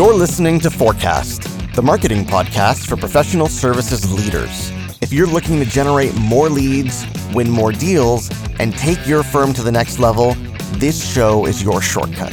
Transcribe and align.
You're 0.00 0.14
listening 0.14 0.60
to 0.60 0.70
Forecast, 0.70 1.42
the 1.74 1.82
marketing 1.82 2.24
podcast 2.24 2.88
for 2.88 2.96
professional 2.96 3.48
services 3.48 4.10
leaders. 4.10 4.70
If 5.02 5.12
you're 5.12 5.26
looking 5.26 5.58
to 5.58 5.66
generate 5.66 6.14
more 6.14 6.48
leads, 6.48 7.04
win 7.34 7.50
more 7.50 7.70
deals, 7.70 8.30
and 8.58 8.72
take 8.78 9.06
your 9.06 9.22
firm 9.22 9.52
to 9.52 9.62
the 9.62 9.70
next 9.70 9.98
level, 9.98 10.32
this 10.78 11.06
show 11.06 11.44
is 11.44 11.62
your 11.62 11.82
shortcut. 11.82 12.32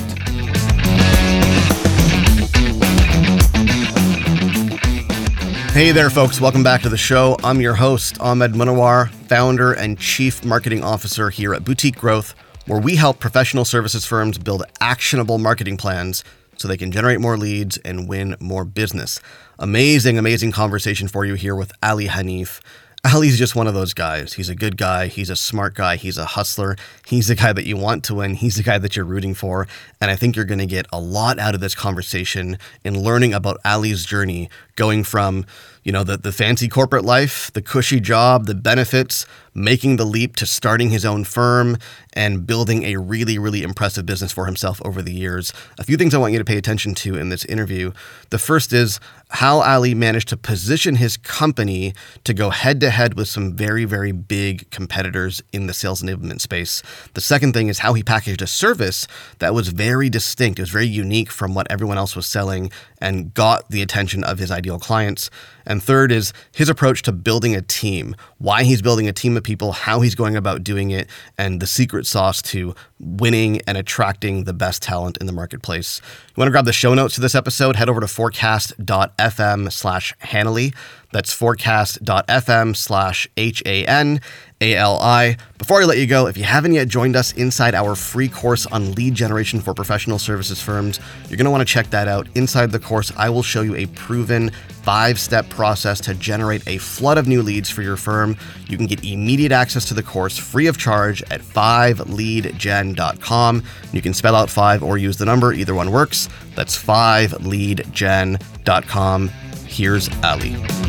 Hey 5.73 5.91
there, 5.91 6.09
folks. 6.09 6.39
Welcome 6.39 6.63
back 6.63 6.83
to 6.83 6.89
the 6.89 6.95
show. 6.95 7.35
I'm 7.43 7.59
your 7.59 7.75
host, 7.75 8.17
Ahmed 8.21 8.53
Munawar, 8.53 9.09
founder 9.09 9.73
and 9.73 9.99
chief 9.99 10.45
marketing 10.45 10.85
officer 10.85 11.29
here 11.29 11.53
at 11.53 11.65
Boutique 11.65 11.97
Growth, 11.97 12.33
where 12.65 12.79
we 12.79 12.95
help 12.95 13.19
professional 13.19 13.65
services 13.65 14.05
firms 14.05 14.37
build 14.37 14.63
actionable 14.79 15.37
marketing 15.37 15.75
plans 15.75 16.23
so 16.57 16.67
they 16.67 16.77
can 16.77 16.91
generate 16.91 17.19
more 17.19 17.37
leads 17.37 17.77
and 17.77 18.07
win 18.07 18.35
more 18.39 18.65
business. 18.65 19.19
Amazing, 19.59 20.17
amazing 20.17 20.51
conversation 20.51 21.07
for 21.07 21.25
you 21.25 21.35
here 21.35 21.55
with 21.55 21.71
Ali 21.81 22.07
Hanif. 22.07 22.59
Ali's 23.05 23.37
just 23.37 23.55
one 23.55 23.67
of 23.67 23.73
those 23.73 23.93
guys. 23.93 24.33
He's 24.33 24.49
a 24.49 24.55
good 24.55 24.75
guy. 24.75 25.07
He's 25.07 25.29
a 25.29 25.35
smart 25.35 25.75
guy. 25.75 25.95
He's 25.95 26.17
a 26.17 26.25
hustler. 26.25 26.75
He's 27.05 27.27
the 27.27 27.35
guy 27.35 27.53
that 27.53 27.65
you 27.65 27.77
want 27.77 28.03
to 28.05 28.15
win. 28.15 28.33
He's 28.33 28.55
the 28.55 28.63
guy 28.63 28.79
that 28.79 28.95
you're 28.95 29.05
rooting 29.05 29.33
for. 29.33 29.67
And 30.01 30.11
I 30.11 30.15
think 30.15 30.35
you're 30.35 30.45
going 30.45 30.59
to 30.59 30.65
get 30.65 30.87
a 30.91 30.99
lot 30.99 31.39
out 31.39 31.55
of 31.55 31.61
this 31.61 31.75
conversation 31.75 32.57
in 32.83 33.01
learning 33.01 33.33
about 33.33 33.59
Ali's 33.63 34.03
journey 34.03 34.49
going 34.75 35.03
from, 35.03 35.45
you 35.83 35.91
know, 35.91 36.03
the, 36.03 36.17
the 36.17 36.31
fancy 36.31 36.67
corporate 36.67 37.05
life, 37.05 37.51
the 37.53 37.61
cushy 37.61 37.99
job, 37.99 38.45
the 38.45 38.55
benefits, 38.55 39.25
making 39.57 39.95
the 39.95 40.05
leap 40.05 40.35
to 40.35 40.45
starting 40.45 40.91
his 40.91 41.03
own 41.03 41.23
firm 41.23 41.77
and 42.13 42.45
building 42.45 42.83
a 42.83 42.97
really, 42.97 43.39
really 43.39 43.63
impressive 43.63 44.05
business 44.05 44.31
for 44.31 44.45
himself 44.45 44.79
over 44.85 45.01
the 45.01 45.13
years. 45.13 45.51
A 45.79 45.83
few 45.83 45.97
things 45.97 46.13
I 46.13 46.19
want 46.19 46.33
you 46.33 46.39
to 46.39 46.45
pay 46.45 46.57
attention 46.57 46.93
to 46.95 47.15
in 47.15 47.29
this 47.29 47.43
interview. 47.45 47.91
The 48.29 48.37
first 48.37 48.71
is 48.71 48.99
how 49.29 49.59
Ali 49.61 49.93
managed 49.93 50.29
to 50.29 50.37
position 50.37 50.95
his 50.95 51.17
company 51.17 51.93
to 52.23 52.33
go 52.33 52.49
head 52.49 52.79
to 52.81 52.91
head 52.91 53.15
with 53.15 53.27
some 53.27 53.53
very, 53.53 53.83
very 53.83 54.11
big 54.11 54.69
competitors 54.69 55.41
in 55.51 55.67
the 55.67 55.73
sales 55.73 56.01
enablement 56.01 56.39
space. 56.39 56.81
The 57.13 57.21
second 57.21 57.53
thing 57.53 57.67
is 57.67 57.79
how 57.79 57.93
he 57.93 58.03
packaged 58.03 58.41
a 58.41 58.47
service 58.47 59.07
that 59.39 59.53
was 59.53 59.69
very 59.69 60.09
distinct, 60.09 60.59
it 60.59 60.63
was 60.63 60.69
very 60.69 60.87
unique 60.87 61.31
from 61.31 61.53
what 61.53 61.67
everyone 61.69 61.97
else 61.97 62.15
was 62.15 62.27
selling 62.27 62.71
and 63.01 63.33
got 63.33 63.69
the 63.69 63.81
attention 63.81 64.23
of 64.23 64.39
his 64.39 64.51
ideal 64.51 64.79
clients. 64.79 65.29
And 65.65 65.83
third 65.83 66.11
is 66.11 66.31
his 66.53 66.69
approach 66.69 67.01
to 67.03 67.11
building 67.11 67.55
a 67.55 67.61
team, 67.61 68.15
why 68.37 68.63
he's 68.63 68.81
building 68.81 69.07
a 69.07 69.13
team 69.13 69.35
of 69.35 69.43
people, 69.47 69.71
how 69.71 70.01
he's 70.01 70.13
going 70.13 70.35
about 70.35 70.61
doing 70.61 70.91
it, 70.91 71.07
and 71.37 71.61
the 71.61 71.65
secret 71.65 72.05
sauce 72.05 72.41
to 72.41 72.75
winning 72.99 73.61
and 73.65 73.77
attracting 73.77 74.43
the 74.43 74.53
best 74.53 74.83
talent 74.83 75.17
in 75.17 75.25
the 75.25 75.31
marketplace. 75.31 76.01
You 76.27 76.33
want 76.35 76.47
to 76.47 76.51
grab 76.51 76.65
the 76.65 76.73
show 76.73 76.93
notes 76.93 77.15
to 77.15 77.21
this 77.21 77.33
episode? 77.33 77.77
Head 77.77 77.87
over 77.87 78.01
to 78.01 78.07
forecast.fm 78.07 79.71
slash 79.71 80.13
Hanali. 80.21 80.75
That's 81.17 81.33
forecast.fm 81.33 82.75
slash 82.75 83.27
H 83.37 83.63
A 83.65 83.87
N 83.87 84.21
A 84.61 84.75
L 84.75 84.99
I. 84.99 85.37
Before 85.57 85.81
I 85.81 85.85
let 85.85 85.97
you 85.97 86.05
go, 86.05 86.27
if 86.27 86.37
you 86.37 86.43
haven't 86.43 86.73
yet 86.73 86.89
joined 86.89 87.15
us 87.15 87.31
inside 87.31 87.73
our 87.73 87.95
free 87.95 88.29
course 88.29 88.67
on 88.67 88.91
lead 88.91 89.15
generation 89.15 89.59
for 89.59 89.73
professional 89.73 90.19
services 90.19 90.61
firms, 90.61 90.99
you're 91.27 91.37
going 91.37 91.45
to 91.45 91.51
want 91.51 91.67
to 91.67 91.73
check 91.73 91.89
that 91.89 92.07
out. 92.07 92.27
Inside 92.35 92.71
the 92.71 92.77
course, 92.77 93.11
I 93.17 93.31
will 93.31 93.41
show 93.41 93.63
you 93.63 93.75
a 93.75 93.87
proven 93.87 94.51
five 94.83 95.19
step 95.19 95.49
process 95.49 95.99
to 96.01 96.13
generate 96.13 96.61
a 96.67 96.77
flood 96.77 97.17
of 97.17 97.27
new 97.27 97.41
leads 97.41 97.67
for 97.67 97.81
your 97.81 97.97
firm. 97.97 98.37
You 98.67 98.77
can 98.77 98.85
get 98.85 99.03
immediate 99.03 99.51
access 99.51 99.85
to 99.85 99.95
the 99.95 100.03
course 100.03 100.37
free 100.37 100.67
of 100.67 100.77
charge 100.77 101.23
at 101.31 101.41
5leadgen.com. 101.41 103.63
You 103.91 104.01
can 104.03 104.13
spell 104.13 104.35
out 104.35 104.51
5 104.51 104.83
or 104.83 104.99
use 104.99 105.17
the 105.17 105.25
number, 105.25 105.51
either 105.51 105.73
one 105.73 105.91
works. 105.91 106.29
That's 106.53 106.77
5leadgen.com. 106.77 109.31
Here's 109.67 110.09
Ali. 110.23 110.86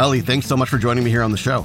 Ali, 0.00 0.20
thanks 0.20 0.46
so 0.46 0.56
much 0.56 0.68
for 0.68 0.78
joining 0.78 1.04
me 1.04 1.10
here 1.10 1.22
on 1.22 1.30
the 1.30 1.36
show. 1.36 1.64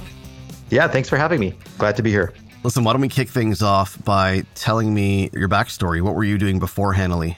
Yeah, 0.70 0.86
thanks 0.86 1.08
for 1.08 1.16
having 1.16 1.40
me. 1.40 1.54
Glad 1.78 1.96
to 1.96 2.02
be 2.02 2.10
here. 2.10 2.32
Listen, 2.62 2.84
why 2.84 2.92
don't 2.92 3.00
we 3.00 3.08
kick 3.08 3.28
things 3.28 3.60
off 3.60 4.02
by 4.04 4.44
telling 4.54 4.94
me 4.94 5.30
your 5.32 5.48
backstory? 5.48 6.00
What 6.00 6.14
were 6.14 6.22
you 6.22 6.38
doing 6.38 6.60
before 6.60 6.94
Hanali? 6.94 7.36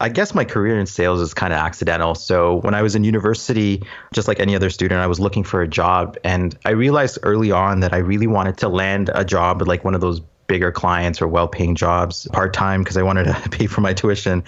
I 0.00 0.10
guess 0.10 0.34
my 0.34 0.44
career 0.44 0.78
in 0.78 0.86
sales 0.86 1.20
is 1.20 1.32
kind 1.32 1.52
of 1.52 1.60
accidental. 1.60 2.14
So 2.14 2.56
when 2.56 2.74
I 2.74 2.82
was 2.82 2.94
in 2.94 3.04
university, 3.04 3.82
just 4.12 4.28
like 4.28 4.38
any 4.38 4.54
other 4.54 4.68
student, 4.68 5.00
I 5.00 5.06
was 5.06 5.18
looking 5.18 5.44
for 5.44 5.62
a 5.62 5.68
job, 5.68 6.18
and 6.24 6.58
I 6.66 6.70
realized 6.70 7.18
early 7.22 7.50
on 7.50 7.80
that 7.80 7.94
I 7.94 7.98
really 7.98 8.26
wanted 8.26 8.58
to 8.58 8.68
land 8.68 9.10
a 9.14 9.24
job 9.24 9.62
at 9.62 9.68
like 9.68 9.82
one 9.82 9.94
of 9.94 10.02
those 10.02 10.20
bigger 10.46 10.70
clients 10.70 11.22
or 11.22 11.28
well-paying 11.28 11.74
jobs 11.74 12.28
part 12.32 12.52
time 12.52 12.82
because 12.82 12.96
I 12.96 13.02
wanted 13.02 13.24
to 13.24 13.48
pay 13.50 13.66
for 13.66 13.80
my 13.80 13.94
tuition. 13.94 14.44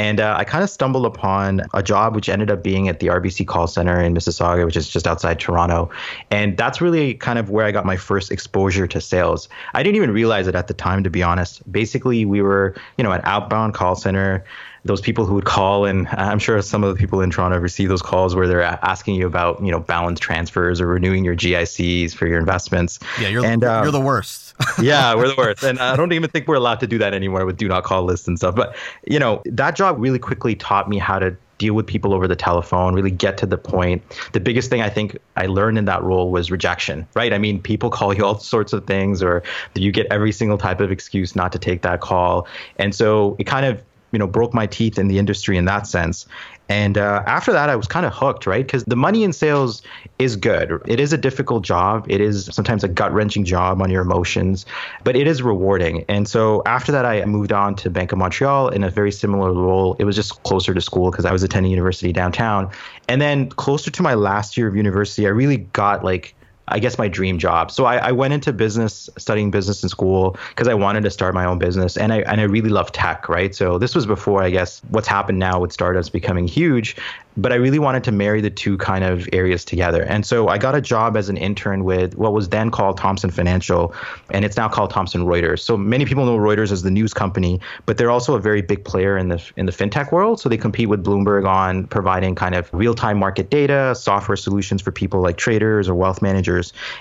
And 0.00 0.18
uh, 0.18 0.34
I 0.38 0.44
kind 0.44 0.64
of 0.64 0.70
stumbled 0.70 1.04
upon 1.04 1.60
a 1.74 1.82
job 1.82 2.14
which 2.14 2.30
ended 2.30 2.50
up 2.50 2.62
being 2.62 2.88
at 2.88 3.00
the 3.00 3.08
RBC 3.08 3.46
call 3.46 3.66
center 3.66 4.00
in 4.00 4.14
Mississauga, 4.14 4.64
which 4.64 4.74
is 4.74 4.88
just 4.88 5.06
outside 5.06 5.38
Toronto. 5.38 5.90
And 6.30 6.56
that's 6.56 6.80
really 6.80 7.12
kind 7.12 7.38
of 7.38 7.50
where 7.50 7.66
I 7.66 7.70
got 7.70 7.84
my 7.84 7.98
first 7.98 8.32
exposure 8.32 8.86
to 8.86 8.98
sales. 8.98 9.46
I 9.74 9.82
didn't 9.82 9.96
even 9.96 10.12
realize 10.12 10.46
it 10.46 10.54
at 10.54 10.68
the 10.68 10.74
time, 10.74 11.04
to 11.04 11.10
be 11.10 11.22
honest. 11.22 11.70
Basically, 11.70 12.24
we 12.24 12.40
were, 12.40 12.74
you 12.96 13.04
know, 13.04 13.12
an 13.12 13.20
outbound 13.24 13.74
call 13.74 13.94
center 13.94 14.42
those 14.84 15.02
people 15.02 15.26
who 15.26 15.34
would 15.34 15.44
call 15.44 15.84
and 15.84 16.08
i'm 16.12 16.38
sure 16.38 16.60
some 16.62 16.82
of 16.82 16.88
the 16.88 16.98
people 16.98 17.20
in 17.20 17.30
toronto 17.30 17.58
receive 17.58 17.90
those 17.90 18.00
calls 18.00 18.34
where 18.34 18.48
they're 18.48 18.62
asking 18.62 19.14
you 19.14 19.26
about 19.26 19.62
you 19.62 19.70
know 19.70 19.78
balance 19.78 20.18
transfers 20.18 20.80
or 20.80 20.86
renewing 20.86 21.22
your 21.22 21.34
gics 21.34 22.14
for 22.14 22.26
your 22.26 22.38
investments 22.38 22.98
yeah 23.20 23.28
you're, 23.28 23.44
and, 23.44 23.62
um, 23.62 23.82
you're 23.82 23.92
the 23.92 24.00
worst 24.00 24.49
yeah 24.82 25.14
we're 25.14 25.28
the 25.28 25.34
worst 25.36 25.62
and 25.62 25.78
i 25.78 25.96
don't 25.96 26.12
even 26.12 26.28
think 26.30 26.46
we're 26.46 26.54
allowed 26.54 26.80
to 26.80 26.86
do 26.86 26.98
that 26.98 27.14
anymore 27.14 27.44
with 27.46 27.56
do 27.56 27.68
not 27.68 27.84
call 27.84 28.02
lists 28.02 28.28
and 28.28 28.38
stuff 28.38 28.54
but 28.54 28.76
you 29.06 29.18
know 29.18 29.42
that 29.46 29.74
job 29.76 29.96
really 29.98 30.18
quickly 30.18 30.54
taught 30.54 30.88
me 30.88 30.98
how 30.98 31.18
to 31.18 31.36
deal 31.60 31.74
with 31.74 31.86
people 31.86 32.14
over 32.14 32.26
the 32.26 32.34
telephone, 32.34 32.94
really 32.94 33.10
get 33.10 33.36
to 33.36 33.44
the 33.44 33.58
point. 33.58 34.02
The 34.32 34.40
biggest 34.40 34.70
thing 34.70 34.80
I 34.80 34.88
think 34.88 35.18
I 35.36 35.44
learned 35.44 35.76
in 35.76 35.84
that 35.84 36.02
role 36.02 36.32
was 36.32 36.50
rejection, 36.50 37.06
right? 37.14 37.34
I 37.34 37.38
mean, 37.38 37.60
people 37.60 37.90
call 37.90 38.14
you 38.14 38.24
all 38.24 38.38
sorts 38.38 38.72
of 38.72 38.86
things, 38.86 39.22
or 39.22 39.42
you 39.74 39.92
get 39.92 40.06
every 40.10 40.32
single 40.32 40.56
type 40.56 40.80
of 40.80 40.90
excuse 40.90 41.36
not 41.36 41.52
to 41.52 41.58
take 41.58 41.82
that 41.82 42.00
call. 42.00 42.48
And 42.78 42.94
so 42.94 43.36
it 43.38 43.44
kind 43.44 43.66
of 43.66 43.82
you 44.12 44.18
know 44.18 44.26
broke 44.26 44.54
my 44.54 44.66
teeth 44.66 44.98
in 44.98 45.08
the 45.08 45.18
industry 45.18 45.56
in 45.56 45.66
that 45.66 45.86
sense 45.86 46.26
and 46.70 46.96
uh, 46.96 47.22
after 47.26 47.52
that 47.52 47.68
i 47.68 47.76
was 47.76 47.86
kind 47.86 48.06
of 48.06 48.12
hooked 48.14 48.46
right? 48.46 48.66
Because 48.66 48.84
the 48.84 48.96
money 48.96 49.24
in 49.24 49.32
sales 49.32 49.82
is 50.18 50.36
good. 50.36 50.80
It 50.86 51.00
is 51.00 51.12
a 51.12 51.18
difficult 51.18 51.64
job. 51.64 52.06
It 52.08 52.20
is 52.20 52.48
sometimes 52.52 52.84
a 52.84 52.88
gut-wrenching 52.88 53.44
job 53.44 53.80
on 53.82 53.90
your 53.90 54.02
emotions 54.02 54.66
but 55.04 55.16
it 55.16 55.26
is 55.26 55.42
rewarding. 55.42 56.04
And 56.08 56.28
so 56.28 56.62
after 56.66 56.92
that 56.92 57.04
i 57.04 57.24
moved 57.24 57.52
on 57.52 57.74
to 57.76 57.90
bank 57.90 58.12
of 58.12 58.18
montreal 58.18 58.68
in 58.68 58.84
a 58.84 58.90
very 58.90 59.12
similar 59.12 59.52
role. 59.52 59.96
It 59.98 60.04
was 60.04 60.16
just 60.16 60.42
closer 60.44 60.72
to 60.74 60.80
school 60.80 61.10
because 61.10 61.24
i 61.24 61.32
was 61.32 61.42
attending 61.42 61.70
university 61.70 62.12
downtown. 62.12 62.70
And 63.08 63.20
then 63.20 63.48
closer 63.50 63.90
to 63.90 64.02
my 64.02 64.14
last 64.14 64.56
year 64.56 64.68
of 64.68 64.76
university 64.76 65.26
i 65.26 65.30
really 65.30 65.58
got 65.58 66.04
like 66.04 66.34
I 66.70 66.78
guess 66.78 66.98
my 66.98 67.08
dream 67.08 67.38
job. 67.38 67.70
So 67.70 67.84
I, 67.84 67.96
I 67.96 68.12
went 68.12 68.32
into 68.32 68.52
business, 68.52 69.10
studying 69.18 69.50
business 69.50 69.82
in 69.82 69.88
school 69.88 70.36
because 70.50 70.68
I 70.68 70.74
wanted 70.74 71.02
to 71.04 71.10
start 71.10 71.34
my 71.34 71.44
own 71.44 71.58
business, 71.58 71.96
and 71.96 72.12
I 72.12 72.18
and 72.20 72.40
I 72.40 72.44
really 72.44 72.70
love 72.70 72.92
tech, 72.92 73.28
right? 73.28 73.54
So 73.54 73.78
this 73.78 73.94
was 73.94 74.06
before 74.06 74.42
I 74.42 74.50
guess 74.50 74.80
what's 74.90 75.08
happened 75.08 75.38
now 75.38 75.60
with 75.60 75.72
startups 75.72 76.08
becoming 76.08 76.46
huge, 76.46 76.96
but 77.36 77.52
I 77.52 77.56
really 77.56 77.78
wanted 77.78 78.04
to 78.04 78.12
marry 78.12 78.40
the 78.40 78.50
two 78.50 78.76
kind 78.78 79.04
of 79.04 79.28
areas 79.32 79.64
together. 79.64 80.02
And 80.02 80.26
so 80.26 80.48
I 80.48 80.58
got 80.58 80.74
a 80.74 80.80
job 80.80 81.16
as 81.16 81.28
an 81.28 81.36
intern 81.36 81.84
with 81.84 82.14
what 82.16 82.32
was 82.32 82.48
then 82.48 82.70
called 82.70 82.96
Thomson 82.98 83.30
Financial, 83.30 83.94
and 84.30 84.44
it's 84.44 84.56
now 84.56 84.68
called 84.68 84.90
Thomson 84.90 85.22
Reuters. 85.24 85.60
So 85.60 85.76
many 85.76 86.04
people 86.04 86.24
know 86.24 86.36
Reuters 86.36 86.72
as 86.72 86.82
the 86.82 86.90
news 86.90 87.14
company, 87.14 87.60
but 87.86 87.96
they're 87.96 88.10
also 88.10 88.34
a 88.34 88.40
very 88.40 88.62
big 88.62 88.84
player 88.84 89.16
in 89.16 89.28
the 89.28 89.40
in 89.56 89.66
the 89.66 89.72
fintech 89.72 90.12
world. 90.12 90.40
So 90.40 90.48
they 90.48 90.58
compete 90.58 90.88
with 90.88 91.04
Bloomberg 91.04 91.48
on 91.48 91.86
providing 91.86 92.34
kind 92.34 92.54
of 92.54 92.68
real-time 92.72 93.18
market 93.18 93.50
data, 93.50 93.94
software 93.94 94.36
solutions 94.36 94.82
for 94.82 94.92
people 94.92 95.20
like 95.20 95.36
traders 95.36 95.88
or 95.88 95.94
wealth 95.94 96.20
managers. 96.22 96.59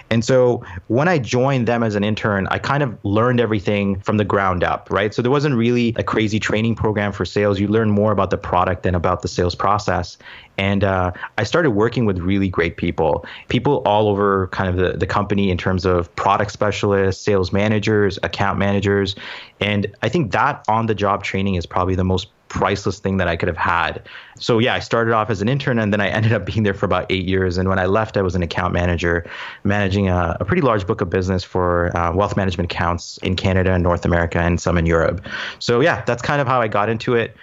And 0.10 0.24
so 0.24 0.64
when 0.88 1.08
I 1.08 1.18
joined 1.18 1.68
them 1.68 1.84
as 1.84 1.96
an 1.96 2.04
intern, 2.04 2.48
I 2.52 2.60
kind 2.60 2.84
of 2.84 2.98
learned 3.04 3.40
everything 3.40 4.00
from 4.00 4.18
the 4.18 4.26
ground 4.26 4.64
up, 4.64 4.90
right? 4.92 5.14
So 5.14 5.22
there 5.22 5.32
wasn't 5.32 5.56
really 5.56 5.94
a 5.98 6.04
crazy 6.04 6.40
training 6.40 6.76
program 6.76 7.12
for 7.12 7.26
sales. 7.26 7.60
You 7.60 7.68
learn 7.68 7.90
more 7.92 8.12
about 8.12 8.30
the 8.30 8.38
product 8.38 8.84
than 8.84 8.96
about 8.96 9.22
the 9.22 9.28
sales 9.28 9.56
process. 9.56 10.18
And 10.58 10.84
uh, 10.84 11.12
I 11.38 11.44
started 11.44 11.72
working 11.72 12.06
with 12.06 12.20
really 12.20 12.50
great 12.50 12.78
people, 12.78 13.26
people 13.48 13.82
all 13.86 14.10
over 14.10 14.48
kind 14.48 14.70
of 14.70 14.76
the, 14.76 14.98
the 14.98 15.08
company 15.08 15.52
in 15.52 15.58
terms 15.58 15.86
of 15.86 16.14
product 16.16 16.52
specialists, 16.52 17.24
sales 17.24 17.54
managers, 17.54 18.20
account 18.24 18.60
managers. 18.60 19.16
And 19.62 19.88
I 20.02 20.10
think 20.10 20.32
that 20.32 20.66
on 20.68 20.88
the 20.88 20.96
job 20.96 21.24
training 21.24 21.56
is 21.56 21.66
probably 21.66 21.96
the 21.96 22.04
most 22.04 22.28
priceless 22.50 23.00
thing 23.00 23.18
that 23.18 23.28
I 23.28 23.36
could 23.36 23.48
have 23.48 23.58
had. 23.58 24.04
So 24.38 24.60
yeah, 24.60 24.74
I 24.74 24.80
started 24.80 25.14
off 25.14 25.30
as 25.30 25.42
an 25.42 25.48
intern 25.48 25.80
and 25.80 25.94
then 25.94 26.02
I 26.02 26.10
ended 26.20 26.34
up 26.34 26.46
being 26.46 26.64
there 26.64 26.74
for 26.74 26.86
about 26.86 27.06
eight 27.10 27.26
years. 27.26 27.58
And 27.58 27.70
when 27.70 27.80
I 27.80 27.86
left, 27.86 28.18
I 28.18 28.22
was 28.22 28.36
an 28.36 28.44
account 28.44 28.74
manager, 28.74 29.30
managing 29.64 30.10
a, 30.10 30.36
a 30.40 30.46
pretty 30.46 30.62
large 30.62 30.86
book 30.86 31.02
of 31.02 31.10
business 31.10 31.44
for 31.44 31.96
uh, 31.96 32.12
wealth 32.14 32.36
management 32.36 32.72
accounts 32.72 33.18
in 33.20 33.36
Canada 33.36 33.74
and 33.74 33.84
North 33.84 34.04
America 34.04 34.40
and 34.40 34.60
some 34.60 34.78
in 34.78 34.86
Europe. 34.86 35.26
So 35.60 35.80
yeah, 35.80 36.04
that's 36.06 36.22
kind 36.22 36.42
of 36.42 36.48
how 36.48 36.60
I 36.60 36.68
got 36.68 36.90
into 36.90 37.16
it 37.16 37.36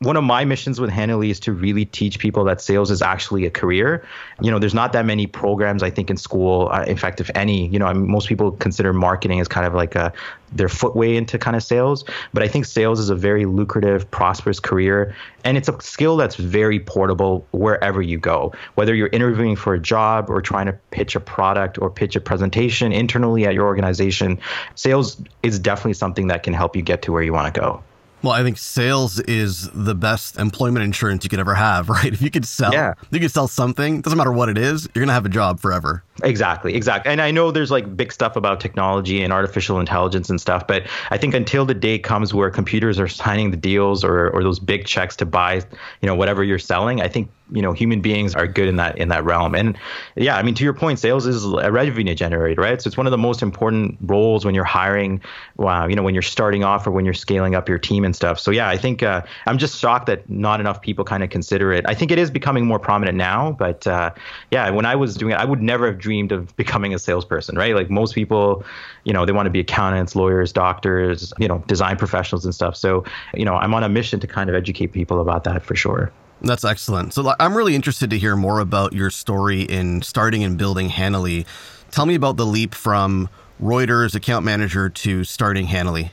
one 0.00 0.16
of 0.16 0.24
my 0.24 0.44
missions 0.44 0.80
with 0.80 0.90
Hanali 0.90 1.30
is 1.30 1.40
to 1.40 1.52
really 1.52 1.84
teach 1.84 2.18
people 2.18 2.44
that 2.44 2.60
sales 2.60 2.90
is 2.90 3.00
actually 3.00 3.46
a 3.46 3.50
career. 3.50 4.04
You 4.40 4.50
know, 4.50 4.58
there's 4.58 4.74
not 4.74 4.92
that 4.92 5.06
many 5.06 5.26
programs 5.26 5.82
I 5.82 5.90
think 5.90 6.10
in 6.10 6.16
school. 6.16 6.68
Uh, 6.70 6.84
in 6.84 6.96
fact, 6.96 7.20
if 7.20 7.30
any, 7.34 7.68
you 7.68 7.78
know, 7.78 7.86
I 7.86 7.92
mean, 7.92 8.10
most 8.10 8.28
people 8.28 8.52
consider 8.52 8.92
marketing 8.92 9.40
as 9.40 9.48
kind 9.48 9.66
of 9.66 9.74
like 9.74 9.94
a 9.94 10.12
their 10.52 10.68
footway 10.68 11.16
into 11.16 11.38
kind 11.38 11.56
of 11.56 11.62
sales. 11.62 12.04
But 12.32 12.42
I 12.42 12.48
think 12.48 12.64
sales 12.64 13.00
is 13.00 13.08
a 13.08 13.14
very 13.14 13.44
lucrative, 13.46 14.08
prosperous 14.10 14.60
career, 14.60 15.14
and 15.44 15.56
it's 15.56 15.68
a 15.68 15.80
skill 15.80 16.16
that's 16.16 16.36
very 16.36 16.80
portable 16.80 17.46
wherever 17.52 18.02
you 18.02 18.18
go. 18.18 18.52
Whether 18.74 18.94
you're 18.94 19.08
interviewing 19.08 19.56
for 19.56 19.74
a 19.74 19.80
job 19.80 20.28
or 20.28 20.42
trying 20.42 20.66
to 20.66 20.72
pitch 20.90 21.16
a 21.16 21.20
product 21.20 21.80
or 21.80 21.88
pitch 21.88 22.16
a 22.16 22.20
presentation 22.20 22.92
internally 22.92 23.46
at 23.46 23.54
your 23.54 23.66
organization, 23.66 24.38
sales 24.74 25.20
is 25.42 25.58
definitely 25.58 25.94
something 25.94 26.26
that 26.28 26.42
can 26.42 26.52
help 26.52 26.76
you 26.76 26.82
get 26.82 27.02
to 27.02 27.12
where 27.12 27.22
you 27.22 27.32
want 27.32 27.52
to 27.52 27.60
go. 27.60 27.82
Well, 28.24 28.32
I 28.32 28.42
think 28.42 28.56
sales 28.56 29.20
is 29.20 29.68
the 29.74 29.94
best 29.94 30.38
employment 30.38 30.82
insurance 30.82 31.24
you 31.24 31.28
could 31.30 31.40
ever 31.40 31.54
have, 31.54 31.88
right? 31.90 32.10
If 32.10 32.22
you 32.22 32.30
could 32.30 32.46
sell, 32.46 32.72
yeah. 32.72 32.94
you 33.10 33.20
could 33.20 33.30
sell 33.30 33.46
something, 33.48 34.00
doesn't 34.00 34.16
matter 34.16 34.32
what 34.32 34.48
it 34.48 34.56
is, 34.56 34.88
you're 34.94 35.02
going 35.02 35.08
to 35.08 35.14
have 35.14 35.26
a 35.26 35.28
job 35.28 35.60
forever. 35.60 36.02
Exactly, 36.22 36.74
exactly. 36.74 37.10
And 37.10 37.20
I 37.20 37.32
know 37.32 37.50
there's 37.50 37.72
like 37.72 37.96
big 37.96 38.12
stuff 38.12 38.36
about 38.36 38.60
technology 38.60 39.22
and 39.22 39.32
artificial 39.32 39.80
intelligence 39.80 40.30
and 40.30 40.40
stuff, 40.40 40.64
but 40.66 40.84
I 41.10 41.18
think 41.18 41.34
until 41.34 41.64
the 41.64 41.74
day 41.74 41.98
comes 41.98 42.32
where 42.32 42.50
computers 42.50 43.00
are 43.00 43.08
signing 43.08 43.50
the 43.50 43.56
deals 43.56 44.04
or, 44.04 44.30
or 44.30 44.44
those 44.44 44.60
big 44.60 44.86
checks 44.86 45.16
to 45.16 45.26
buy, 45.26 45.54
you 45.54 46.06
know, 46.06 46.14
whatever 46.14 46.44
you're 46.44 46.60
selling, 46.60 47.00
I 47.00 47.08
think 47.08 47.30
you 47.52 47.60
know 47.60 47.72
human 47.72 48.00
beings 48.00 48.34
are 48.34 48.46
good 48.46 48.68
in 48.68 48.76
that 48.76 48.96
in 48.96 49.08
that 49.08 49.22
realm. 49.24 49.54
And 49.54 49.76
yeah 50.16 50.36
i 50.36 50.42
mean 50.42 50.54
to 50.54 50.64
your 50.64 50.72
point 50.72 50.98
sales 50.98 51.26
is 51.26 51.44
a 51.44 51.70
revenue 51.70 52.14
generator 52.14 52.62
right? 52.62 52.80
So 52.80 52.88
it's 52.88 52.96
one 52.96 53.06
of 53.06 53.10
the 53.10 53.18
most 53.18 53.42
important 53.42 53.98
roles 54.00 54.46
when 54.46 54.54
you're 54.54 54.64
hiring 54.64 55.20
wow 55.56 55.86
you 55.86 55.94
know 55.94 56.02
when 56.02 56.14
you're 56.14 56.22
starting 56.22 56.64
off 56.64 56.86
or 56.86 56.90
when 56.90 57.04
you're 57.04 57.12
scaling 57.12 57.54
up 57.54 57.68
your 57.68 57.78
team 57.78 58.04
and 58.04 58.16
stuff. 58.16 58.40
So 58.40 58.50
yeah 58.50 58.68
i 58.68 58.78
think 58.78 59.02
uh, 59.02 59.22
i'm 59.46 59.58
just 59.58 59.78
shocked 59.78 60.06
that 60.06 60.28
not 60.30 60.58
enough 60.60 60.80
people 60.80 61.04
kind 61.04 61.22
of 61.22 61.28
consider 61.30 61.72
it. 61.72 61.84
I 61.86 61.94
think 61.94 62.10
it 62.10 62.18
is 62.18 62.30
becoming 62.30 62.64
more 62.66 62.78
prominent 62.78 63.18
now 63.18 63.52
but 63.52 63.86
uh, 63.86 64.10
yeah 64.50 64.70
when 64.70 64.86
i 64.86 64.96
was 64.96 65.14
doing 65.14 65.32
it 65.32 65.36
i 65.38 65.44
would 65.44 65.60
never 65.62 65.86
have 65.86 65.98
dreamed 66.04 66.32
of 66.32 66.54
becoming 66.56 66.92
a 66.92 66.98
salesperson, 66.98 67.56
right? 67.56 67.74
Like 67.74 67.88
most 67.88 68.14
people, 68.14 68.62
you 69.04 69.12
know, 69.14 69.24
they 69.24 69.32
want 69.32 69.46
to 69.46 69.50
be 69.50 69.60
accountants, 69.60 70.14
lawyers, 70.14 70.52
doctors, 70.52 71.32
you 71.38 71.48
know, 71.48 71.64
design 71.66 71.96
professionals 71.96 72.44
and 72.44 72.54
stuff. 72.54 72.76
So, 72.76 73.04
you 73.32 73.46
know, 73.46 73.54
I'm 73.54 73.72
on 73.72 73.82
a 73.82 73.88
mission 73.88 74.20
to 74.20 74.26
kind 74.26 74.50
of 74.50 74.54
educate 74.54 74.88
people 74.88 75.18
about 75.18 75.44
that 75.44 75.64
for 75.64 75.74
sure. 75.74 76.12
That's 76.42 76.62
excellent. 76.64 77.14
So 77.14 77.34
I'm 77.40 77.56
really 77.56 77.74
interested 77.74 78.10
to 78.10 78.18
hear 78.18 78.36
more 78.36 78.60
about 78.60 78.92
your 78.92 79.08
story 79.08 79.62
in 79.62 80.02
starting 80.02 80.44
and 80.44 80.58
building 80.58 80.90
Hanali. 80.90 81.46
Tell 81.90 82.04
me 82.04 82.14
about 82.14 82.36
the 82.36 82.44
leap 82.44 82.74
from 82.74 83.30
Reuters 83.62 84.14
account 84.14 84.44
manager 84.44 84.90
to 84.90 85.24
starting 85.24 85.68
Hanali. 85.68 86.10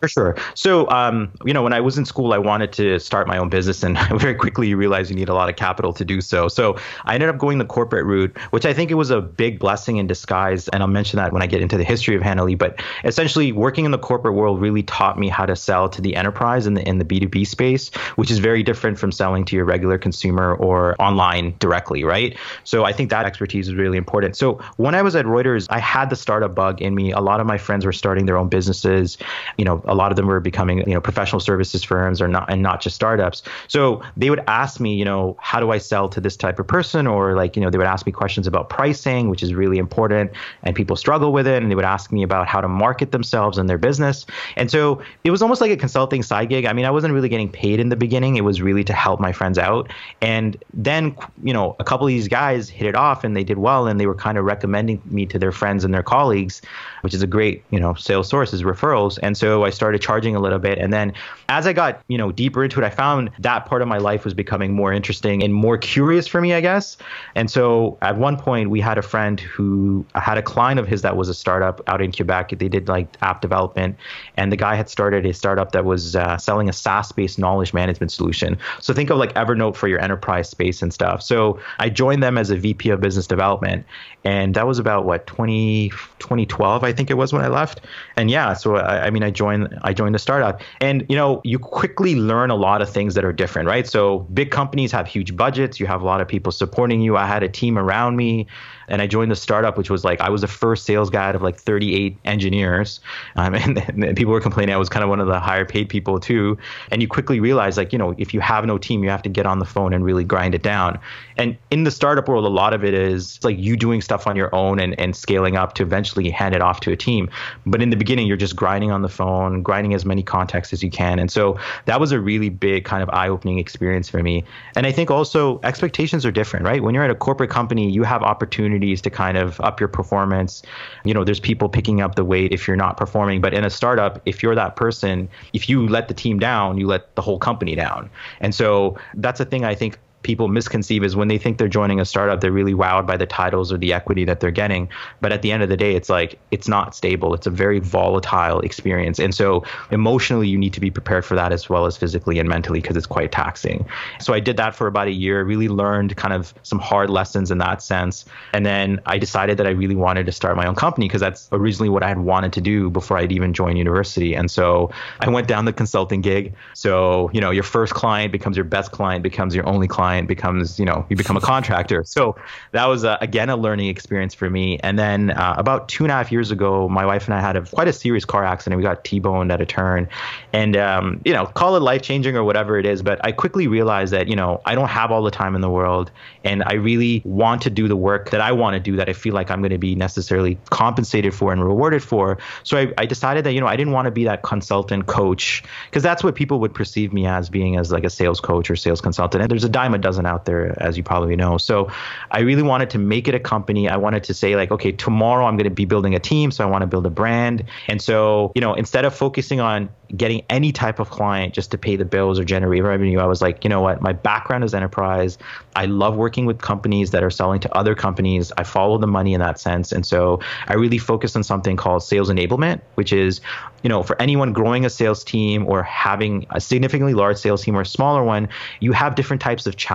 For 0.00 0.08
sure. 0.08 0.36
So, 0.54 0.88
um, 0.88 1.30
you 1.44 1.52
know, 1.52 1.62
when 1.62 1.74
I 1.74 1.80
was 1.80 1.98
in 1.98 2.06
school, 2.06 2.32
I 2.32 2.38
wanted 2.38 2.72
to 2.72 2.98
start 2.98 3.28
my 3.28 3.36
own 3.36 3.50
business, 3.50 3.82
and 3.82 3.98
very 4.18 4.34
quickly 4.34 4.66
you 4.66 4.78
realize 4.78 5.10
you 5.10 5.16
need 5.16 5.28
a 5.28 5.34
lot 5.34 5.50
of 5.50 5.56
capital 5.56 5.92
to 5.92 6.06
do 6.06 6.22
so. 6.22 6.48
So, 6.48 6.78
I 7.04 7.12
ended 7.12 7.28
up 7.28 7.36
going 7.36 7.58
the 7.58 7.66
corporate 7.66 8.06
route, 8.06 8.34
which 8.50 8.64
I 8.64 8.72
think 8.72 8.90
it 8.90 8.94
was 8.94 9.10
a 9.10 9.20
big 9.20 9.58
blessing 9.58 9.98
in 9.98 10.06
disguise. 10.06 10.68
And 10.68 10.82
I'll 10.82 10.88
mention 10.88 11.18
that 11.18 11.34
when 11.34 11.42
I 11.42 11.46
get 11.46 11.60
into 11.60 11.76
the 11.76 11.84
history 11.84 12.16
of 12.16 12.22
Hanali. 12.22 12.56
But 12.56 12.82
essentially, 13.04 13.52
working 13.52 13.84
in 13.84 13.90
the 13.90 13.98
corporate 13.98 14.34
world 14.34 14.58
really 14.58 14.82
taught 14.84 15.18
me 15.18 15.28
how 15.28 15.44
to 15.44 15.54
sell 15.54 15.86
to 15.90 16.00
the 16.00 16.16
enterprise 16.16 16.66
in 16.66 16.72
the 16.74 16.88
in 16.88 16.96
the 16.96 17.04
B 17.04 17.20
two 17.20 17.28
B 17.28 17.44
space, 17.44 17.90
which 18.16 18.30
is 18.30 18.38
very 18.38 18.62
different 18.62 18.98
from 18.98 19.12
selling 19.12 19.44
to 19.46 19.56
your 19.56 19.66
regular 19.66 19.98
consumer 19.98 20.54
or 20.54 20.96
online 20.98 21.54
directly, 21.58 22.04
right? 22.04 22.38
So, 22.64 22.86
I 22.86 22.94
think 22.94 23.10
that 23.10 23.26
expertise 23.26 23.68
is 23.68 23.74
really 23.74 23.98
important. 23.98 24.34
So, 24.34 24.62
when 24.78 24.94
I 24.94 25.02
was 25.02 25.14
at 25.14 25.26
Reuters, 25.26 25.66
I 25.68 25.78
had 25.78 26.08
the 26.08 26.16
startup 26.16 26.54
bug 26.54 26.80
in 26.80 26.94
me. 26.94 27.12
A 27.12 27.20
lot 27.20 27.38
of 27.38 27.46
my 27.46 27.58
friends 27.58 27.84
were 27.84 27.92
starting 27.92 28.24
their 28.24 28.38
own 28.38 28.48
businesses. 28.48 29.18
You 29.58 29.66
know 29.66 29.82
a 29.90 29.94
lot 29.94 30.12
of 30.12 30.16
them 30.16 30.26
were 30.26 30.40
becoming 30.40 30.78
you 30.78 30.94
know 30.94 31.00
professional 31.00 31.40
services 31.40 31.82
firms 31.82 32.22
or 32.22 32.28
not 32.28 32.48
and 32.48 32.62
not 32.62 32.80
just 32.80 32.96
startups. 32.96 33.42
So 33.68 34.02
they 34.16 34.30
would 34.30 34.42
ask 34.46 34.80
me 34.80 34.94
you 34.94 35.04
know 35.04 35.36
how 35.40 35.60
do 35.60 35.72
i 35.72 35.78
sell 35.78 36.08
to 36.08 36.20
this 36.20 36.36
type 36.36 36.58
of 36.58 36.66
person? 36.66 37.06
Or 37.06 37.34
like 37.34 37.56
you 37.56 37.62
know 37.62 37.68
they 37.68 37.76
would 37.76 37.86
ask 37.86 38.06
me 38.06 38.12
questions 38.12 38.46
about 38.46 38.70
pricing 38.70 39.28
which 39.28 39.42
is 39.42 39.52
really 39.52 39.78
important 39.78 40.30
and 40.62 40.74
people 40.74 40.96
struggle 40.96 41.32
with 41.32 41.46
it 41.46 41.60
and 41.62 41.70
they 41.70 41.74
would 41.74 41.84
ask 41.84 42.12
me 42.12 42.22
about 42.22 42.46
how 42.46 42.60
to 42.60 42.68
market 42.68 43.10
themselves 43.10 43.58
and 43.58 43.68
their 43.68 43.78
business. 43.78 44.24
And 44.56 44.70
so 44.70 45.02
it 45.24 45.30
was 45.32 45.42
almost 45.42 45.60
like 45.60 45.72
a 45.72 45.76
consulting 45.76 46.22
side 46.22 46.48
gig. 46.48 46.64
I 46.64 46.72
mean 46.72 46.84
i 46.84 46.90
wasn't 46.90 47.12
really 47.12 47.28
getting 47.28 47.50
paid 47.50 47.80
in 47.80 47.88
the 47.88 47.96
beginning. 47.96 48.36
It 48.36 48.44
was 48.44 48.62
really 48.62 48.84
to 48.84 48.92
help 48.92 49.18
my 49.18 49.32
friends 49.32 49.58
out. 49.58 49.90
And 50.20 50.56
then 50.72 51.16
you 51.42 51.52
know 51.52 51.74
a 51.80 51.84
couple 51.84 52.06
of 52.06 52.10
these 52.10 52.28
guys 52.28 52.68
hit 52.68 52.86
it 52.86 52.94
off 52.94 53.24
and 53.24 53.36
they 53.36 53.44
did 53.44 53.58
well 53.58 53.88
and 53.88 53.98
they 53.98 54.06
were 54.06 54.14
kind 54.14 54.38
of 54.38 54.44
recommending 54.44 55.02
me 55.06 55.26
to 55.26 55.38
their 55.38 55.52
friends 55.52 55.84
and 55.84 55.92
their 55.92 56.04
colleagues 56.04 56.62
which 57.00 57.14
is 57.14 57.22
a 57.22 57.26
great 57.26 57.64
you 57.70 57.80
know 57.80 57.94
sales 57.94 58.28
source 58.28 58.52
is 58.52 58.62
referrals. 58.62 59.18
And 59.22 59.36
so 59.36 59.64
i 59.64 59.70
started 59.80 60.02
charging 60.02 60.36
a 60.36 60.40
little 60.40 60.58
bit. 60.58 60.76
And 60.76 60.92
then 60.92 61.14
as 61.48 61.66
I 61.66 61.72
got, 61.72 62.02
you 62.08 62.18
know, 62.18 62.30
deeper 62.32 62.62
into 62.62 62.82
it, 62.82 62.84
I 62.84 62.90
found 62.90 63.30
that 63.38 63.64
part 63.64 63.80
of 63.80 63.88
my 63.88 63.96
life 63.96 64.26
was 64.26 64.34
becoming 64.34 64.74
more 64.74 64.92
interesting 64.92 65.42
and 65.42 65.54
more 65.54 65.78
curious 65.78 66.26
for 66.26 66.38
me, 66.42 66.52
I 66.52 66.60
guess. 66.60 66.98
And 67.34 67.50
so 67.50 67.96
at 68.02 68.18
one 68.18 68.36
point 68.36 68.68
we 68.68 68.78
had 68.78 68.98
a 68.98 69.02
friend 69.02 69.40
who 69.40 70.04
had 70.14 70.36
a 70.36 70.42
client 70.42 70.78
of 70.78 70.86
his 70.86 71.00
that 71.00 71.16
was 71.16 71.30
a 71.30 71.34
startup 71.34 71.80
out 71.86 72.02
in 72.02 72.12
Quebec. 72.12 72.50
They 72.58 72.68
did 72.68 72.88
like 72.88 73.16
app 73.22 73.40
development 73.40 73.96
and 74.40 74.50
the 74.50 74.56
guy 74.56 74.74
had 74.74 74.88
started 74.88 75.26
a 75.26 75.34
startup 75.34 75.72
that 75.72 75.84
was 75.84 76.16
uh, 76.16 76.38
selling 76.38 76.70
a 76.70 76.72
SaaS-based 76.72 77.38
knowledge 77.38 77.74
management 77.74 78.10
solution. 78.10 78.56
So 78.80 78.94
think 78.94 79.10
of 79.10 79.18
like 79.18 79.34
Evernote 79.34 79.76
for 79.76 79.86
your 79.86 80.00
enterprise 80.00 80.48
space 80.48 80.80
and 80.80 80.94
stuff. 80.94 81.22
So 81.22 81.60
I 81.78 81.90
joined 81.90 82.22
them 82.22 82.38
as 82.38 82.48
a 82.48 82.56
VP 82.56 82.88
of 82.88 83.02
business 83.02 83.26
development 83.26 83.84
and 84.24 84.54
that 84.54 84.66
was 84.66 84.78
about 84.78 85.04
what 85.04 85.26
20 85.26 85.90
2012 86.18 86.84
I 86.84 86.92
think 86.92 87.10
it 87.10 87.14
was 87.14 87.34
when 87.34 87.42
I 87.42 87.48
left. 87.48 87.82
And 88.16 88.30
yeah, 88.30 88.54
so 88.54 88.76
I, 88.76 89.06
I 89.06 89.10
mean 89.10 89.22
I 89.22 89.30
joined 89.30 89.78
I 89.82 89.92
joined 89.92 90.14
the 90.14 90.18
startup. 90.18 90.62
And 90.80 91.04
you 91.10 91.16
know, 91.16 91.42
you 91.44 91.58
quickly 91.58 92.14
learn 92.14 92.48
a 92.48 92.54
lot 92.56 92.80
of 92.80 92.88
things 92.88 93.14
that 93.16 93.26
are 93.26 93.34
different, 93.34 93.68
right? 93.68 93.86
So 93.86 94.20
big 94.32 94.50
companies 94.50 94.90
have 94.92 95.06
huge 95.06 95.36
budgets, 95.36 95.78
you 95.78 95.86
have 95.86 96.00
a 96.00 96.06
lot 96.06 96.22
of 96.22 96.28
people 96.28 96.50
supporting 96.50 97.02
you. 97.02 97.18
I 97.18 97.26
had 97.26 97.42
a 97.42 97.48
team 97.48 97.76
around 97.76 98.16
me 98.16 98.46
and 98.90 99.00
I 99.00 99.06
joined 99.06 99.30
the 99.30 99.36
startup, 99.36 99.78
which 99.78 99.90
was 99.90 100.04
like 100.04 100.20
I 100.20 100.28
was 100.28 100.42
the 100.42 100.48
first 100.48 100.84
sales 100.84 101.10
guy 101.10 101.28
out 101.28 101.36
of 101.36 101.42
like 101.42 101.56
38 101.56 102.16
engineers, 102.24 103.00
um, 103.36 103.54
and, 103.60 103.78
and, 103.88 104.16
people 104.16 104.32
were 104.32 104.40
complaining 104.40 104.74
I 104.74 104.78
was 104.78 104.88
kind 104.88 105.02
of 105.02 105.08
one 105.08 105.20
of 105.20 105.26
the 105.26 105.40
higher 105.40 105.64
paid 105.64 105.88
people 105.88 106.20
too. 106.20 106.58
And 106.90 107.00
you 107.00 107.08
quickly 107.08 107.40
realize 107.40 107.76
like 107.76 107.92
you 107.92 107.98
know 107.98 108.14
if 108.18 108.34
you 108.34 108.40
have 108.40 108.66
no 108.66 108.78
team, 108.78 109.02
you 109.02 109.10
have 109.10 109.22
to 109.22 109.28
get 109.28 109.46
on 109.46 109.58
the 109.58 109.64
phone 109.64 109.92
and 109.92 110.04
really 110.04 110.24
grind 110.24 110.54
it 110.54 110.62
down. 110.62 110.98
And 111.36 111.56
in 111.70 111.84
the 111.84 111.90
startup 111.90 112.28
world, 112.28 112.44
a 112.44 112.48
lot 112.48 112.74
of 112.74 112.84
it 112.84 112.92
is 112.92 113.42
like 113.42 113.58
you 113.58 113.76
doing 113.76 114.02
stuff 114.02 114.26
on 114.26 114.36
your 114.36 114.54
own 114.54 114.78
and, 114.78 114.98
and 115.00 115.16
scaling 115.16 115.56
up 115.56 115.74
to 115.76 115.82
eventually 115.82 116.28
hand 116.28 116.54
it 116.54 116.60
off 116.60 116.80
to 116.80 116.92
a 116.92 116.96
team. 116.96 117.30
But 117.64 117.80
in 117.80 117.88
the 117.88 117.96
beginning, 117.96 118.26
you're 118.26 118.36
just 118.36 118.56
grinding 118.56 118.90
on 118.90 119.00
the 119.00 119.08
phone, 119.08 119.62
grinding 119.62 119.94
as 119.94 120.04
many 120.04 120.22
contacts 120.22 120.72
as 120.72 120.82
you 120.82 120.90
can. 120.90 121.18
And 121.18 121.30
so 121.30 121.58
that 121.86 121.98
was 121.98 122.12
a 122.12 122.20
really 122.20 122.50
big 122.50 122.84
kind 122.84 123.02
of 123.02 123.08
eye 123.10 123.28
opening 123.28 123.58
experience 123.58 124.08
for 124.08 124.22
me. 124.22 124.44
And 124.76 124.86
I 124.86 124.92
think 124.92 125.10
also 125.10 125.60
expectations 125.62 126.26
are 126.26 126.30
different, 126.30 126.66
right? 126.66 126.82
When 126.82 126.94
you're 126.94 127.04
at 127.04 127.10
a 127.10 127.14
corporate 127.14 127.50
company, 127.50 127.90
you 127.90 128.02
have 128.02 128.22
opportunities 128.22 128.79
to 128.80 129.10
kind 129.10 129.36
of 129.36 129.60
up 129.60 129.80
your 129.80 129.88
performance. 129.88 130.62
You 131.04 131.14
know, 131.14 131.24
there's 131.24 131.40
people 131.40 131.68
picking 131.68 132.00
up 132.00 132.14
the 132.14 132.24
weight 132.24 132.52
if 132.52 132.66
you're 132.66 132.76
not 132.76 132.96
performing. 132.96 133.40
But 133.40 133.54
in 133.54 133.64
a 133.64 133.70
startup, 133.70 134.20
if 134.26 134.42
you're 134.42 134.54
that 134.54 134.76
person, 134.76 135.28
if 135.52 135.68
you 135.68 135.86
let 135.86 136.08
the 136.08 136.14
team 136.14 136.38
down, 136.38 136.78
you 136.78 136.86
let 136.86 137.14
the 137.14 137.22
whole 137.22 137.38
company 137.38 137.74
down. 137.74 138.10
And 138.40 138.54
so 138.54 138.96
that's 139.14 139.40
a 139.40 139.44
thing 139.44 139.64
I 139.64 139.74
think 139.74 139.98
people 140.22 140.48
misconceive 140.48 141.02
is 141.02 141.16
when 141.16 141.28
they 141.28 141.38
think 141.38 141.58
they're 141.58 141.68
joining 141.68 142.00
a 142.00 142.04
startup, 142.04 142.40
they're 142.40 142.52
really 142.52 142.74
wowed 142.74 143.06
by 143.06 143.16
the 143.16 143.26
titles 143.26 143.72
or 143.72 143.78
the 143.78 143.92
equity 143.92 144.24
that 144.24 144.40
they're 144.40 144.50
getting. 144.50 144.88
But 145.20 145.32
at 145.32 145.42
the 145.42 145.50
end 145.52 145.62
of 145.62 145.68
the 145.68 145.76
day, 145.76 145.94
it's 145.94 146.10
like 146.10 146.38
it's 146.50 146.68
not 146.68 146.94
stable. 146.94 147.34
It's 147.34 147.46
a 147.46 147.50
very 147.50 147.78
volatile 147.78 148.60
experience. 148.60 149.18
And 149.18 149.34
so 149.34 149.64
emotionally, 149.90 150.48
you 150.48 150.58
need 150.58 150.74
to 150.74 150.80
be 150.80 150.90
prepared 150.90 151.24
for 151.24 151.34
that 151.36 151.52
as 151.52 151.68
well 151.68 151.86
as 151.86 151.96
physically 151.96 152.38
and 152.38 152.48
mentally 152.48 152.80
because 152.80 152.96
it's 152.96 153.06
quite 153.06 153.32
taxing. 153.32 153.86
So 154.20 154.34
I 154.34 154.40
did 154.40 154.56
that 154.58 154.74
for 154.74 154.86
about 154.86 155.08
a 155.08 155.12
year, 155.12 155.42
really 155.42 155.68
learned 155.68 156.16
kind 156.16 156.34
of 156.34 156.52
some 156.62 156.78
hard 156.78 157.08
lessons 157.08 157.50
in 157.50 157.58
that 157.58 157.82
sense. 157.82 158.24
And 158.52 158.66
then 158.66 159.00
I 159.06 159.18
decided 159.18 159.56
that 159.58 159.66
I 159.66 159.70
really 159.70 159.96
wanted 159.96 160.26
to 160.26 160.32
start 160.32 160.56
my 160.56 160.66
own 160.66 160.74
company 160.74 161.08
because 161.08 161.20
that's 161.20 161.48
originally 161.52 161.88
what 161.88 162.02
I 162.02 162.08
had 162.08 162.18
wanted 162.18 162.52
to 162.54 162.60
do 162.60 162.90
before 162.90 163.16
I'd 163.16 163.32
even 163.32 163.54
joined 163.54 163.78
university. 163.78 164.34
And 164.34 164.50
so 164.50 164.90
I 165.20 165.30
went 165.30 165.48
down 165.48 165.64
the 165.64 165.72
consulting 165.72 166.20
gig. 166.20 166.54
So, 166.74 167.30
you 167.32 167.40
know, 167.40 167.50
your 167.50 167.62
first 167.62 167.94
client 167.94 168.32
becomes 168.32 168.56
your 168.56 168.64
best 168.64 168.92
client, 168.92 169.22
becomes 169.22 169.54
your 169.54 169.66
only 169.66 169.88
client 169.88 170.09
client 170.10 170.26
becomes, 170.26 170.76
you 170.76 170.84
know, 170.84 171.06
you 171.08 171.14
become 171.14 171.36
a 171.36 171.40
contractor. 171.40 172.02
So 172.04 172.34
that 172.72 172.86
was, 172.86 173.04
uh, 173.04 173.16
again, 173.20 173.48
a 173.48 173.56
learning 173.56 173.86
experience 173.86 174.34
for 174.34 174.50
me. 174.50 174.76
And 174.82 174.98
then 174.98 175.30
uh, 175.30 175.54
about 175.56 175.88
two 175.88 176.02
and 176.04 176.10
a 176.10 176.14
half 176.14 176.32
years 176.32 176.50
ago, 176.50 176.88
my 176.88 177.06
wife 177.06 177.26
and 177.26 177.34
I 177.34 177.40
had 177.40 177.54
a, 177.54 177.62
quite 177.62 177.86
a 177.86 177.92
serious 177.92 178.24
car 178.24 178.44
accident. 178.44 178.76
We 178.76 178.82
got 178.82 179.04
T-boned 179.04 179.52
at 179.52 179.60
a 179.60 179.66
turn. 179.66 180.08
And, 180.52 180.76
um, 180.76 181.20
you 181.24 181.32
know, 181.32 181.46
call 181.46 181.76
it 181.76 181.80
life 181.80 182.02
changing 182.02 182.36
or 182.36 182.42
whatever 182.42 182.76
it 182.76 182.86
is. 182.86 183.02
But 183.02 183.24
I 183.24 183.30
quickly 183.30 183.68
realized 183.68 184.12
that, 184.12 184.26
you 184.26 184.34
know, 184.34 184.60
I 184.64 184.74
don't 184.74 184.88
have 184.88 185.12
all 185.12 185.22
the 185.22 185.30
time 185.30 185.54
in 185.54 185.60
the 185.60 185.70
world. 185.70 186.10
And 186.42 186.64
I 186.64 186.74
really 186.74 187.22
want 187.24 187.62
to 187.62 187.70
do 187.70 187.86
the 187.86 187.96
work 187.96 188.30
that 188.30 188.40
I 188.40 188.50
want 188.50 188.74
to 188.74 188.80
do 188.80 188.96
that 188.96 189.08
I 189.08 189.12
feel 189.12 189.34
like 189.34 189.48
I'm 189.52 189.60
going 189.60 189.70
to 189.70 189.78
be 189.78 189.94
necessarily 189.94 190.58
compensated 190.70 191.34
for 191.34 191.52
and 191.52 191.62
rewarded 191.62 192.02
for. 192.02 192.38
So 192.64 192.76
I, 192.76 192.92
I 192.98 193.06
decided 193.06 193.44
that, 193.44 193.52
you 193.52 193.60
know, 193.60 193.68
I 193.68 193.76
didn't 193.76 193.92
want 193.92 194.06
to 194.06 194.10
be 194.10 194.24
that 194.24 194.42
consultant 194.42 195.06
coach 195.06 195.62
because 195.88 196.02
that's 196.02 196.24
what 196.24 196.34
people 196.34 196.58
would 196.58 196.74
perceive 196.74 197.12
me 197.12 197.26
as 197.26 197.48
being 197.48 197.76
as 197.76 197.92
like 197.92 198.02
a 198.02 198.10
sales 198.10 198.40
coach 198.40 198.70
or 198.70 198.76
sales 198.76 199.00
consultant. 199.00 199.42
And 199.42 199.50
there's 199.50 199.64
a 199.64 199.68
dime 199.68 199.94
a 199.94 199.99
dozen 200.00 200.26
out 200.26 200.44
there, 200.44 200.74
as 200.82 200.96
you 200.96 201.02
probably 201.02 201.36
know. 201.36 201.58
So 201.58 201.90
I 202.30 202.40
really 202.40 202.62
wanted 202.62 202.90
to 202.90 202.98
make 202.98 203.28
it 203.28 203.34
a 203.34 203.40
company. 203.40 203.88
I 203.88 203.96
wanted 203.96 204.24
to 204.24 204.34
say, 204.34 204.56
like, 204.56 204.70
okay, 204.70 204.92
tomorrow 204.92 205.46
I'm 205.46 205.56
going 205.56 205.64
to 205.64 205.70
be 205.70 205.84
building 205.84 206.14
a 206.14 206.18
team. 206.18 206.50
So 206.50 206.66
I 206.66 206.70
want 206.70 206.82
to 206.82 206.86
build 206.86 207.06
a 207.06 207.10
brand. 207.10 207.64
And 207.88 208.00
so, 208.00 208.52
you 208.54 208.60
know, 208.60 208.74
instead 208.74 209.04
of 209.04 209.14
focusing 209.14 209.60
on 209.60 209.90
getting 210.16 210.42
any 210.50 210.72
type 210.72 210.98
of 210.98 211.10
client 211.10 211.54
just 211.54 211.70
to 211.70 211.78
pay 211.78 211.94
the 211.94 212.04
bills 212.04 212.38
or 212.38 212.44
generate 212.44 212.82
revenue, 212.82 213.20
I 213.20 213.26
was 213.26 213.40
like, 213.40 213.62
you 213.62 213.70
know 213.70 213.80
what? 213.80 214.02
My 214.02 214.12
background 214.12 214.64
is 214.64 214.74
enterprise. 214.74 215.38
I 215.76 215.86
love 215.86 216.16
working 216.16 216.46
with 216.46 216.60
companies 216.60 217.12
that 217.12 217.22
are 217.22 217.30
selling 217.30 217.60
to 217.60 217.76
other 217.76 217.94
companies. 217.94 218.50
I 218.56 218.64
follow 218.64 218.98
the 218.98 219.06
money 219.06 219.34
in 219.34 219.40
that 219.40 219.60
sense. 219.60 219.92
And 219.92 220.04
so 220.04 220.40
I 220.66 220.74
really 220.74 220.98
focused 220.98 221.36
on 221.36 221.44
something 221.44 221.76
called 221.76 222.02
sales 222.02 222.28
enablement, 222.28 222.80
which 222.96 223.12
is, 223.12 223.40
you 223.82 223.88
know, 223.88 224.02
for 224.02 224.20
anyone 224.20 224.52
growing 224.52 224.84
a 224.84 224.90
sales 224.90 225.22
team 225.22 225.66
or 225.66 225.82
having 225.82 226.44
a 226.50 226.60
significantly 226.60 227.14
large 227.14 227.36
sales 227.36 227.62
team 227.62 227.76
or 227.76 227.82
a 227.82 227.86
smaller 227.86 228.24
one, 228.24 228.48
you 228.80 228.92
have 228.92 229.14
different 229.14 229.40
types 229.40 229.66
of 229.66 229.76
challenges. 229.76 229.89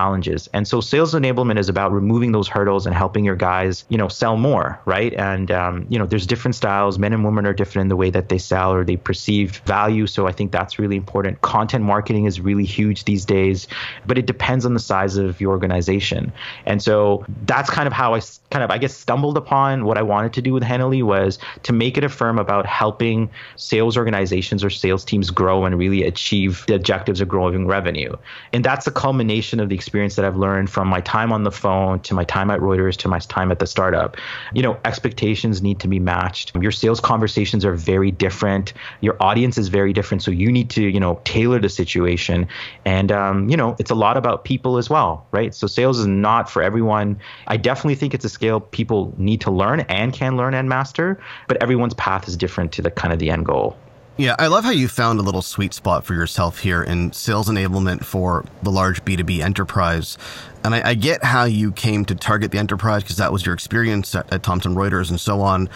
And 0.54 0.68
so 0.68 0.82
sales 0.82 1.14
enablement 1.14 1.58
is 1.58 1.70
about 1.70 1.92
removing 1.92 2.32
those 2.32 2.48
hurdles 2.48 2.86
and 2.86 2.96
helping 2.96 3.24
your 3.24 3.36
guys, 3.36 3.86
you 3.90 3.98
know, 3.98 4.08
sell 4.08 4.36
more, 4.36 4.80
right? 4.86 5.14
And, 5.14 5.52
um, 5.52 5.86
you 5.90 5.98
know, 5.98 6.06
there's 6.06 6.28
different 6.28 6.56
styles. 6.56 7.00
Men 7.00 7.14
and 7.14 7.24
women 7.24 7.46
are 7.46 7.54
different 7.54 7.84
in 7.84 7.88
the 7.90 7.96
way 7.96 8.10
that 8.10 8.30
they 8.30 8.38
sell 8.38 8.74
or 8.74 8.84
they 8.84 8.98
perceive 8.98 9.58
value. 9.66 10.08
So 10.08 10.28
I 10.28 10.32
think 10.32 10.52
that's 10.52 10.78
really 10.78 10.98
important. 10.98 11.42
Content 11.42 11.84
marketing 11.84 12.25
is 12.25 12.42
really 12.42 12.66
huge 12.66 13.06
these 13.06 13.25
days, 13.25 13.68
but 14.06 14.18
it 14.18 14.25
depends 14.25 14.66
on 14.66 14.74
the 14.74 14.80
size 14.80 15.16
of 15.16 15.40
your 15.40 15.52
organization. 15.52 16.32
And 16.66 16.82
so 16.82 17.25
that's 17.46 17.70
kind 17.70 17.88
of 17.88 17.94
how 17.94 18.16
I 18.16 18.22
kind 18.50 18.64
of, 18.64 18.72
I 18.72 18.78
guess, 18.78 18.94
stumbled 18.94 19.38
upon 19.38 19.86
what 19.86 19.98
I 19.98 20.02
wanted 20.02 20.34
to 20.34 20.42
do 20.42 20.54
with 20.54 20.64
Hanali 20.64 21.04
was 21.04 21.40
to 21.64 21.74
make 21.74 21.98
it 21.98 22.04
a 22.04 22.10
firm 22.10 22.38
about 22.38 22.66
helping 22.66 23.30
sales 23.56 23.98
organizations 23.98 24.64
or 24.64 24.70
sales 24.70 25.06
teams 25.06 25.30
grow 25.30 25.66
and 25.66 25.78
really 25.78 26.04
achieve 26.04 26.64
the 26.68 26.75
objectives 26.75 27.22
of 27.22 27.28
growing 27.28 27.66
revenue. 27.66 28.16
And 28.52 28.64
that's 28.64 28.88
a 28.88 28.92
culmination 28.92 29.60
of 29.60 29.70
the 29.70 29.75
experience 29.86 30.15
that 30.15 30.25
I've 30.25 30.36
learned 30.36 30.72
from 30.72 30.88
my 30.88 31.00
time 31.01 31.32
on 31.32 31.44
the 31.44 31.51
phone 31.51 32.00
to 32.01 32.15
my 32.15 32.24
time 32.24 32.50
at 32.50 32.60
Reuters 32.60 32.98
to 32.98 33.08
my 33.08 33.20
time 33.20 33.51
at 33.51 33.60
the 33.60 33.68
startup. 33.68 34.18
You 34.51 34.63
know, 34.63 34.80
expectations 34.84 35.62
need 35.62 35.80
to 35.82 35.88
be 35.88 36.00
matched. 36.00 36.56
Your 36.60 36.72
sales 36.72 37.00
conversations 37.00 37.63
are 37.63 37.75
very 37.75 38.10
different. 38.10 38.74
Your 39.01 39.15
audience 39.22 39.60
is 39.60 39.68
very 39.68 39.94
different. 39.94 40.24
So 40.24 40.32
you 40.32 40.51
need 40.51 40.72
to, 40.72 40.82
you 40.82 41.00
know, 41.00 41.22
tailor 41.24 41.60
the 41.60 41.70
situation. 41.70 42.48
And, 42.84 43.12
um, 43.12 43.48
you 43.48 43.56
know, 43.56 43.75
it's 43.77 43.92
a 43.92 43.96
lot 43.96 44.18
about 44.18 44.44
people 44.44 44.77
as 44.77 44.89
well, 44.89 45.27
right? 45.32 45.54
So 45.54 45.68
sales 45.68 46.00
is 46.00 46.08
not 46.08 46.50
for 46.50 46.63
everyone. 46.63 47.20
I 47.46 47.58
definitely 47.58 47.96
think 47.96 48.15
it's 48.15 48.25
a 48.25 48.30
skill 48.30 48.60
people 48.60 49.13
need 49.18 49.39
to 49.42 49.51
learn 49.51 49.82
and 49.82 50.12
can 50.13 50.36
learn 50.36 50.56
and 50.56 50.68
master, 50.68 51.20
but 51.48 51.62
everyone's 51.62 51.94
path 51.94 52.27
is 52.27 52.36
different 52.36 52.72
to 52.72 52.82
the 52.82 52.89
kind 52.89 53.13
of 53.13 53.20
the 53.20 53.30
end 53.30 53.46
goal. 53.46 53.77
Yeah, 54.17 54.38
I 54.39 54.48
love 54.48 54.63
how 54.63 54.72
you 54.72 54.88
found 54.88 55.19
a 55.19 55.24
little 55.24 55.41
sweet 55.41 55.74
spot 55.74 56.05
for 56.05 56.13
yourself 56.13 56.60
here 56.60 56.81
in 56.81 57.12
sales 57.12 57.50
enablement 57.50 58.05
for 58.05 58.45
the 58.63 58.72
large 58.72 59.03
B2B 59.03 59.41
enterprise. 59.41 60.17
And 60.63 60.74
I, 60.74 60.91
I 60.91 60.93
get 60.93 61.22
how 61.22 61.43
you 61.43 61.74
came 61.74 62.05
to 62.05 62.15
target 62.15 62.51
the 62.51 62.57
enterprise 62.57 63.03
because 63.03 63.17
that 63.17 63.34
was 63.34 63.45
your 63.45 63.53
experience 63.53 64.15
at, 64.15 64.31
at, 64.31 64.41
Thomson 64.41 64.74
Reuters 64.74 65.10
and 65.10 65.19
so 65.19 65.41
on. 65.41 65.67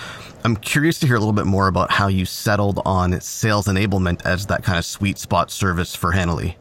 I'm 0.46 0.55
curious 0.55 1.00
to 1.00 1.08
hear 1.08 1.17
a 1.17 1.19
little 1.19 1.34
bit 1.34 1.48
more 1.48 1.67
about 1.67 1.91
how 1.91 2.08
you 2.08 2.24
settled 2.24 2.81
on 2.86 3.19
sales 3.19 3.67
enablement 3.67 4.25
as 4.25 4.46
that 4.46 4.63
kind 4.63 4.79
of 4.79 4.86
sweet 4.86 5.17
spot 5.17 5.51
service 5.51 5.93
for 5.93 6.13
Hanali. 6.13 6.55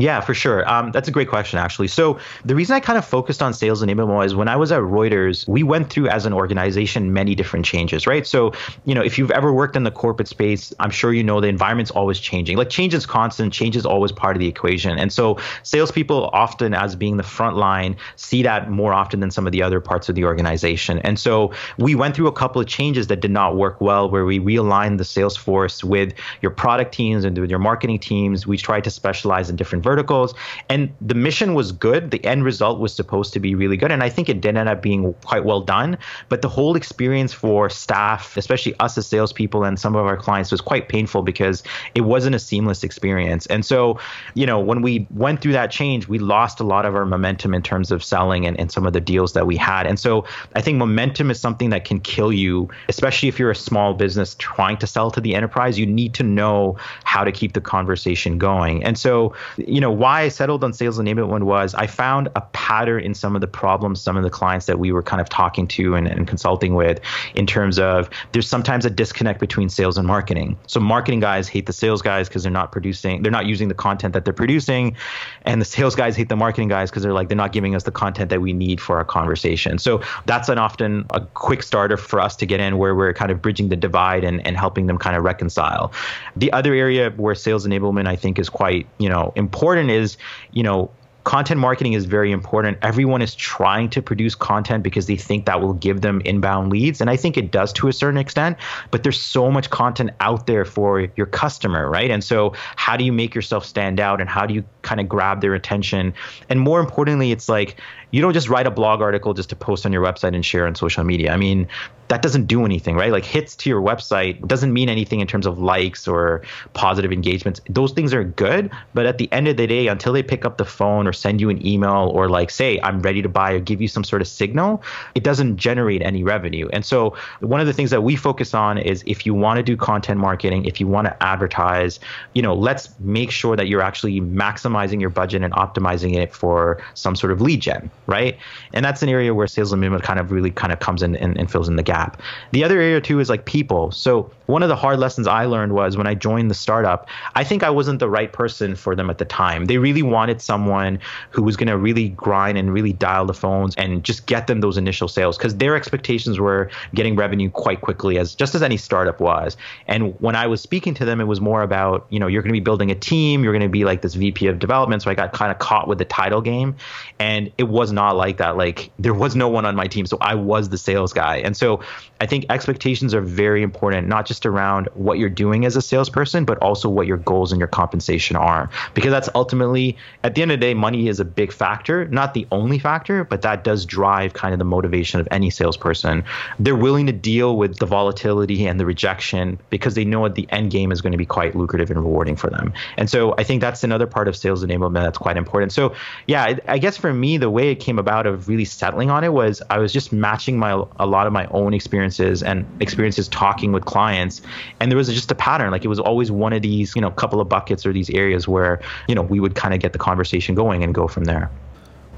Yeah, 0.00 0.22
for 0.22 0.32
sure. 0.32 0.66
Um, 0.66 0.92
that's 0.92 1.08
a 1.08 1.10
great 1.10 1.28
question, 1.28 1.58
actually. 1.58 1.88
So 1.88 2.18
the 2.46 2.54
reason 2.54 2.74
I 2.74 2.80
kind 2.80 2.96
of 2.96 3.04
focused 3.04 3.42
on 3.42 3.52
sales 3.52 3.82
and 3.82 3.90
enablement 3.90 4.16
was 4.16 4.34
when 4.34 4.48
I 4.48 4.56
was 4.56 4.72
at 4.72 4.80
Reuters, 4.80 5.46
we 5.46 5.62
went 5.62 5.90
through 5.90 6.08
as 6.08 6.24
an 6.24 6.32
organization 6.32 7.12
many 7.12 7.34
different 7.34 7.66
changes, 7.66 8.06
right? 8.06 8.26
So 8.26 8.52
you 8.86 8.94
know, 8.94 9.02
if 9.02 9.18
you've 9.18 9.30
ever 9.30 9.52
worked 9.52 9.76
in 9.76 9.82
the 9.84 9.90
corporate 9.90 10.26
space, 10.26 10.72
I'm 10.80 10.90
sure 10.90 11.12
you 11.12 11.22
know 11.22 11.42
the 11.42 11.48
environment's 11.48 11.90
always 11.90 12.18
changing. 12.18 12.56
Like 12.56 12.70
change 12.70 12.94
is 12.94 13.04
constant, 13.04 13.52
change 13.52 13.76
is 13.76 13.84
always 13.84 14.10
part 14.10 14.36
of 14.36 14.40
the 14.40 14.48
equation, 14.48 14.98
and 14.98 15.12
so 15.12 15.36
salespeople 15.64 16.30
often, 16.32 16.72
as 16.72 16.96
being 16.96 17.18
the 17.18 17.22
front 17.22 17.58
line, 17.58 17.94
see 18.16 18.42
that 18.42 18.70
more 18.70 18.94
often 18.94 19.20
than 19.20 19.30
some 19.30 19.46
of 19.46 19.52
the 19.52 19.62
other 19.62 19.82
parts 19.82 20.08
of 20.08 20.14
the 20.14 20.24
organization. 20.24 20.98
And 21.00 21.18
so 21.18 21.52
we 21.76 21.94
went 21.94 22.16
through 22.16 22.28
a 22.28 22.32
couple 22.32 22.58
of 22.58 22.66
changes 22.66 23.08
that 23.08 23.20
did 23.20 23.30
not 23.30 23.56
work 23.56 23.82
well, 23.82 24.08
where 24.08 24.24
we 24.24 24.40
realigned 24.40 24.96
the 24.96 25.04
sales 25.04 25.36
force 25.36 25.84
with 25.84 26.14
your 26.40 26.52
product 26.52 26.94
teams 26.94 27.22
and 27.22 27.36
with 27.36 27.50
your 27.50 27.58
marketing 27.58 27.98
teams. 27.98 28.46
We 28.46 28.56
tried 28.56 28.84
to 28.84 28.90
specialize 28.90 29.50
in 29.50 29.56
different 29.56 29.84
verticals. 29.90 30.34
And 30.68 30.92
the 31.00 31.16
mission 31.16 31.54
was 31.54 31.72
good. 31.72 32.12
The 32.12 32.24
end 32.24 32.44
result 32.44 32.78
was 32.78 32.94
supposed 32.94 33.32
to 33.32 33.40
be 33.40 33.56
really 33.56 33.76
good. 33.76 33.90
And 33.90 34.02
I 34.04 34.08
think 34.08 34.28
it 34.28 34.40
did 34.40 34.56
end 34.56 34.68
up 34.68 34.80
being 34.82 35.14
quite 35.24 35.44
well 35.44 35.62
done. 35.62 35.98
But 36.28 36.42
the 36.42 36.48
whole 36.48 36.76
experience 36.76 37.32
for 37.32 37.68
staff, 37.68 38.36
especially 38.36 38.74
us 38.78 38.96
as 38.96 39.06
salespeople 39.08 39.64
and 39.64 39.80
some 39.80 39.96
of 39.96 40.06
our 40.06 40.16
clients, 40.16 40.52
was 40.52 40.60
quite 40.60 40.88
painful 40.88 41.22
because 41.22 41.64
it 41.96 42.02
wasn't 42.02 42.36
a 42.36 42.38
seamless 42.38 42.84
experience. 42.84 43.46
And 43.46 43.64
so, 43.64 43.98
you 44.34 44.46
know, 44.46 44.60
when 44.60 44.80
we 44.80 45.08
went 45.10 45.40
through 45.40 45.54
that 45.54 45.72
change, 45.72 46.06
we 46.06 46.20
lost 46.20 46.60
a 46.60 46.64
lot 46.64 46.84
of 46.86 46.94
our 46.94 47.04
momentum 47.04 47.52
in 47.52 47.62
terms 47.62 47.90
of 47.90 48.04
selling 48.04 48.46
and, 48.46 48.58
and 48.60 48.70
some 48.70 48.86
of 48.86 48.92
the 48.92 49.00
deals 49.00 49.32
that 49.32 49.46
we 49.46 49.56
had. 49.56 49.88
And 49.88 49.98
so 49.98 50.24
I 50.54 50.60
think 50.60 50.78
momentum 50.78 51.32
is 51.32 51.40
something 51.40 51.70
that 51.70 51.84
can 51.84 51.98
kill 51.98 52.32
you, 52.32 52.68
especially 52.88 53.28
if 53.28 53.40
you're 53.40 53.50
a 53.50 53.56
small 53.70 53.94
business 53.94 54.36
trying 54.38 54.76
to 54.78 54.86
sell 54.86 55.10
to 55.10 55.20
the 55.20 55.34
enterprise. 55.34 55.80
You 55.80 55.86
need 55.86 56.14
to 56.14 56.22
know 56.22 56.76
how 57.02 57.24
to 57.24 57.32
keep 57.32 57.54
the 57.54 57.60
conversation 57.60 58.38
going. 58.38 58.84
And 58.84 58.96
so, 58.96 59.34
you 59.56 59.79
know, 59.80 59.90
why 59.90 60.22
I 60.22 60.28
settled 60.28 60.64
on 60.64 60.72
sales 60.72 60.98
enablement 60.98 61.44
was 61.44 61.74
I 61.74 61.86
found 61.86 62.28
a 62.36 62.40
pattern 62.52 63.02
in 63.02 63.14
some 63.14 63.34
of 63.34 63.40
the 63.40 63.46
problems, 63.46 64.00
some 64.00 64.16
of 64.16 64.22
the 64.22 64.30
clients 64.30 64.66
that 64.66 64.78
we 64.78 64.92
were 64.92 65.02
kind 65.02 65.20
of 65.20 65.28
talking 65.28 65.66
to 65.68 65.94
and, 65.94 66.06
and 66.06 66.26
consulting 66.26 66.74
with 66.74 67.00
in 67.34 67.46
terms 67.46 67.78
of 67.78 68.10
there's 68.32 68.48
sometimes 68.48 68.84
a 68.84 68.90
disconnect 68.90 69.40
between 69.40 69.68
sales 69.68 69.96
and 69.96 70.06
marketing. 70.06 70.58
So 70.66 70.80
marketing 70.80 71.20
guys 71.20 71.48
hate 71.48 71.66
the 71.66 71.72
sales 71.72 72.02
guys 72.02 72.28
because 72.28 72.42
they're 72.42 72.52
not 72.52 72.72
producing, 72.72 73.22
they're 73.22 73.32
not 73.32 73.46
using 73.46 73.68
the 73.68 73.74
content 73.74 74.14
that 74.14 74.24
they're 74.24 74.34
producing. 74.34 74.96
And 75.42 75.60
the 75.60 75.64
sales 75.64 75.94
guys 75.94 76.16
hate 76.16 76.28
the 76.28 76.36
marketing 76.36 76.68
guys 76.68 76.90
because 76.90 77.02
they're 77.02 77.12
like, 77.12 77.28
they're 77.28 77.36
not 77.36 77.52
giving 77.52 77.74
us 77.74 77.84
the 77.84 77.92
content 77.92 78.30
that 78.30 78.40
we 78.40 78.52
need 78.52 78.80
for 78.80 78.96
our 78.96 79.04
conversation. 79.04 79.78
So 79.78 80.02
that's 80.26 80.48
an 80.48 80.58
often 80.58 81.06
a 81.10 81.20
quick 81.20 81.62
starter 81.62 81.96
for 81.96 82.20
us 82.20 82.36
to 82.36 82.46
get 82.46 82.60
in 82.60 82.78
where 82.78 82.94
we're 82.94 83.14
kind 83.14 83.30
of 83.30 83.40
bridging 83.40 83.68
the 83.68 83.76
divide 83.76 84.24
and, 84.24 84.44
and 84.46 84.56
helping 84.56 84.86
them 84.86 84.98
kind 84.98 85.16
of 85.16 85.24
reconcile. 85.24 85.92
The 86.36 86.52
other 86.52 86.74
area 86.74 87.10
where 87.10 87.34
sales 87.34 87.66
enablement 87.66 88.06
I 88.06 88.16
think 88.16 88.38
is 88.38 88.48
quite, 88.48 88.86
you 88.98 89.08
know, 89.08 89.32
important 89.36 89.69
important 89.70 89.90
is, 89.90 90.16
you 90.52 90.62
know, 90.62 90.90
content 91.24 91.60
marketing 91.60 91.92
is 91.92 92.06
very 92.06 92.32
important. 92.32 92.78
Everyone 92.82 93.22
is 93.22 93.34
trying 93.34 93.90
to 93.90 94.02
produce 94.02 94.34
content 94.34 94.82
because 94.82 95.06
they 95.06 95.16
think 95.16 95.44
that 95.46 95.60
will 95.60 95.74
give 95.74 96.00
them 96.00 96.22
inbound 96.24 96.72
leads. 96.72 97.00
And 97.00 97.10
I 97.10 97.16
think 97.16 97.36
it 97.36 97.52
does 97.52 97.72
to 97.74 97.88
a 97.88 97.92
certain 97.92 98.18
extent, 98.18 98.56
but 98.90 99.02
there's 99.02 99.20
so 99.20 99.50
much 99.50 99.70
content 99.70 100.10
out 100.20 100.46
there 100.46 100.64
for 100.64 101.08
your 101.16 101.26
customer, 101.26 101.88
right? 101.88 102.10
And 102.10 102.24
so, 102.24 102.54
how 102.76 102.96
do 102.96 103.04
you 103.04 103.12
make 103.12 103.34
yourself 103.34 103.64
stand 103.64 104.00
out 104.00 104.20
and 104.20 104.28
how 104.28 104.46
do 104.46 104.54
you 104.54 104.64
kind 104.82 105.00
of 105.00 105.08
grab 105.08 105.40
their 105.40 105.54
attention? 105.54 106.14
And 106.48 106.60
more 106.60 106.80
importantly, 106.80 107.30
it's 107.30 107.48
like 107.48 107.76
you 108.10 108.20
don't 108.20 108.32
just 108.32 108.48
write 108.48 108.66
a 108.66 108.70
blog 108.70 109.00
article 109.00 109.34
just 109.34 109.50
to 109.50 109.56
post 109.56 109.86
on 109.86 109.92
your 109.92 110.02
website 110.02 110.34
and 110.34 110.44
share 110.44 110.66
on 110.66 110.74
social 110.74 111.04
media. 111.04 111.32
I 111.32 111.36
mean, 111.36 111.68
that 112.08 112.22
doesn't 112.22 112.46
do 112.46 112.64
anything, 112.64 112.96
right? 112.96 113.12
Like 113.12 113.24
hits 113.24 113.54
to 113.56 113.70
your 113.70 113.80
website 113.80 114.44
doesn't 114.46 114.72
mean 114.72 114.88
anything 114.88 115.20
in 115.20 115.28
terms 115.28 115.46
of 115.46 115.60
likes 115.60 116.08
or 116.08 116.42
positive 116.72 117.12
engagements. 117.12 117.60
Those 117.68 117.92
things 117.92 118.12
are 118.12 118.24
good, 118.24 118.68
but 118.94 119.06
at 119.06 119.18
the 119.18 119.32
end 119.32 119.46
of 119.46 119.56
the 119.56 119.66
day, 119.68 119.86
until 119.86 120.12
they 120.12 120.24
pick 120.24 120.44
up 120.44 120.58
the 120.58 120.64
phone 120.64 121.06
or 121.06 121.12
send 121.12 121.40
you 121.40 121.50
an 121.50 121.64
email 121.64 122.10
or 122.12 122.28
like 122.28 122.50
say, 122.50 122.80
I'm 122.82 123.00
ready 123.00 123.22
to 123.22 123.28
buy 123.28 123.52
or 123.52 123.60
give 123.60 123.80
you 123.80 123.86
some 123.86 124.02
sort 124.02 124.22
of 124.22 124.28
signal, 124.28 124.82
it 125.14 125.22
doesn't 125.22 125.56
generate 125.56 126.02
any 126.02 126.24
revenue. 126.24 126.68
And 126.72 126.84
so 126.84 127.16
one 127.38 127.60
of 127.60 127.68
the 127.68 127.72
things 127.72 127.90
that 127.90 128.02
we 128.02 128.16
focus 128.16 128.54
on 128.54 128.76
is 128.76 129.04
if 129.06 129.24
you 129.24 129.32
want 129.32 129.58
to 129.58 129.62
do 129.62 129.76
content 129.76 130.18
marketing, 130.18 130.64
if 130.64 130.80
you 130.80 130.88
want 130.88 131.06
to 131.06 131.22
advertise, 131.22 132.00
you 132.34 132.42
know, 132.42 132.54
let's 132.54 132.90
make 132.98 133.30
sure 133.30 133.54
that 133.54 133.68
you're 133.68 133.82
actually 133.82 134.20
maximizing 134.20 135.00
your 135.00 135.10
budget 135.10 135.42
and 135.42 135.54
optimizing 135.54 136.16
it 136.16 136.34
for 136.34 136.82
some 136.94 137.14
sort 137.14 137.32
of 137.32 137.40
lead 137.40 137.60
gen, 137.60 137.88
right? 138.10 138.36
And 138.74 138.84
that's 138.84 139.02
an 139.02 139.08
area 139.08 139.32
where 139.32 139.46
sales 139.46 139.72
and 139.72 139.82
enablement 139.82 140.02
kind 140.02 140.18
of 140.18 140.32
really 140.32 140.50
kind 140.50 140.72
of 140.72 140.80
comes 140.80 141.02
in 141.02 141.16
and, 141.16 141.38
and 141.38 141.50
fills 141.50 141.68
in 141.68 141.76
the 141.76 141.82
gap 141.82 142.00
gap. 142.00 142.20
The 142.52 142.64
other 142.64 142.80
area 142.80 143.00
too 143.00 143.20
is 143.20 143.28
like 143.28 143.44
people. 143.44 143.90
So 143.90 144.30
one 144.46 144.62
of 144.62 144.68
the 144.68 144.76
hard 144.76 144.98
lessons 144.98 145.26
I 145.26 145.44
learned 145.44 145.72
was 145.72 145.96
when 145.96 146.06
I 146.06 146.14
joined 146.14 146.50
the 146.50 146.54
startup, 146.54 147.08
I 147.34 147.44
think 147.44 147.62
I 147.62 147.70
wasn't 147.70 148.00
the 148.00 148.08
right 148.08 148.32
person 148.32 148.74
for 148.74 148.96
them 148.96 149.10
at 149.10 149.18
the 149.18 149.24
time. 149.24 149.66
They 149.66 149.78
really 149.78 150.02
wanted 150.02 150.40
someone 150.42 150.98
who 151.30 151.42
was 151.42 151.56
going 151.56 151.68
to 151.68 151.78
really 151.78 152.10
grind 152.10 152.58
and 152.58 152.72
really 152.72 152.92
dial 152.92 153.26
the 153.26 153.34
phones 153.34 153.74
and 153.76 154.02
just 154.02 154.26
get 154.26 154.46
them 154.46 154.60
those 154.60 154.76
initial 154.76 155.08
sales 155.08 155.36
because 155.36 155.56
their 155.56 155.76
expectations 155.76 156.40
were 156.40 156.70
getting 156.94 157.16
revenue 157.16 157.50
quite 157.50 157.80
quickly 157.80 158.18
as 158.18 158.34
just 158.34 158.54
as 158.54 158.62
any 158.62 158.76
startup 158.76 159.20
was. 159.20 159.56
And 159.86 160.18
when 160.20 160.34
I 160.34 160.46
was 160.46 160.60
speaking 160.60 160.94
to 160.94 161.04
them, 161.04 161.20
it 161.20 161.26
was 161.26 161.40
more 161.40 161.62
about, 161.62 162.06
you 162.10 162.18
know, 162.18 162.26
you're 162.26 162.42
going 162.42 162.52
to 162.52 162.60
be 162.60 162.64
building 162.64 162.90
a 162.90 162.94
team, 162.94 163.44
you're 163.44 163.52
going 163.52 163.62
to 163.62 163.68
be 163.68 163.84
like 163.84 164.02
this 164.02 164.14
VP 164.14 164.46
of 164.48 164.58
development. 164.58 165.02
So 165.02 165.10
I 165.10 165.14
got 165.14 165.32
kind 165.32 165.52
of 165.52 165.58
caught 165.58 165.86
with 165.86 165.98
the 165.98 166.04
title 166.04 166.40
game 166.40 166.74
and 167.18 167.52
it 167.58 167.68
was 167.68 167.92
not 167.92 167.99
like 168.08 168.38
that. 168.38 168.56
Like 168.56 168.90
there 168.98 169.14
was 169.14 169.36
no 169.36 169.48
one 169.48 169.66
on 169.66 169.76
my 169.76 169.86
team, 169.86 170.06
so 170.06 170.16
I 170.20 170.34
was 170.34 170.70
the 170.70 170.78
sales 170.78 171.12
guy. 171.12 171.36
And 171.36 171.56
so 171.56 171.80
I 172.20 172.26
think 172.26 172.46
expectations 172.50 173.14
are 173.14 173.20
very 173.20 173.62
important, 173.62 174.08
not 174.08 174.26
just 174.26 174.46
around 174.46 174.88
what 174.94 175.18
you're 175.18 175.28
doing 175.28 175.64
as 175.64 175.76
a 175.76 175.82
salesperson, 175.82 176.44
but 176.44 176.58
also 176.58 176.88
what 176.88 177.06
your 177.06 177.16
goals 177.16 177.52
and 177.52 177.58
your 177.58 177.68
compensation 177.68 178.36
are. 178.36 178.70
Because 178.94 179.10
that's 179.10 179.28
ultimately, 179.34 179.96
at 180.24 180.34
the 180.34 180.42
end 180.42 180.50
of 180.50 180.60
the 180.60 180.66
day, 180.66 180.74
money 180.74 181.08
is 181.08 181.20
a 181.20 181.24
big 181.24 181.52
factor, 181.52 182.06
not 182.06 182.34
the 182.34 182.46
only 182.50 182.78
factor, 182.78 183.24
but 183.24 183.42
that 183.42 183.64
does 183.64 183.86
drive 183.86 184.32
kind 184.32 184.52
of 184.52 184.58
the 184.58 184.64
motivation 184.64 185.20
of 185.20 185.28
any 185.30 185.50
salesperson. 185.50 186.24
They're 186.58 186.76
willing 186.76 187.06
to 187.06 187.12
deal 187.12 187.56
with 187.56 187.78
the 187.78 187.86
volatility 187.86 188.66
and 188.66 188.80
the 188.80 188.86
rejection 188.86 189.58
because 189.70 189.94
they 189.94 190.04
know 190.04 190.26
at 190.26 190.34
the 190.34 190.46
end 190.50 190.70
game 190.70 190.92
is 190.92 191.00
going 191.00 191.12
to 191.12 191.18
be 191.18 191.26
quite 191.26 191.54
lucrative 191.54 191.90
and 191.90 192.00
rewarding 192.00 192.36
for 192.36 192.50
them. 192.50 192.72
And 192.96 193.08
so 193.08 193.34
I 193.38 193.44
think 193.44 193.60
that's 193.60 193.84
another 193.84 194.06
part 194.06 194.28
of 194.28 194.36
sales 194.36 194.64
enablement 194.64 195.02
that's 195.02 195.18
quite 195.18 195.36
important. 195.36 195.72
So 195.72 195.94
yeah, 196.26 196.58
I 196.68 196.78
guess 196.78 196.96
for 196.96 197.12
me, 197.12 197.38
the 197.38 197.50
way 197.50 197.70
it 197.70 197.76
came 197.90 197.98
about 197.98 198.24
of 198.24 198.48
really 198.48 198.64
settling 198.64 199.10
on 199.10 199.24
it 199.24 199.32
was 199.32 199.60
I 199.68 199.78
was 199.78 199.92
just 199.92 200.12
matching 200.12 200.56
my 200.56 200.70
a 201.00 201.06
lot 201.06 201.26
of 201.26 201.32
my 201.32 201.46
own 201.46 201.74
experiences 201.74 202.40
and 202.40 202.64
experiences 202.80 203.26
talking 203.26 203.72
with 203.72 203.84
clients, 203.84 204.42
and 204.78 204.92
there 204.92 204.96
was 204.96 205.08
just 205.08 205.32
a 205.32 205.34
pattern. 205.34 205.72
Like 205.72 205.84
it 205.84 205.88
was 205.88 205.98
always 205.98 206.30
one 206.30 206.52
of 206.52 206.62
these, 206.62 206.94
you 206.94 207.02
know, 207.02 207.10
couple 207.10 207.40
of 207.40 207.48
buckets 207.48 207.84
or 207.84 207.92
these 207.92 208.08
areas 208.10 208.46
where 208.46 208.80
you 209.08 209.14
know 209.16 209.22
we 209.22 209.40
would 209.40 209.56
kind 209.56 209.74
of 209.74 209.80
get 209.80 209.92
the 209.92 209.98
conversation 209.98 210.54
going 210.54 210.84
and 210.84 210.94
go 210.94 211.08
from 211.08 211.24
there. 211.24 211.50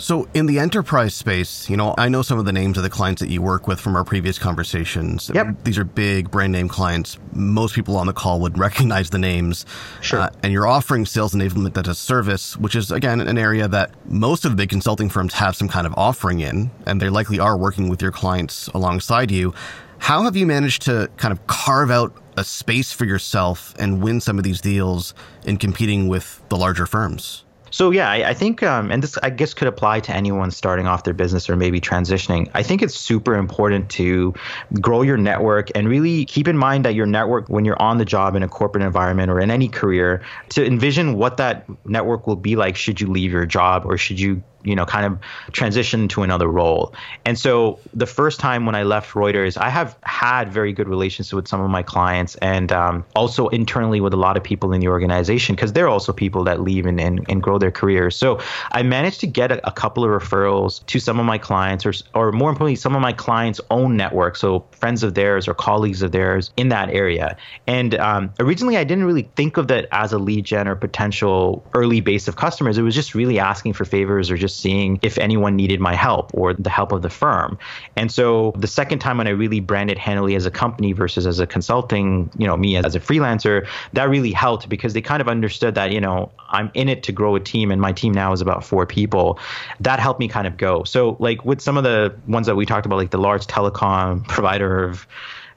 So, 0.02 0.26
in 0.34 0.46
the 0.46 0.58
enterprise 0.58 1.14
space, 1.14 1.70
you 1.70 1.76
know, 1.76 1.94
I 1.96 2.08
know 2.08 2.22
some 2.22 2.36
of 2.36 2.44
the 2.44 2.52
names 2.52 2.76
of 2.76 2.82
the 2.82 2.90
clients 2.90 3.20
that 3.22 3.28
you 3.28 3.40
work 3.40 3.68
with 3.68 3.78
from 3.78 3.94
our 3.94 4.02
previous 4.02 4.36
conversations. 4.36 5.30
Yep. 5.32 5.62
These 5.62 5.78
are 5.78 5.84
big 5.84 6.28
brand 6.28 6.50
name 6.50 6.68
clients. 6.68 7.18
Most 7.32 7.76
people 7.76 7.96
on 7.96 8.08
the 8.08 8.12
call 8.12 8.40
would 8.40 8.58
recognize 8.66 9.10
the 9.10 9.20
names. 9.20 9.64
Sure. 10.00 10.22
Uh, 10.22 10.30
and 10.42 10.52
you're 10.52 10.66
offering 10.66 11.06
sales 11.06 11.34
enablement 11.34 11.78
as 11.78 11.86
a 11.86 11.94
service, 11.94 12.56
which 12.56 12.74
is, 12.74 12.90
again, 12.90 13.20
an 13.20 13.38
area 13.38 13.68
that 13.68 13.94
most 14.10 14.44
of 14.44 14.50
the 14.50 14.56
big 14.56 14.70
consulting 14.70 15.08
firms 15.08 15.34
have 15.34 15.54
some 15.54 15.68
kind 15.68 15.86
of 15.86 15.94
offering 15.96 16.40
in, 16.40 16.72
and 16.84 17.00
they 17.00 17.08
likely 17.08 17.38
are 17.38 17.56
working 17.56 17.88
with 17.88 18.02
your 18.02 18.10
clients 18.10 18.66
alongside 18.74 19.30
you. 19.30 19.54
How 19.98 20.24
have 20.24 20.34
you 20.34 20.46
managed 20.48 20.82
to 20.82 21.12
kind 21.16 21.30
of 21.30 21.46
carve 21.46 21.92
out 21.92 22.12
a 22.36 22.42
space 22.42 22.90
for 22.90 23.04
yourself 23.04 23.72
and 23.78 24.02
win 24.02 24.20
some 24.20 24.36
of 24.36 24.42
these 24.42 24.60
deals 24.60 25.14
in 25.44 25.58
competing 25.58 26.08
with 26.08 26.42
the 26.48 26.56
larger 26.56 26.86
firms? 26.86 27.44
So 27.72 27.90
yeah, 27.90 28.10
I, 28.10 28.28
I 28.28 28.34
think, 28.34 28.62
um, 28.62 28.92
and 28.92 29.02
this 29.02 29.16
I 29.22 29.30
guess 29.30 29.54
could 29.54 29.66
apply 29.66 30.00
to 30.00 30.14
anyone 30.14 30.50
starting 30.50 30.86
off 30.86 31.04
their 31.04 31.14
business 31.14 31.48
or 31.48 31.56
maybe 31.56 31.80
transitioning. 31.80 32.50
I 32.52 32.62
think 32.62 32.82
it's 32.82 32.94
super 32.94 33.34
important 33.34 33.90
to 33.92 34.34
grow 34.80 35.00
your 35.00 35.16
network 35.16 35.70
and 35.74 35.88
really 35.88 36.26
keep 36.26 36.48
in 36.48 36.56
mind 36.58 36.84
that 36.84 36.94
your 36.94 37.06
network, 37.06 37.48
when 37.48 37.64
you're 37.64 37.80
on 37.80 37.96
the 37.96 38.04
job 38.04 38.36
in 38.36 38.42
a 38.42 38.48
corporate 38.48 38.84
environment 38.84 39.30
or 39.30 39.40
in 39.40 39.50
any 39.50 39.68
career, 39.68 40.22
to 40.50 40.64
envision 40.64 41.14
what 41.14 41.38
that 41.38 41.64
network 41.86 42.26
will 42.26 42.36
be 42.36 42.56
like 42.56 42.76
should 42.76 43.00
you 43.00 43.06
leave 43.06 43.32
your 43.32 43.46
job 43.46 43.86
or 43.86 43.96
should 43.96 44.20
you 44.20 44.42
you 44.64 44.74
know 44.74 44.86
kind 44.86 45.06
of 45.06 45.18
transition 45.52 46.08
to 46.08 46.22
another 46.22 46.48
role. 46.48 46.94
And 47.24 47.38
so 47.38 47.78
the 47.94 48.06
first 48.06 48.40
time 48.40 48.66
when 48.66 48.74
i 48.74 48.82
left 48.82 49.12
reuters 49.12 49.56
i 49.56 49.68
have 49.68 49.96
had 50.02 50.52
very 50.52 50.72
good 50.72 50.88
relations 50.88 51.32
with 51.32 51.46
some 51.48 51.60
of 51.60 51.70
my 51.70 51.82
clients 51.82 52.34
and 52.36 52.72
um, 52.72 53.04
also 53.14 53.48
internally 53.48 54.00
with 54.00 54.12
a 54.12 54.16
lot 54.16 54.36
of 54.36 54.42
people 54.42 54.72
in 54.72 54.80
the 54.80 54.88
organization 54.88 55.54
because 55.54 55.72
they're 55.72 55.88
also 55.88 56.12
people 56.12 56.44
that 56.44 56.60
leave 56.60 56.86
and, 56.86 57.00
and, 57.00 57.24
and 57.28 57.42
grow 57.42 57.58
their 57.58 57.70
careers. 57.70 58.16
So 58.16 58.40
i 58.70 58.82
managed 58.82 59.20
to 59.20 59.26
get 59.26 59.52
a, 59.52 59.66
a, 59.66 59.72
couple 59.72 60.04
of 60.04 60.10
referrals 60.10 60.84
to 60.86 61.00
some 61.00 61.18
of 61.18 61.26
my 61.26 61.38
clients 61.38 61.84
or, 61.84 61.92
or 62.14 62.30
more 62.30 62.50
importantly 62.50 62.76
some 62.76 62.94
of 62.94 63.02
my 63.02 63.12
clients 63.12 63.60
own 63.70 63.96
network 63.96 64.36
so 64.36 64.64
friends 64.70 65.02
of 65.02 65.14
theirs 65.14 65.48
or 65.48 65.54
colleagues 65.54 66.02
of 66.02 66.12
theirs 66.12 66.50
in 66.56 66.68
that 66.68 66.88
area. 66.90 67.36
And 67.66 67.94
um, 67.96 68.32
originally 68.38 68.76
i 68.76 68.84
didn't 68.84 69.04
really 69.04 69.28
think 69.36 69.56
of 69.56 69.68
that 69.68 69.88
as 69.92 70.12
a 70.12 70.18
lead 70.18 70.44
gen 70.44 70.68
or 70.68 70.76
potential 70.76 71.64
early 71.74 72.00
base 72.00 72.28
of 72.28 72.36
customers. 72.36 72.78
It 72.78 72.82
was 72.82 72.94
just 72.94 73.14
really 73.14 73.38
asking 73.38 73.72
for 73.72 73.84
favors 73.84 74.30
or 74.30 74.36
just 74.36 74.51
seeing 74.54 74.98
if 75.02 75.18
anyone 75.18 75.56
needed 75.56 75.80
my 75.80 75.94
help 75.94 76.30
or 76.34 76.54
the 76.54 76.70
help 76.70 76.92
of 76.92 77.02
the 77.02 77.10
firm. 77.10 77.58
And 77.96 78.10
so 78.10 78.52
the 78.56 78.66
second 78.66 79.00
time 79.00 79.18
when 79.18 79.26
I 79.26 79.30
really 79.30 79.60
branded 79.60 79.98
Hanali 79.98 80.36
as 80.36 80.46
a 80.46 80.50
company 80.50 80.92
versus 80.92 81.26
as 81.26 81.40
a 81.40 81.46
consulting, 81.46 82.30
you 82.38 82.46
know, 82.46 82.56
me 82.56 82.76
as 82.76 82.94
a 82.94 83.00
freelancer, 83.00 83.66
that 83.92 84.08
really 84.08 84.32
helped 84.32 84.68
because 84.68 84.92
they 84.92 85.00
kind 85.00 85.20
of 85.20 85.28
understood 85.28 85.74
that, 85.74 85.92
you 85.92 86.00
know, 86.00 86.30
I'm 86.48 86.70
in 86.74 86.88
it 86.88 87.02
to 87.04 87.12
grow 87.12 87.34
a 87.36 87.40
team 87.40 87.70
and 87.70 87.80
my 87.80 87.92
team 87.92 88.12
now 88.12 88.32
is 88.32 88.40
about 88.40 88.64
four 88.64 88.86
people. 88.86 89.38
That 89.80 90.00
helped 90.00 90.20
me 90.20 90.28
kind 90.28 90.46
of 90.46 90.56
go. 90.56 90.84
So 90.84 91.16
like 91.18 91.44
with 91.44 91.60
some 91.60 91.76
of 91.76 91.84
the 91.84 92.14
ones 92.26 92.46
that 92.46 92.56
we 92.56 92.66
talked 92.66 92.86
about, 92.86 92.96
like 92.96 93.10
the 93.10 93.18
large 93.18 93.46
telecom 93.46 94.26
provider 94.28 94.84
of 94.84 95.06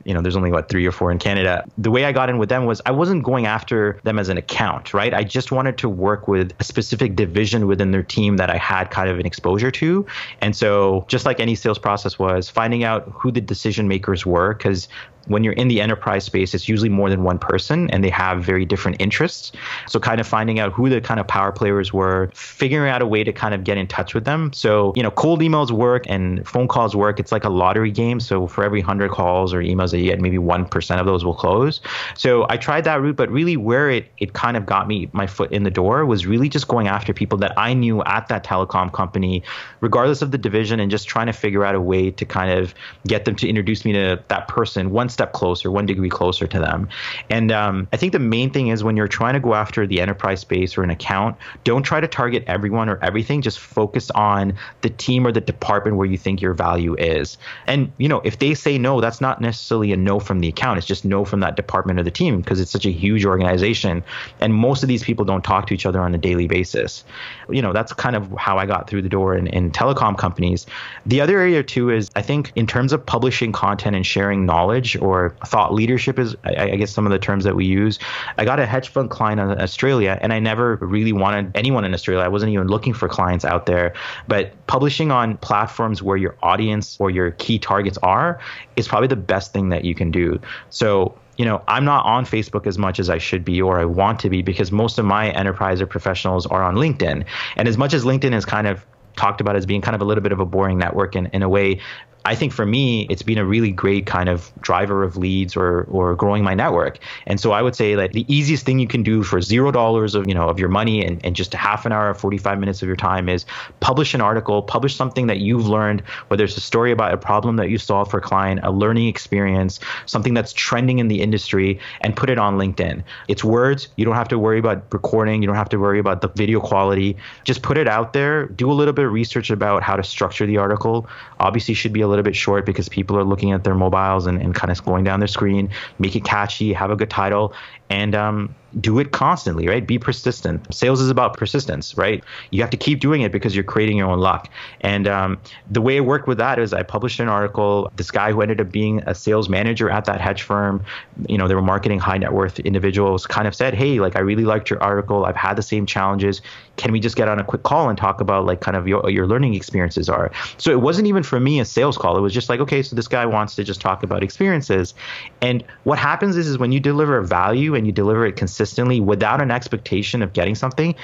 you 0.06 0.14
know, 0.14 0.22
there's 0.22 0.36
only 0.38 0.52
what 0.52 0.70
three 0.70 0.86
or 0.86 0.92
four 0.92 1.12
in 1.12 1.18
Canada. 1.18 1.66
The 1.78 1.90
way 1.90 2.06
I 2.06 2.12
got 2.12 2.30
in 2.30 2.38
with 2.38 2.48
them 2.48 2.66
was 2.66 2.80
I 2.86 2.92
wasn't 2.92 3.24
going 3.24 3.48
after 3.48 4.00
them 4.04 4.20
as 4.20 4.30
an 4.30 4.38
account, 4.38 4.94
right? 4.94 5.14
I 5.14 5.24
just 5.24 5.52
wanted 5.52 5.78
to 5.80 5.90
work 5.90 6.28
with 6.28 6.54
a 6.60 6.64
specific 6.64 7.16
division 7.16 7.66
within 7.66 7.92
their 7.92 8.04
team 8.04 8.38
that 8.38 8.50
I 8.50 8.58
had 8.58 8.92
kind 8.92 9.10
of 9.10 9.20
an 9.20 9.26
exposure 9.26 9.72
to. 9.72 10.06
And 10.42 10.56
so, 10.56 11.06
just 11.08 11.26
like 11.26 11.40
any 11.40 11.56
sales 11.56 11.80
process 11.80 12.20
was, 12.20 12.50
finding 12.50 12.84
out 12.84 13.12
who 13.14 13.32
the 13.32 13.42
decision 13.42 13.88
makers 13.88 14.26
were, 14.26 14.54
because 14.54 14.88
when 15.28 15.44
you're 15.44 15.54
in 15.54 15.68
the 15.68 15.82
enterprise 15.82 16.24
space, 16.24 16.54
it's 16.54 16.68
usually 16.68 16.90
more 16.90 17.10
than 17.10 17.24
one 17.24 17.40
person 17.40 17.90
and 17.92 18.04
they 18.04 18.10
have 18.10 18.44
very 18.44 18.66
different 18.66 18.98
interests. 19.00 19.52
So, 19.88 20.00
kind 20.00 20.20
of 20.20 20.28
finding 20.28 20.60
out 20.60 20.72
who 20.72 20.90
the 20.90 21.02
kind 21.02 21.20
of 21.20 21.28
power 21.28 21.52
players 21.52 21.94
were, 21.94 22.30
figuring 22.34 22.90
out 22.90 23.02
a 23.02 23.08
way 23.08 23.24
to 23.24 23.34
kind 23.34 23.54
of 23.54 23.64
get 23.64 23.78
in 23.78 23.88
touch 23.88 24.14
with 24.14 24.26
them. 24.26 24.54
So, 24.54 24.94
you 24.96 25.04
know, 25.04 25.12
cold 25.12 25.42
emails 25.42 25.72
work 25.72 26.04
and 26.08 26.48
phone 26.48 26.68
calls 26.68 26.96
work. 26.96 27.20
It's 27.20 27.32
like 27.32 27.44
a 27.44 27.50
lottery 27.50 27.92
game. 27.92 28.20
So, 28.20 28.48
for 28.48 28.64
every 28.64 28.80
100 28.80 29.12
calls 29.12 29.54
or 29.54 29.62
emails 29.62 29.92
that 29.92 30.00
you 30.00 30.06
get, 30.06 30.22
maybe 30.22 30.38
1% 30.38 31.00
of 31.00 31.06
those 31.06 31.26
will 31.26 31.34
close. 31.34 31.82
So, 32.16 32.46
I 32.50 32.58
tried 32.58 32.84
that 32.84 33.02
route, 33.02 33.16
but 33.16 33.30
really 33.30 33.58
where 33.58 33.90
it, 33.90 34.08
it 34.20 34.34
kind 34.34 34.58
of 34.58 34.66
got 34.66 34.88
me 34.88 35.10
my 35.14 35.28
foot 35.28 35.52
in 35.52 35.64
the 35.64 35.72
door 35.72 36.06
was 36.06 36.26
really 36.26 36.50
just 36.50 36.68
going 36.68 36.88
after 36.88 37.14
people 37.14 37.38
that 37.40 37.54
I 37.58 37.74
knew 37.74 38.04
at 38.04 38.28
that 38.28 38.44
telecom 38.44 38.92
company, 38.92 39.44
regardless 39.82 40.22
of 40.22 40.32
the 40.32 40.38
division, 40.38 40.80
and 40.80 40.92
just 40.92 41.08
trying 41.08 41.28
to 41.28 41.34
figure 41.34 41.66
out 41.66 41.76
a 41.76 41.82
way 41.82 42.12
to 42.12 42.26
kind 42.26 42.52
of 42.52 42.74
get 43.08 43.26
them 43.26 43.36
to 43.38 43.48
introduce 43.48 43.86
me 43.86 43.94
to 43.94 44.22
that 44.28 44.48
person 44.48 44.92
once 44.92 45.15
step 45.16 45.32
closer, 45.32 45.72
one 45.72 45.86
degree 45.86 46.10
closer 46.10 46.46
to 46.46 46.60
them. 46.60 46.90
And 47.30 47.52
um, 47.52 47.88
I 47.94 47.98
think 47.98 48.12
the 48.12 48.20
main 48.20 48.52
thing 48.52 48.68
is 48.68 48.84
when 48.84 48.98
you're 48.98 49.08
trying 49.08 49.34
to 49.34 49.40
go 49.40 49.56
after 49.56 49.88
the 49.88 50.02
enterprise 50.02 50.42
space 50.42 50.78
or 50.78 50.84
an 50.84 50.90
account, 50.90 51.38
don't 51.64 51.84
try 51.84 52.02
to 52.02 52.08
target 52.08 52.44
everyone 52.48 52.90
or 52.90 53.00
everything. 53.02 53.42
Just 53.42 53.60
focus 53.60 54.12
on 54.12 54.54
the 54.82 54.90
team 54.90 55.26
or 55.26 55.32
the 55.32 55.40
department 55.42 55.96
where 55.96 56.06
you 56.06 56.18
think 56.18 56.42
your 56.42 56.54
value 56.54 56.96
is. 57.00 57.38
And 57.66 57.92
you 57.98 58.10
know, 58.10 58.22
if 58.26 58.40
they 58.40 58.54
say 58.54 58.78
no, 58.78 59.00
that's 59.00 59.22
not 59.22 59.40
necessarily 59.40 59.94
a 59.94 59.98
no 59.98 60.20
from 60.20 60.40
the 60.40 60.50
account. 60.50 60.78
It's 60.78 60.88
just 60.88 61.06
no 61.06 61.24
from 61.24 61.40
that 61.40 61.56
department 61.56 61.98
or 62.00 62.04
the 62.04 62.12
team 62.12 62.42
because 62.42 62.60
it's 62.60 62.72
such 62.72 62.86
a 62.86 62.92
huge 62.92 63.26
organization, 63.26 64.04
and 64.42 64.54
most 64.54 64.84
of 64.84 64.90
these 64.90 65.04
people 65.04 65.24
don't 65.24 65.44
talk 65.44 65.68
to 65.68 65.74
each 65.74 65.86
other 65.86 66.02
on 66.02 66.14
a 66.14 66.18
daily 66.18 66.48
basis. 66.48 67.06
You 67.50 67.62
know, 67.62 67.72
that's 67.72 67.94
kind 67.94 68.16
of 68.16 68.30
how 68.38 68.58
I 68.58 68.66
got 68.66 68.90
through 68.90 69.04
the 69.04 69.10
door 69.10 69.36
in, 69.36 69.48
in 69.48 69.72
telecom 69.72 70.18
companies. 70.18 70.66
The 71.06 71.22
other 71.22 71.40
area 71.40 71.64
too 71.64 71.90
is 71.90 72.12
I 72.16 72.22
think 72.22 72.52
in 72.56 72.68
terms 72.68 72.92
of 72.92 73.06
publishing 73.06 73.54
content 73.54 73.96
and 73.96 74.06
sharing 74.06 74.46
knowledge 74.46 74.98
or 75.06 75.36
thought 75.46 75.74
leadership 75.74 76.20
is, 76.20 76.36
I, 76.44 76.72
I 76.72 76.76
guess, 76.76 76.92
some 76.92 77.06
of 77.06 77.12
the 77.12 77.20
terms 77.20 77.44
that 77.44 77.56
we 77.56 77.66
use. 77.66 78.00
I 78.38 78.46
got 78.46 78.60
a 78.60 78.66
hedge 78.66 78.90
fund 78.90 79.10
client 79.10 79.40
in 79.40 79.62
Australia, 79.62 80.18
and 80.22 80.34
I 80.34 80.40
never 80.40 80.76
really 80.78 81.14
wanted 81.14 81.52
anyone 81.56 81.86
in 81.86 81.94
Australia. 81.94 82.24
I 82.24 82.28
wasn't 82.28 82.52
even 82.52 82.68
looking 82.68 82.94
for 82.94 83.08
clients 83.08 83.46
out 83.46 83.66
there. 83.66 83.94
But 84.28 84.54
publishing 84.68 85.12
on 85.12 85.38
platforms 85.38 86.02
where 86.02 86.18
your 86.18 86.36
audience 86.42 86.98
or 87.00 87.10
your 87.10 87.32
key 87.32 87.60
targets 87.60 87.98
are 88.04 88.40
is 88.76 88.88
probably 88.88 89.08
the 89.08 89.16
best 89.16 89.54
thing 89.54 89.70
that 89.70 89.86
you 89.86 89.96
can 89.96 90.12
do. 90.12 90.40
So 90.70 91.18
you 91.38 91.44
know, 91.44 91.62
I'm 91.68 91.84
not 91.84 92.06
on 92.06 92.26
Facebook 92.26 92.66
as 92.66 92.78
much 92.78 93.00
as 93.00 93.10
I 93.10 93.18
should 93.18 93.44
be 93.44 93.62
or 93.62 93.80
I 93.80 93.86
want 93.86 94.20
to 94.22 94.30
be 94.30 94.42
because 94.42 94.72
most 94.72 94.98
of 94.98 95.06
my 95.06 95.32
enterprise 95.32 95.82
or 95.82 95.88
professionals 95.88 96.46
are 96.46 96.64
on 96.64 96.76
LinkedIn. 96.76 97.26
And 97.58 97.68
as 97.68 97.78
much 97.78 97.94
as 97.94 98.06
LinkedIn 98.06 98.34
is 98.34 98.46
kind 98.46 98.68
of 98.68 98.86
talked 99.16 99.42
about 99.42 99.56
as 99.56 99.66
being 99.66 99.82
kind 99.82 99.96
of 99.96 100.02
a 100.02 100.06
little 100.06 100.22
bit 100.22 100.32
of 100.32 100.40
a 100.40 100.46
boring 100.46 100.78
network 100.78 101.16
in, 101.16 101.28
in 101.28 101.42
a 101.44 101.50
way, 101.50 101.80
I 102.26 102.34
think 102.34 102.54
for 102.54 102.66
me, 102.66 103.06
it's 103.10 103.22
been 103.22 103.38
a 103.38 103.46
really 103.46 103.72
great 103.72 104.08
kind 104.08 104.30
of 104.30 104.52
driver 104.60 105.04
of 105.04 105.16
leads 105.16 105.56
or 105.56 105.84
or 105.84 106.16
growing 106.16 106.44
my 106.44 106.56
network. 106.56 106.98
And 107.28 107.40
so 107.40 107.52
I 107.52 107.62
would 107.62 107.76
say 107.76 107.94
that 107.94 108.14
the 108.14 108.26
easiest 108.34 108.66
thing 108.66 108.80
you 108.80 108.88
can 108.88 109.04
do 109.04 109.22
for 109.22 109.40
zero 109.42 109.72
dollars 109.72 110.16
of 110.16 110.28
you 110.28 110.34
know 110.34 110.50
of 110.50 110.60
your 110.60 110.70
money 110.70 111.06
and, 111.06 111.24
and 111.24 111.36
just 111.36 111.54
a 111.54 111.58
half 111.58 111.86
an 111.86 111.92
hour, 111.92 112.14
45 112.16 112.60
minutes 112.60 112.82
of 112.82 112.88
your 112.88 112.96
time 112.96 113.30
is 113.30 113.46
publish 113.80 114.16
an 114.16 114.22
article, 114.22 114.64
publish 114.64 114.96
something 114.96 115.28
that 115.28 115.38
you've 115.38 115.68
learned, 115.68 116.02
whether 116.30 116.44
it's 116.44 116.58
a 116.58 116.62
story 116.62 116.92
about 116.92 117.14
a 117.14 117.18
problem 117.18 117.58
that 117.58 117.70
you 117.70 117.78
solved 117.78 118.10
for 118.10 118.18
a 118.18 118.22
client, 118.22 118.60
a 118.64 118.72
learning 118.72 119.08
experience, 119.08 119.80
something 120.08 120.34
that's 120.34 120.52
trending 120.52 120.98
in 120.98 121.08
the 121.08 121.22
industry, 121.22 121.80
and 122.02 122.16
put 122.16 122.32
it 122.32 122.40
on 122.40 122.58
LinkedIn. 122.58 123.04
It's 123.28 123.44
words. 123.44 123.88
You 123.98 124.06
don't 124.06 124.16
have 124.16 124.30
to 124.30 124.40
worry 124.40 124.58
about 124.58 124.92
recording. 124.92 125.44
You 125.44 125.48
don't 125.48 125.56
have 125.56 125.70
to 125.70 125.78
worry 125.78 126.00
about 126.00 126.22
the 126.22 126.30
video 126.30 126.60
quality. 126.60 127.18
Just 127.44 127.62
put 127.62 127.78
it 127.78 127.88
out 127.88 128.14
there. 128.14 128.48
Do 128.48 128.72
a 128.72 128.74
little 128.74 128.94
bit 128.94 129.06
of 129.06 129.12
research 129.12 129.52
about 129.52 129.84
how 129.84 129.96
to 129.96 130.04
structure 130.04 130.48
the 130.48 130.58
article. 130.58 131.08
Obviously, 131.40 131.76
should 131.76 131.94
be 131.94 132.02
a 132.02 132.15
little 132.16 132.24
bit 132.24 132.36
short 132.36 132.66
because 132.66 132.90
people 132.90 133.18
are 133.18 133.24
looking 133.24 133.52
at 133.52 133.64
their 133.64 133.76
mobiles 133.76 134.26
and, 134.26 134.42
and 134.42 134.56
kind 134.56 134.72
of 134.72 134.84
going 134.84 135.04
down 135.04 135.20
their 135.20 135.28
screen. 135.28 135.70
Make 136.00 136.16
it 136.16 136.24
catchy, 136.24 136.74
have 136.74 136.92
a 136.92 136.96
good 136.96 137.10
title, 137.10 137.54
and 137.90 138.16
um, 138.16 138.56
do 138.80 139.00
it 139.00 139.12
constantly, 139.12 139.68
right? 139.68 139.86
Be 139.86 139.98
persistent. 139.98 140.74
Sales 140.74 141.00
is 141.00 141.10
about 141.10 141.38
persistence, 141.38 141.98
right? 141.98 142.24
You 142.52 142.62
have 142.62 142.70
to 142.72 142.78
keep 142.78 143.00
doing 143.00 143.22
it 143.22 143.32
because 143.32 143.56
you're 143.56 143.64
creating 143.64 143.98
your 143.98 144.10
own 144.10 144.20
luck. 144.20 144.50
And 144.82 145.08
um, 145.08 145.40
the 145.70 145.82
way 145.82 145.96
it 145.96 146.02
worked 146.02 146.28
with 146.28 146.38
that 146.40 146.60
is 146.60 146.74
I 146.74 146.84
published 146.84 147.20
an 147.20 147.30
article. 147.30 147.92
This 147.96 148.12
guy 148.12 148.32
who 148.32 148.42
ended 148.42 148.60
up 148.60 148.72
being 148.72 149.02
a 149.06 149.16
sales 149.16 149.48
manager 149.48 149.90
at 149.90 150.06
that 150.06 150.20
hedge 150.20 150.42
firm, 150.42 150.84
you 151.28 151.38
know, 151.38 151.48
they 151.48 151.56
were 151.56 151.62
marketing 151.62 152.00
high 152.00 152.18
net 152.18 152.34
worth 152.34 152.60
individuals, 152.60 153.26
kind 153.26 153.48
of 153.48 153.56
said, 153.56 153.74
Hey, 153.74 154.00
like, 154.00 154.16
I 154.16 154.20
really 154.20 154.46
liked 154.46 154.70
your 154.70 154.82
article. 154.84 155.26
I've 155.26 155.36
had 155.36 155.56
the 155.56 155.64
same 155.64 155.86
challenges. 155.86 156.42
Can 156.78 156.92
we 156.92 157.00
just 157.00 157.16
get 157.16 157.30
on 157.30 157.40
a 157.40 157.44
quick 157.44 157.64
call 157.64 157.88
and 157.88 157.98
talk 157.98 158.20
about 158.20 158.46
like 158.46 158.60
kind 158.60 158.76
of 158.76 158.88
your, 158.88 159.10
your 159.10 159.26
learning 159.26 159.56
experiences 159.56 160.10
are? 160.10 160.32
So 160.58 160.72
it 160.72 160.82
wasn't 160.82 161.08
even 161.08 161.24
for 161.24 161.40
me 161.40 161.60
a 161.62 161.66
sales 161.66 161.98
call. 161.98 162.18
It 162.18 162.22
was 162.22 162.34
just 162.34 162.50
like, 162.50 162.60
okay, 162.60 162.84
so 162.84 162.96
this 162.96 163.08
guy 163.08 163.26
wants 163.26 163.56
to 163.56 163.64
just 163.64 163.80
talk 163.80 164.04
about 164.04 164.24
experiences. 164.24 164.94
And 165.42 165.64
what 165.86 165.98
happens 165.98 166.36
is, 166.36 166.48
is 166.48 166.58
when 166.58 166.74
you 166.74 166.82
deliver 166.82 167.22
value 167.22 167.76
and 167.76 167.86
you 167.86 167.94
deliver 167.94 168.26
it 168.26 168.36
consistently 168.36 168.65
without 169.00 169.42
an 169.42 169.52
expectation 169.52 170.22
of 170.22 170.34
getting 170.34 170.56
something, 170.56 170.96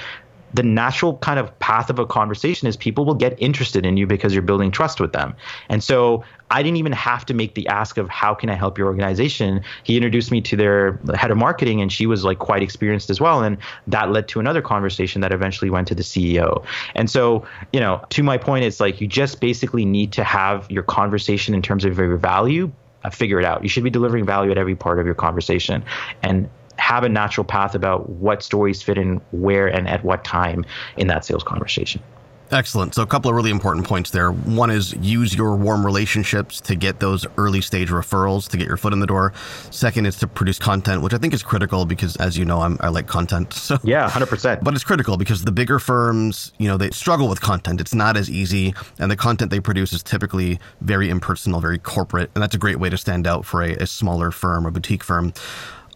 the 0.54 0.62
natural 0.62 1.16
kind 1.18 1.38
of 1.38 1.56
path 1.60 1.88
of 1.88 1.98
a 1.98 2.06
conversation 2.06 2.68
is 2.68 2.76
people 2.76 3.04
will 3.04 3.14
get 3.14 3.34
interested 3.40 3.86
in 3.86 3.96
you 3.96 4.06
because 4.06 4.34
you're 4.34 4.42
building 4.42 4.70
trust 4.70 5.00
with 5.00 5.12
them. 5.12 5.34
And 5.68 5.82
so 5.82 6.24
I 6.50 6.62
didn't 6.62 6.76
even 6.76 6.92
have 6.92 7.24
to 7.26 7.34
make 7.34 7.54
the 7.54 7.66
ask 7.68 7.96
of 7.96 8.08
how 8.10 8.34
can 8.34 8.50
I 8.50 8.54
help 8.54 8.76
your 8.76 8.86
organization. 8.86 9.62
He 9.84 9.96
introduced 9.96 10.30
me 10.30 10.42
to 10.42 10.56
their 10.56 10.98
head 11.14 11.30
of 11.30 11.38
marketing 11.38 11.80
and 11.80 11.90
she 11.90 12.06
was 12.06 12.24
like 12.24 12.38
quite 12.38 12.62
experienced 12.62 13.08
as 13.08 13.20
well. 13.20 13.42
And 13.42 13.56
that 13.86 14.10
led 14.10 14.28
to 14.28 14.40
another 14.40 14.60
conversation 14.60 15.22
that 15.22 15.32
eventually 15.32 15.70
went 15.70 15.88
to 15.88 15.94
the 15.94 16.02
CEO. 16.02 16.64
And 16.94 17.08
so, 17.08 17.46
you 17.72 17.80
know, 17.80 18.04
to 18.10 18.22
my 18.22 18.36
point, 18.36 18.64
it's 18.64 18.80
like 18.80 19.00
you 19.00 19.06
just 19.06 19.40
basically 19.40 19.86
need 19.86 20.12
to 20.12 20.24
have 20.24 20.70
your 20.70 20.82
conversation 20.82 21.54
in 21.54 21.62
terms 21.62 21.86
of 21.86 21.96
your 21.96 22.16
value, 22.18 22.70
uh, 23.04 23.10
figure 23.10 23.38
it 23.38 23.46
out. 23.46 23.62
You 23.62 23.70
should 23.70 23.84
be 23.84 23.90
delivering 23.90 24.26
value 24.26 24.50
at 24.50 24.58
every 24.58 24.76
part 24.76 24.98
of 24.98 25.06
your 25.06 25.14
conversation. 25.14 25.82
And 26.22 26.50
have 26.82 27.04
a 27.04 27.08
natural 27.08 27.44
path 27.44 27.76
about 27.76 28.10
what 28.10 28.42
stories 28.42 28.82
fit 28.82 28.98
in 28.98 29.20
where 29.30 29.68
and 29.68 29.88
at 29.88 30.04
what 30.04 30.24
time 30.24 30.64
in 30.96 31.06
that 31.06 31.24
sales 31.24 31.44
conversation. 31.44 32.02
Excellent. 32.50 32.94
So, 32.94 33.02
a 33.02 33.06
couple 33.06 33.30
of 33.30 33.36
really 33.36 33.50
important 33.50 33.86
points 33.86 34.10
there. 34.10 34.30
One 34.30 34.68
is 34.68 34.92
use 35.00 35.34
your 35.34 35.56
warm 35.56 35.86
relationships 35.86 36.60
to 36.62 36.74
get 36.74 37.00
those 37.00 37.24
early 37.38 37.62
stage 37.62 37.88
referrals 37.88 38.46
to 38.50 38.58
get 38.58 38.66
your 38.66 38.76
foot 38.76 38.92
in 38.92 39.00
the 39.00 39.06
door. 39.06 39.32
Second 39.70 40.04
is 40.04 40.16
to 40.16 40.26
produce 40.26 40.58
content, 40.58 41.00
which 41.00 41.14
I 41.14 41.18
think 41.18 41.32
is 41.32 41.42
critical 41.42 41.86
because, 41.86 42.14
as 42.16 42.36
you 42.36 42.44
know, 42.44 42.60
I'm, 42.60 42.76
i 42.80 42.88
like 42.88 43.06
content. 43.06 43.54
So 43.62 43.78
yeah, 43.84 44.10
hundred 44.10 44.26
percent. 44.26 44.62
But 44.62 44.74
it's 44.74 44.84
critical 44.84 45.16
because 45.16 45.44
the 45.44 45.52
bigger 45.52 45.78
firms, 45.78 46.52
you 46.58 46.68
know, 46.68 46.76
they 46.76 46.90
struggle 46.90 47.28
with 47.28 47.40
content. 47.40 47.80
It's 47.80 47.94
not 47.94 48.16
as 48.18 48.28
easy, 48.28 48.74
and 48.98 49.10
the 49.10 49.16
content 49.16 49.50
they 49.50 49.60
produce 49.60 49.94
is 49.94 50.02
typically 50.02 50.58
very 50.82 51.08
impersonal, 51.08 51.60
very 51.60 51.78
corporate, 51.78 52.30
and 52.34 52.42
that's 52.42 52.54
a 52.54 52.58
great 52.58 52.80
way 52.80 52.90
to 52.90 52.98
stand 52.98 53.26
out 53.26 53.46
for 53.46 53.62
a, 53.62 53.76
a 53.76 53.86
smaller 53.86 54.30
firm 54.30 54.66
or 54.66 54.70
boutique 54.70 55.04
firm. 55.04 55.32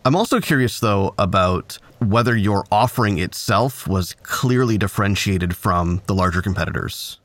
I'm 0.07 0.15
also 0.15 0.41
curious, 0.41 0.79
though, 0.79 1.17
about 1.19 1.79
whether 1.99 2.37
your 2.37 2.65
offering 2.71 3.19
itself 3.19 3.89
was 3.89 4.15
clearly 4.23 4.79
differentiated 4.79 5.57
from 5.57 6.01
the 6.07 6.15
larger 6.15 6.41
competitors. 6.41 7.19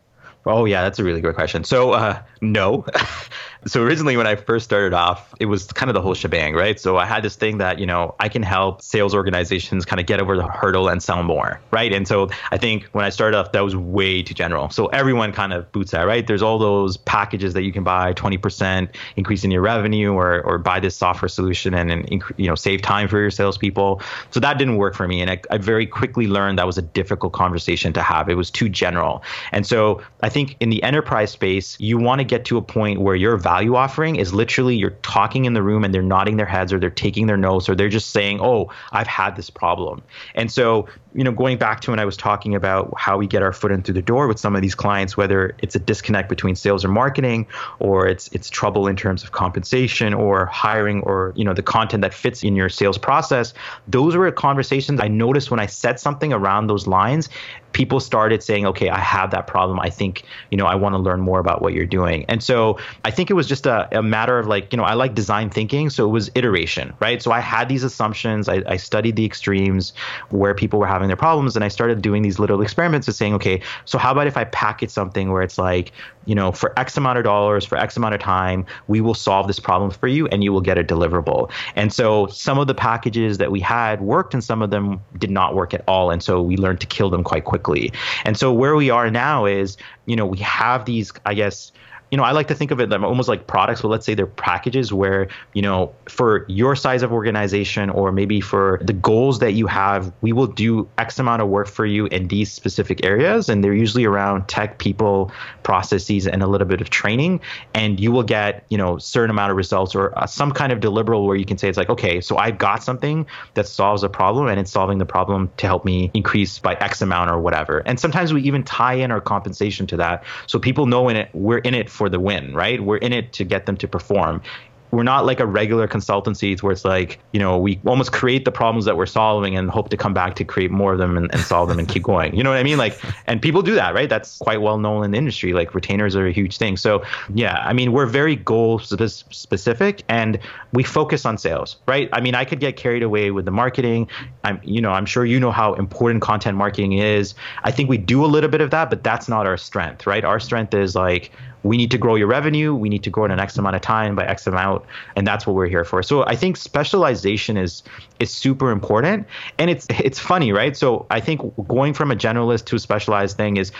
Oh, 0.48 0.66
yeah, 0.66 0.82
that's 0.82 0.98
a 0.98 1.04
really 1.04 1.22
great 1.22 1.36
question. 1.36 1.64
So, 1.64 1.92
uh, 1.92 2.20
no. 2.42 2.84
so 3.66 3.84
originally 3.84 4.18
when 4.18 4.26
I 4.26 4.36
first 4.36 4.66
started 4.66 4.94
off, 4.94 5.34
it 5.40 5.46
was 5.46 5.68
kind 5.68 5.90
of 5.90 5.94
the 5.94 6.02
whole 6.02 6.16
shebang, 6.16 6.56
right? 6.56 6.80
So 6.80 6.98
I 6.98 7.06
had 7.06 7.24
this 7.24 7.36
thing 7.36 7.60
that, 7.60 7.78
you 7.78 7.86
know, 7.86 8.16
I 8.20 8.28
can 8.28 8.42
help 8.42 8.82
sales 8.82 9.14
organizations 9.14 9.86
kind 9.86 10.00
of 10.00 10.08
get 10.08 10.20
over 10.20 10.36
the 10.36 10.48
hurdle 10.48 10.88
and 10.88 11.02
sell 11.02 11.22
more, 11.22 11.62
right? 11.70 11.94
And 11.94 12.08
so 12.08 12.30
I 12.52 12.58
think 12.58 12.86
when 12.94 13.06
I 13.06 13.10
started 13.10 13.38
off, 13.38 13.52
that 13.52 13.62
was 13.62 13.76
way 13.76 14.24
too 14.24 14.34
general. 14.34 14.70
So 14.72 14.88
everyone 14.88 15.32
kind 15.32 15.54
of 15.54 15.72
boots 15.72 15.92
that, 15.92 16.04
right? 16.04 16.26
There's 16.26 16.42
all 16.42 16.58
those 16.58 16.98
packages 16.98 17.54
that 17.54 17.62
you 17.62 17.72
can 17.72 17.84
buy 17.84 18.14
20% 18.14 18.90
increase 19.16 19.44
in 19.44 19.52
your 19.52 19.62
revenue 19.62 20.14
or, 20.14 20.42
or 20.42 20.58
buy 20.58 20.80
this 20.80 20.96
software 20.96 21.30
solution 21.30 21.76
and, 21.76 21.92
and 21.92 22.24
you 22.38 22.48
know, 22.48 22.56
save 22.56 22.82
time 22.82 23.08
for 23.08 23.20
your 23.20 23.32
salespeople. 23.32 24.02
So 24.32 24.40
that 24.40 24.58
didn't 24.58 24.78
work 24.78 24.96
for 24.96 25.08
me. 25.08 25.22
And 25.22 25.30
I, 25.30 25.40
I 25.52 25.58
very 25.58 25.86
quickly 25.86 26.26
learned 26.26 26.58
that 26.58 26.66
was 26.66 26.80
a 26.80 26.82
difficult 26.82 27.34
conversation 27.34 27.94
to 27.94 28.02
have. 28.02 28.28
It 28.28 28.36
was 28.36 28.50
too 28.50 28.70
general. 28.70 29.22
And 29.52 29.68
so 29.68 30.02
I 30.24 30.30
think 30.30 30.56
in 30.60 30.72
the 30.72 30.82
enterprise 30.82 31.30
space, 31.30 31.80
you 31.80 32.00
want 32.00 32.20
to 32.20 32.26
get 32.26 32.44
to 32.46 32.58
a 32.58 32.62
point 32.62 33.02
where 33.02 33.16
your 33.16 33.38
value 33.38 33.51
offering 33.76 34.16
is 34.16 34.34
literally 34.34 34.76
you're 34.76 34.98
talking 35.02 35.46
in 35.46 35.54
the 35.54 35.64
room 35.64 35.84
and 35.84 35.94
they're 35.94 36.02
nodding 36.02 36.38
their 36.38 36.46
heads 36.46 36.72
or 36.72 36.80
they're 36.80 36.90
taking 36.90 37.28
their 37.28 37.38
notes 37.38 37.70
or 37.70 37.76
they're 37.76 37.90
just 37.90 38.12
saying, 38.12 38.40
"Oh, 38.42 38.72
I've 38.92 39.08
had 39.08 39.36
this 39.36 39.50
problem." 39.50 40.02
And 40.36 40.52
so, 40.52 40.88
you 41.14 41.24
know, 41.24 41.32
going 41.32 41.58
back 41.58 41.82
to 41.82 41.92
when 41.92 42.00
I 42.00 42.06
was 42.06 42.16
talking 42.18 42.56
about 42.56 42.94
how 42.98 43.18
we 43.18 43.28
get 43.28 43.42
our 43.44 43.54
foot 43.54 43.72
in 43.72 43.84
through 43.84 43.96
the 43.96 44.02
door 44.02 44.28
with 44.28 44.40
some 44.40 44.56
of 44.56 44.62
these 44.62 44.76
clients, 44.76 45.18
whether 45.18 45.56
it's 45.60 45.76
a 45.76 45.80
disconnect 45.80 46.30
between 46.30 46.56
sales 46.56 46.86
or 46.86 46.88
marketing, 46.88 47.48
or 47.80 48.08
it's 48.08 48.28
it's 48.30 48.50
trouble 48.50 48.88
in 48.88 48.96
terms 48.96 49.24
of 49.24 49.32
compensation 49.32 50.14
or 50.14 50.46
hiring, 50.46 51.02
or 51.02 51.34
you 51.36 51.44
know, 51.44 51.54
the 51.54 51.64
content 51.64 52.02
that 52.02 52.14
fits 52.14 52.44
in 52.44 52.56
your 52.56 52.70
sales 52.70 52.98
process, 52.98 53.54
those 53.88 54.16
were 54.16 54.32
conversations 54.32 55.00
I 55.02 55.08
noticed 55.08 55.52
when 55.52 55.60
I 55.60 55.66
said 55.66 56.00
something 56.00 56.34
around 56.34 56.68
those 56.68 56.88
lines 56.88 57.30
people 57.74 58.00
started 58.00 58.44
saying, 58.44 58.66
okay, 58.66 58.90
I 58.90 59.00
have 59.00 59.32
that 59.32 59.48
problem. 59.48 59.80
I 59.80 59.90
think, 59.90 60.24
you 60.50 60.58
know, 60.58 60.66
I 60.66 60.76
want 60.76 60.94
to 60.94 61.00
learn 61.00 61.22
more 61.22 61.40
about 61.40 61.62
what 61.62 61.74
you're 61.74 61.86
doing. 61.86 62.26
And 62.28 62.44
so 62.44 62.80
I 63.06 63.12
think 63.12 63.30
it 63.30 63.34
was 63.34 63.48
just 63.48 63.66
a, 63.66 63.88
a 63.98 64.04
matter 64.04 64.40
of 64.40 64.48
like, 64.48 64.72
you 64.74 64.78
know, 64.78 64.84
I 64.84 64.94
like 64.94 65.16
design 65.16 65.50
thinking. 65.50 65.90
So 65.90 66.06
it 66.06 66.12
was 66.12 66.30
iteration, 66.36 66.94
right? 67.00 67.22
So 67.22 67.32
I 67.32 67.40
had 67.40 67.70
these 67.70 67.84
assumptions. 67.84 68.50
I, 68.50 68.64
I 68.68 68.78
studied 68.78 69.16
the 69.16 69.26
extremes 69.26 69.94
where 70.30 70.54
people 70.54 70.80
were 70.80 70.88
having 70.88 71.01
their 71.08 71.18
problems. 71.18 71.56
And 71.56 71.66
I 71.66 71.68
started 71.68 72.02
doing 72.02 72.22
these 72.22 72.40
little 72.40 72.62
experiments 72.62 73.08
of 73.08 73.16
saying, 73.16 73.34
okay, 73.36 73.62
so 73.86 73.98
how 73.98 74.12
about 74.12 74.28
if 74.28 74.38
I 74.38 74.44
package 74.46 74.90
something 74.90 75.32
where 75.32 75.42
it's 75.42 75.58
like, 75.58 75.92
you 76.26 76.36
know, 76.36 76.52
for 76.52 76.78
X 76.80 76.98
amount 76.98 77.18
of 77.18 77.24
dollars, 77.24 77.66
for 77.66 77.78
X 77.78 77.98
amount 77.98 78.14
of 78.14 78.22
time, 78.22 78.66
we 78.88 79.02
will 79.02 79.14
solve 79.14 79.48
this 79.48 79.60
problem 79.60 79.92
for 79.92 80.08
you 80.08 80.28
and 80.28 80.44
you 80.44 80.54
will 80.54 80.62
get 80.62 80.78
a 80.78 80.84
deliverable. 80.84 81.52
And 81.76 81.92
so 81.92 82.28
some 82.28 82.60
of 82.60 82.68
the 82.68 82.76
packages 82.76 83.38
that 83.40 83.52
we 83.52 83.60
had 83.60 84.02
worked 84.02 84.34
and 84.34 84.44
some 84.44 84.62
of 84.62 84.70
them 84.70 85.02
did 85.18 85.32
not 85.32 85.56
work 85.56 85.74
at 85.74 85.84
all. 85.88 86.12
And 86.12 86.22
so 86.22 86.42
we 86.42 86.58
learned 86.58 86.80
to 86.82 86.88
kill 86.88 87.10
them 87.10 87.24
quite 87.24 87.46
quickly. 87.46 87.92
And 88.26 88.38
so 88.38 88.54
where 88.54 88.76
we 88.76 88.90
are 88.90 89.10
now 89.10 89.46
is, 89.46 89.78
you 90.06 90.16
know, 90.16 90.26
we 90.26 90.38
have 90.40 90.86
these, 90.86 91.12
I 91.26 91.34
guess, 91.34 91.72
you 92.12 92.18
know, 92.18 92.24
I 92.24 92.32
like 92.32 92.50
to 92.50 92.56
think 92.56 92.72
of 92.72 92.82
it 92.82 92.92
almost 92.92 93.30
like 93.30 93.48
products, 93.48 93.82
but 93.82 93.88
let's 93.88 94.06
say 94.06 94.14
they're 94.14 94.28
packages 94.28 94.92
where, 94.92 95.30
you 95.54 95.62
know, 95.62 95.96
for 96.10 96.46
your 96.50 96.76
size 96.76 97.04
of 97.04 97.14
organization 97.14 97.90
or 97.90 98.12
maybe 98.12 98.42
for 98.42 98.82
the 98.84 98.92
goals 98.92 99.40
that 99.40 99.54
you 99.54 99.66
have, 99.68 100.12
we 100.20 100.34
will 100.34 100.48
do 100.48 100.90
X 100.98 101.20
amount 101.20 101.42
of 101.42 101.48
work 101.48 101.70
for 101.70 101.86
you 101.86 102.08
in 102.08 102.28
these 102.28 102.52
specific 102.52 103.06
areas. 103.06 103.48
And 103.48 103.64
they're 103.64 103.74
usually 103.74 104.04
around 104.04 104.50
tech, 104.50 104.78
people, 104.78 105.32
processes, 105.64 106.28
and 106.28 106.44
a 106.44 106.48
little 106.48 106.68
bit 106.68 106.82
of 106.82 106.90
training. 106.90 107.40
And 107.74 107.98
you 107.98 108.12
will 108.12 108.24
get, 108.24 108.66
you 108.70 108.78
know, 108.78 108.98
certain 108.98 109.30
amount 109.30 109.52
of 109.52 109.56
results 109.56 109.96
or 109.96 110.18
uh, 110.20 110.26
some 110.26 110.52
kind 110.52 110.74
of 110.74 110.82
deliverable 110.82 111.26
where 111.26 111.38
you 111.38 111.46
can 111.46 111.58
say, 111.58 111.70
it's 111.70 111.78
like, 111.78 111.90
okay, 111.90 112.20
so 112.20 112.36
I've 112.36 112.58
got 112.58 112.84
something 112.84 113.26
that 113.54 113.70
solves 113.70 114.04
a 114.04 114.10
problem 114.10 114.48
and 114.48 114.60
it's 114.60 114.72
solving 114.72 114.98
the 114.98 115.06
problem 115.06 115.50
to 115.58 115.66
help 115.66 115.86
me 115.86 116.12
increase 116.14 116.60
by 116.60 116.74
X 116.76 117.02
amount 117.02 117.32
or 117.32 117.40
whatever. 117.40 117.80
And 117.86 117.98
sometimes 117.98 118.34
we 118.34 118.42
even 118.42 118.66
tie 118.66 118.96
in 118.96 119.12
our 119.12 119.22
compensation 119.22 119.88
to 119.88 119.98
that. 119.98 120.26
So 120.48 120.60
people 120.60 120.88
know 120.88 121.08
in 121.08 121.16
it, 121.16 121.30
we're 121.32 121.60
in 121.60 121.74
it 121.74 121.90
for 122.02 122.10
the 122.10 122.20
win, 122.20 122.52
right? 122.56 122.84
We're 122.84 122.98
in 122.98 123.14
it 123.14 123.32
to 123.34 123.44
get 123.44 123.68
them 123.68 123.78
to 123.78 123.88
perform. 123.88 124.42
We're 124.90 125.04
not 125.04 125.24
like 125.24 125.40
a 125.40 125.46
regular 125.46 125.88
consultancy 125.88 126.62
where 126.62 126.74
it's 126.74 126.84
like 126.84 127.20
you 127.32 127.40
know 127.40 127.60
we 127.60 127.80
almost 127.86 128.12
create 128.12 128.44
the 128.44 128.52
problems 128.52 128.86
that 128.86 128.98
we're 128.98 129.06
solving 129.06 129.56
and 129.56 129.70
hope 129.70 129.90
to 129.90 129.98
come 129.98 130.14
back 130.14 130.36
to 130.36 130.44
create 130.44 130.72
more 130.72 130.92
of 130.92 130.98
them 130.98 131.16
and, 131.16 131.32
and 131.32 131.42
solve 131.44 131.70
them 131.70 131.78
and 131.78 131.88
keep 131.88 132.04
going. 132.12 132.36
You 132.36 132.44
know 132.44 132.50
what 132.50 132.58
i 132.58 132.64
mean? 132.64 132.80
Like 132.80 133.00
and 133.28 133.40
people 133.40 133.62
do 133.62 133.76
that 133.76 133.94
right? 133.94 134.10
That's 134.10 134.40
quite 134.40 134.62
well 134.62 134.80
known 134.80 135.06
in 135.06 135.12
the 135.12 135.18
industry. 135.18 135.54
Like 135.54 135.76
retainers 135.76 136.16
are 136.16 136.26
a 136.26 136.32
huge 136.34 136.58
thing. 136.58 136.76
So 136.76 137.04
yeah 137.34 137.64
i 137.64 137.72
mean 137.72 137.94
we're 137.94 138.08
very 138.08 138.36
goal 138.36 138.80
specific 138.80 140.04
and 140.10 140.40
we 140.74 140.84
focus 140.84 141.24
on 141.24 141.38
sales 141.38 141.78
right? 141.88 142.10
I 142.12 142.20
mean 142.20 142.34
i 142.34 142.44
could 142.44 142.60
get 142.60 142.76
carried 142.78 143.04
away 143.04 143.30
with 143.30 143.46
the 143.46 143.52
marketing. 143.52 144.10
I'm 144.44 144.60
you 144.64 144.82
know 144.82 144.92
i'm 144.92 145.06
sure 145.06 145.24
you 145.24 145.40
know 145.40 145.52
how 145.52 145.76
important 145.76 146.22
content 146.24 146.58
marketing 146.58 146.94
is. 146.94 147.36
I 147.64 147.72
think 147.72 147.90
we 147.90 147.98
do 147.98 148.26
a 148.26 148.30
little 148.36 148.50
bit 148.50 148.62
of 148.62 148.72
that 148.72 148.90
but 148.90 149.04
that's 149.04 149.30
not 149.30 149.46
our 149.48 149.58
strength 149.58 150.06
right? 150.06 150.26
Our 150.26 150.40
strength 150.40 150.74
is 150.74 150.96
like 150.96 151.32
we 151.64 151.78
need 151.78 151.92
to 151.92 151.98
grow 151.98 152.16
your 152.16 152.28
revenue. 152.28 152.74
We 152.74 152.90
need 152.90 153.04
to 153.04 153.10
grow 153.10 153.26
in 153.26 153.32
an 153.32 153.40
X 153.40 153.58
amount 153.58 153.76
of 153.76 153.82
time 153.82 154.16
by 154.16 154.26
X 154.26 154.48
amount, 154.48 154.84
and 155.16 155.28
that's 155.28 155.46
what 155.46 155.56
we're 155.56 155.68
here 155.68 155.86
for. 155.86 156.02
So 156.02 156.26
I 156.26 156.36
think 156.36 156.58
specialization 156.58 157.58
is 157.58 157.84
is 158.20 158.32
super 158.32 158.72
important, 158.72 159.28
and 159.58 159.70
it's 159.70 159.88
it's 159.90 160.20
funny, 160.20 160.52
right? 160.52 160.76
So 160.76 161.06
I 161.12 161.20
think 161.20 161.42
going 161.68 161.94
from 161.94 162.12
a 162.12 162.16
generalist 162.16 162.66
to 162.66 162.76
a 162.76 162.80
specialized 162.80 163.38
thing 163.38 163.58
is 163.58 163.72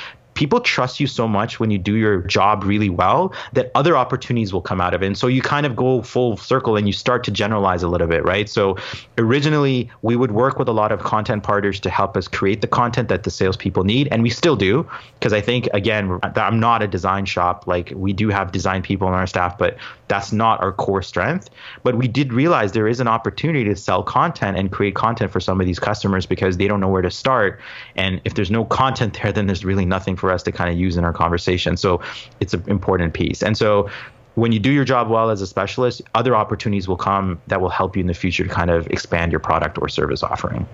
people 0.42 0.60
trust 0.60 1.00
you 1.00 1.06
so 1.06 1.28
much 1.28 1.60
when 1.60 1.70
you 1.70 1.78
do 1.78 1.94
your 1.94 2.22
job 2.24 2.64
really 2.64 2.90
well 2.90 3.32
that 3.54 3.70
other 3.76 3.96
opportunities 3.96 4.52
will 4.52 4.60
come 4.60 4.82
out 4.82 4.96
of 4.96 5.04
it. 5.04 5.06
And 5.06 5.16
so 5.16 5.28
you 5.28 5.40
kind 5.40 5.68
of 5.68 5.76
go 5.76 6.02
full 6.02 6.36
circle 6.36 6.76
and 6.78 6.88
you 6.88 6.94
start 6.94 7.24
to 7.26 7.32
generalize 7.32 7.84
a 7.84 7.88
little 7.88 8.08
bit, 8.08 8.26
right? 8.26 8.50
So 8.50 8.76
originally 9.20 9.92
we 10.02 10.16
would 10.16 10.32
work 10.32 10.58
with 10.58 10.68
a 10.68 10.72
lot 10.72 10.92
of 10.92 11.04
content 11.04 11.44
partners 11.44 11.80
to 11.82 11.92
help 11.92 12.18
us 12.18 12.28
create 12.28 12.62
the 12.62 12.68
content 12.68 13.08
that 13.10 13.22
the 13.22 13.30
salespeople 13.30 13.84
need, 13.84 14.08
and 14.12 14.24
we 14.24 14.32
still 14.32 14.56
do 14.56 14.90
because 15.20 15.32
I 15.32 15.42
think 15.42 15.70
again 15.76 16.20
I'm 16.24 16.60
not 16.60 16.82
a 16.82 16.88
design 16.88 17.26
shop. 17.26 17.68
Like 17.68 17.94
we 17.96 18.12
do 18.12 18.30
have 18.30 18.52
design 18.52 18.82
people 18.82 19.08
on 19.08 19.14
our 19.14 19.28
staff, 19.28 19.60
but 19.60 19.78
that's 20.08 20.32
not 20.32 20.60
our 20.60 20.74
core 20.74 21.04
strength. 21.04 21.52
But 21.84 22.00
we 22.00 22.08
did 22.08 22.34
realize 22.34 22.72
there 22.72 22.88
is 22.88 23.00
an 23.00 23.08
opportunity 23.08 23.64
to 23.66 23.76
sell 23.76 24.02
content 24.02 24.58
and 24.58 24.72
create 24.72 24.96
content 24.96 25.32
for 25.32 25.40
some 25.40 25.62
of 25.62 25.68
these 25.68 25.78
customers 25.78 26.26
because 26.26 26.58
they 26.58 26.68
don't 26.68 26.80
know 26.80 26.90
where 26.90 27.04
to 27.04 27.12
start. 27.12 27.60
And 27.96 28.20
if 28.26 28.34
there's 28.34 28.50
no 28.50 28.66
content 28.66 29.20
there, 29.22 29.32
then 29.32 29.46
there's 29.46 29.64
really 29.64 29.86
nothing 29.86 30.16
for 30.16 30.31
us 30.32 30.44
to 30.44 30.52
kind 30.52 30.70
of 30.70 30.78
use 30.78 30.98
in 30.98 31.04
our 31.04 31.14
conversation. 31.14 31.78
So 31.78 32.02
it's 32.40 32.54
an 32.54 32.64
important 32.68 33.14
piece. 33.14 33.44
And 33.44 33.58
so 33.58 33.90
when 34.36 34.52
you 34.52 34.60
do 34.60 34.72
your 34.72 34.86
job 34.86 35.10
well 35.10 35.30
as 35.30 35.42
a 35.42 35.48
specialist, 35.48 36.02
other 36.16 36.36
opportunities 36.36 36.88
will 36.88 36.98
come 36.98 37.42
that 37.48 37.62
will 37.62 37.70
help 37.70 37.96
you 37.96 38.02
in 38.02 38.08
the 38.08 38.14
future 38.14 38.44
to 38.44 38.50
kind 38.50 38.72
of 38.72 38.88
expand 38.88 39.32
your 39.32 39.40
product 39.40 39.78
or 39.82 39.90
service 39.90 40.24
offering. 40.24 40.68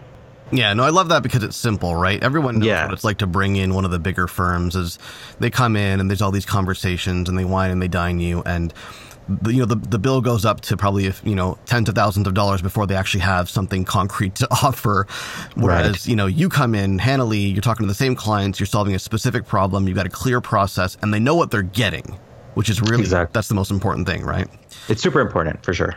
Yeah, 0.52 0.74
no, 0.74 0.84
I 0.84 0.90
love 0.90 1.10
that 1.10 1.24
because 1.24 1.44
it's 1.44 1.58
simple, 1.58 1.96
right? 1.96 2.24
Everyone 2.24 2.60
knows 2.60 2.68
yeah. 2.68 2.86
what 2.86 2.94
it's 2.94 3.04
like 3.04 3.18
to 3.18 3.28
bring 3.28 3.58
in 3.58 3.74
one 3.74 3.84
of 3.84 3.92
the 3.92 4.00
bigger 4.00 4.28
firms 4.28 4.76
as 4.76 4.98
they 5.40 5.50
come 5.50 5.76
in 5.76 6.00
and 6.00 6.10
there's 6.10 6.22
all 6.22 6.32
these 6.32 6.46
conversations 6.46 7.28
and 7.28 7.38
they 7.38 7.44
wine 7.44 7.72
and 7.72 7.82
they 7.82 7.90
dine 7.90 8.20
you 8.20 8.44
and 8.46 8.74
the, 9.30 9.54
you 9.54 9.60
know 9.60 9.66
the, 9.66 9.76
the 9.76 10.00
bill 10.00 10.22
goes 10.22 10.46
up 10.46 10.62
to 10.62 10.78
probably 10.78 11.12
you 11.24 11.36
know 11.36 11.58
tens 11.66 11.90
of 11.90 11.96
thousands 11.96 12.28
of 12.28 12.34
dollars 12.34 12.62
before 12.62 12.88
they 12.88 12.96
actually 12.96 13.22
have 13.22 13.50
something 13.50 13.86
concrete 13.86 14.36
to 14.36 14.48
offer 14.64 15.08
whereas 15.56 15.92
right. 15.92 16.08
you 16.08 16.16
know 16.16 16.26
you 16.26 16.50
come 16.50 16.74
in 16.74 17.00
Hanali 17.00 17.52
you're 17.52 17.62
talking 17.62 17.86
to 17.86 17.88
the 17.88 17.96
same 17.96 18.16
clients 18.16 18.60
you're 18.60 18.68
solving 18.68 18.96
a 18.96 19.00
specific 19.00 19.46
problem 19.46 19.88
you've 19.88 19.98
got 19.98 20.06
a 20.06 20.10
clear 20.10 20.42
process 20.42 20.98
and 21.02 21.14
they 21.14 21.20
know 21.20 21.36
what 21.36 21.52
they're 21.52 21.62
getting 21.62 22.18
which 22.58 22.72
is 22.72 22.82
really 22.82 23.02
exactly. 23.02 23.32
that's 23.34 23.50
the 23.50 23.54
most 23.54 23.70
important 23.70 24.08
thing, 24.08 24.24
right? 24.24 24.48
It's 24.90 25.00
super 25.00 25.22
important 25.22 25.64
for 25.64 25.76
sure. 25.76 25.94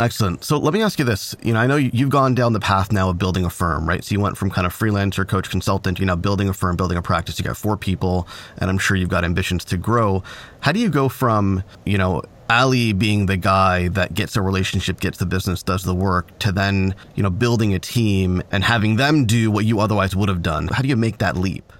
Excellent. 0.00 0.42
So 0.42 0.56
let 0.56 0.72
me 0.72 0.80
ask 0.80 0.98
you 0.98 1.04
this. 1.04 1.36
You 1.42 1.52
know, 1.52 1.60
I 1.60 1.66
know 1.66 1.76
you've 1.76 2.08
gone 2.08 2.34
down 2.34 2.54
the 2.54 2.60
path 2.60 2.90
now 2.90 3.10
of 3.10 3.18
building 3.18 3.44
a 3.44 3.50
firm, 3.50 3.86
right? 3.86 4.02
So 4.02 4.14
you 4.14 4.20
went 4.20 4.38
from 4.38 4.50
kind 4.50 4.66
of 4.66 4.72
freelancer, 4.72 5.28
coach, 5.28 5.50
consultant, 5.50 6.00
you 6.00 6.06
know, 6.06 6.16
building 6.16 6.48
a 6.48 6.54
firm, 6.54 6.76
building 6.76 6.96
a 6.96 7.02
practice. 7.02 7.38
You 7.38 7.44
got 7.44 7.58
four 7.58 7.76
people, 7.76 8.26
and 8.56 8.70
I'm 8.70 8.78
sure 8.78 8.96
you've 8.96 9.10
got 9.10 9.24
ambitions 9.24 9.62
to 9.66 9.76
grow. 9.76 10.22
How 10.60 10.72
do 10.72 10.80
you 10.80 10.88
go 10.88 11.10
from, 11.10 11.62
you 11.84 11.98
know, 11.98 12.22
Ali 12.50 12.92
being 12.92 13.26
the 13.26 13.36
guy 13.36 13.88
that 13.88 14.14
gets 14.14 14.36
a 14.36 14.42
relationship, 14.42 15.00
gets 15.00 15.18
the 15.18 15.26
business, 15.26 15.62
does 15.62 15.84
the 15.84 15.94
work, 15.94 16.38
to 16.40 16.52
then, 16.52 16.94
you 17.14 17.22
know, 17.22 17.30
building 17.30 17.74
a 17.74 17.78
team 17.78 18.42
and 18.50 18.64
having 18.64 18.96
them 18.96 19.24
do 19.24 19.50
what 19.50 19.64
you 19.64 19.80
otherwise 19.80 20.14
would 20.14 20.28
have 20.28 20.42
done? 20.42 20.68
How 20.68 20.82
do 20.82 20.88
you 20.88 20.96
make 20.96 21.18
that 21.18 21.36
leap? 21.36 21.72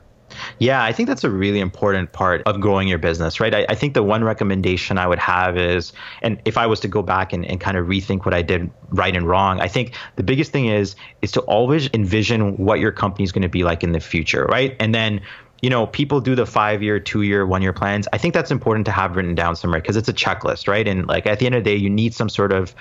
Yeah, 0.58 0.82
I 0.82 0.92
think 0.92 1.08
that's 1.08 1.24
a 1.24 1.30
really 1.30 1.60
important 1.60 2.12
part 2.12 2.42
of 2.46 2.60
growing 2.60 2.88
your 2.88 2.98
business, 2.98 3.40
right? 3.40 3.54
I, 3.54 3.66
I, 3.68 3.74
think 3.74 3.94
the 3.94 4.02
one 4.02 4.24
recommendation 4.24 4.98
I 4.98 5.06
would 5.06 5.18
have 5.18 5.56
is, 5.56 5.92
and 6.22 6.40
if 6.44 6.58
I 6.58 6.66
was 6.66 6.80
to 6.80 6.88
go 6.88 7.02
back 7.02 7.32
and, 7.32 7.44
and 7.46 7.60
kind 7.60 7.76
of 7.76 7.86
rethink 7.86 8.24
what 8.24 8.34
I 8.34 8.42
did 8.42 8.70
right 8.90 9.14
and 9.14 9.26
wrong, 9.28 9.60
I 9.60 9.68
think 9.68 9.94
the 10.16 10.22
biggest 10.22 10.52
thing 10.52 10.66
is 10.66 10.96
is 11.22 11.32
to 11.32 11.40
always 11.42 11.88
envision 11.94 12.56
what 12.56 12.80
your 12.80 12.92
company 12.92 13.24
is 13.24 13.32
going 13.32 13.42
to 13.42 13.48
be 13.48 13.64
like 13.64 13.82
in 13.82 13.92
the 13.92 14.00
future, 14.00 14.46
right? 14.46 14.76
And 14.80 14.94
then 14.94 15.20
you 15.64 15.70
know, 15.70 15.86
people 15.86 16.20
do 16.20 16.34
the 16.34 16.44
five 16.44 16.82
year, 16.82 17.00
two 17.00 17.22
year, 17.22 17.46
one 17.46 17.62
year 17.62 17.72
plans. 17.72 18.06
I 18.12 18.18
think 18.18 18.34
that's 18.34 18.50
important 18.50 18.84
to 18.84 18.92
have 18.92 19.16
written 19.16 19.34
down 19.34 19.56
somewhere 19.56 19.80
because 19.80 19.96
it's 19.96 20.10
a 20.10 20.12
checklist, 20.12 20.68
right? 20.68 20.86
And 20.86 21.06
like 21.06 21.26
at 21.26 21.38
the 21.38 21.46
end 21.46 21.54
of 21.54 21.64
the 21.64 21.70
day, 21.70 21.76
you 21.76 21.88
need 21.88 22.12
some 22.12 22.28
sort 22.28 22.52
of 22.52 22.74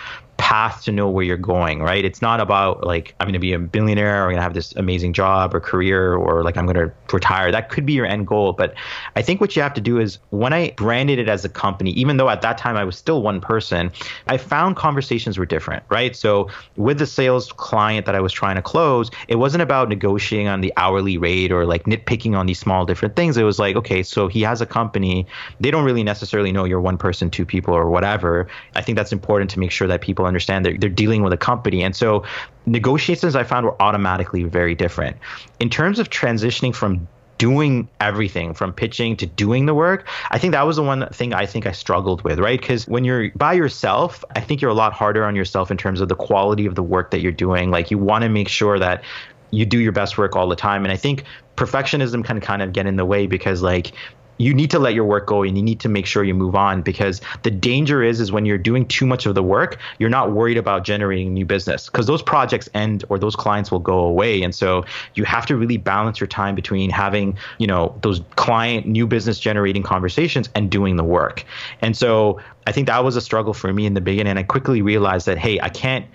path 0.44 0.84
to 0.84 0.92
know 0.92 1.10
where 1.10 1.24
you're 1.24 1.38
going, 1.38 1.82
right? 1.82 2.04
It's 2.04 2.22
not 2.22 2.42
about 2.42 2.86
like 2.86 3.16
I'm 3.22 3.28
going 3.28 3.34
to 3.34 3.40
be 3.40 3.54
a 3.54 3.60
billionaire 3.60 4.20
or 4.20 4.26
I'm 4.26 4.32
going 4.32 4.36
to 4.36 4.42
have 4.42 4.54
this 4.54 4.76
amazing 4.76 5.14
job 5.14 5.56
or 5.56 5.62
career 5.62 6.16
or 6.16 6.44
like 6.44 6.58
I'm 6.58 6.66
going 6.66 6.76
to 6.76 6.94
retire. 7.14 7.50
That 7.50 7.70
could 7.70 7.86
be 7.86 7.94
your 7.94 8.06
end 8.06 8.28
goal, 8.28 8.52
but 8.52 8.74
I 9.16 9.22
think 9.22 9.40
what 9.40 9.56
you 9.56 9.62
have 9.62 9.74
to 9.76 9.80
do 9.80 10.00
is 10.00 10.20
when 10.32 10.52
I 10.52 10.72
branded 10.72 11.18
it 11.18 11.30
as 11.30 11.46
a 11.46 11.50
company, 11.50 11.92
even 11.92 12.18
though 12.18 12.30
at 12.30 12.42
that 12.42 12.58
time 12.58 12.76
I 12.76 12.84
was 12.84 12.98
still 12.98 13.22
one 13.22 13.40
person, 13.40 13.90
I 14.28 14.36
found 14.36 14.76
conversations 14.76 15.38
were 15.38 15.46
different, 15.46 15.82
right? 15.88 16.14
So 16.14 16.50
with 16.76 17.00
the 17.00 17.08
sales 17.08 17.54
client 17.54 18.06
that 18.06 18.14
I 18.14 18.20
was 18.20 18.34
trying 18.34 18.58
to 18.58 18.62
close, 18.62 19.12
it 19.30 19.38
wasn't 19.38 19.62
about 19.62 19.88
negotiating 19.88 20.50
on 20.50 20.60
the 20.60 20.74
hourly 20.76 21.18
rate 21.18 21.54
or 21.54 21.66
like 21.66 21.86
nitpicking 21.86 22.38
on 22.38 22.48
these 22.48 22.60
small 22.60 22.86
different 22.86 23.16
things. 23.16 23.38
It 23.38 23.44
was 23.44 23.60
like, 23.60 23.78
okay, 23.78 24.04
so 24.04 24.28
he 24.28 24.42
has 24.42 24.60
a 24.60 24.66
company. 24.66 25.26
They 25.62 25.72
don't 25.72 25.86
really 25.86 26.04
necessarily 26.04 26.52
know 26.52 26.66
you're 26.66 26.82
one 26.82 26.98
person, 26.98 27.30
two 27.30 27.46
people 27.46 27.74
or 27.74 27.90
whatever. 27.90 28.48
I 28.76 28.82
think 28.82 28.98
that's 28.98 29.14
important 29.14 29.50
to 29.52 29.60
make 29.60 29.72
sure 29.72 29.88
that 29.88 30.02
people 30.02 30.33
understand 30.34 30.66
they're, 30.66 30.78
they're 30.78 30.90
dealing 30.90 31.24
with 31.24 31.34
a 31.34 31.38
company. 31.38 31.84
And 31.84 31.96
so 31.96 32.24
negotiations 32.66 33.36
I 33.36 33.44
found 33.44 33.66
were 33.66 33.82
automatically 33.82 34.44
very 34.44 34.76
different. 34.76 35.18
In 35.60 35.70
terms 35.70 36.00
of 36.00 36.10
transitioning 36.10 36.74
from 36.74 37.08
doing 37.40 37.90
everything 38.00 38.54
from 38.54 38.72
pitching 38.72 39.18
to 39.18 39.26
doing 39.26 39.66
the 39.66 39.74
work 39.74 40.08
i 40.30 40.38
think 40.38 40.54
that 40.54 40.62
was 40.62 40.76
the 40.76 40.84
one 40.84 41.06
thing 41.10 41.34
i 41.34 41.46
think 41.46 41.66
i 41.66 41.72
struggled 41.72 42.22
with 42.24 42.40
right 42.40 42.62
because 42.62 42.88
when 42.88 43.04
you're 43.04 43.32
by 43.32 43.52
yourself 43.52 44.24
i 44.36 44.40
think 44.40 44.62
you're 44.62 44.72
a 44.72 44.76
lot 44.76 44.94
harder 44.94 45.26
on 45.26 45.36
yourself 45.36 45.72
in 45.72 45.76
terms 45.76 46.00
of 46.00 46.08
the 46.08 46.16
quality 46.16 46.66
of 46.66 46.76
the 46.76 46.84
work 46.84 47.12
that 47.12 47.22
you're 47.22 47.32
doing 47.32 47.72
like 47.72 47.90
you 47.90 47.98
want 47.98 48.22
to 48.22 48.30
make 48.30 48.48
sure 48.48 48.78
that 48.78 49.04
you 49.52 49.66
do 49.66 49.80
your 49.80 49.92
best 49.92 50.18
work 50.18 50.36
all 50.36 50.48
the 50.48 50.56
time 50.56 50.86
and 50.86 50.92
i 50.92 50.96
think 50.96 51.24
perfectionism 51.58 52.24
can 52.24 52.40
kind 52.40 52.62
of 52.62 52.72
get 52.72 52.86
in 52.86 52.96
the 52.96 53.06
way 53.06 53.26
because 53.26 53.62
like 53.62 53.94
you 54.38 54.54
need 54.54 54.72
to 54.72 54.80
let 54.80 54.94
your 54.94 55.06
work 55.06 55.28
go 55.28 55.44
and 55.44 55.58
you 55.58 55.64
need 55.64 55.80
to 55.80 55.90
make 55.90 56.06
sure 56.06 56.24
you 56.24 56.34
move 56.34 56.56
on 56.56 56.82
because 56.82 57.22
the 57.44 57.52
danger 57.52 58.02
is 58.02 58.20
is 58.20 58.32
when 58.32 58.46
you're 58.46 58.58
doing 58.58 58.86
too 58.88 59.06
much 59.06 59.26
of 59.26 59.36
the 59.36 59.44
work 59.44 59.78
you're 60.00 60.10
not 60.10 60.32
worried 60.32 60.58
about 60.58 60.84
generating 60.84 61.34
new 61.34 61.46
business 61.46 61.88
because 61.88 62.08
those 62.08 62.22
projects 62.22 62.68
end 62.74 63.04
or 63.10 63.20
those 63.20 63.36
clients 63.36 63.72
will 63.72 63.80
go 63.80 64.00
away 64.00 64.42
and 64.42 64.54
so 64.56 64.84
you 65.16 65.24
have 65.24 65.46
to 65.46 65.56
really 65.56 65.78
balance 65.78 66.20
your 66.20 66.28
time 66.28 66.56
between 66.56 66.90
having 66.90 67.38
you 67.58 67.68
know 67.68 67.98
those 68.02 68.22
client 68.36 68.86
new 68.86 69.06
business 69.06 69.40
generating 69.40 69.84
conversations 69.84 70.50
and 70.56 70.70
doing 70.70 70.96
the 70.96 71.04
work 71.04 71.44
and 71.82 71.96
so 71.96 72.40
i 72.68 72.72
think 72.72 72.88
that 72.88 73.04
was 73.04 73.16
a 73.16 73.22
struggle 73.22 73.54
for 73.54 73.72
me 73.72 73.86
in 73.86 73.94
the 73.94 74.02
beginning 74.02 74.32
and 74.32 74.40
i 74.40 74.44
quickly 74.44 74.82
realized 74.82 75.26
that 75.26 75.38
hey 75.38 75.60
i 75.62 75.70
can't 75.70 76.06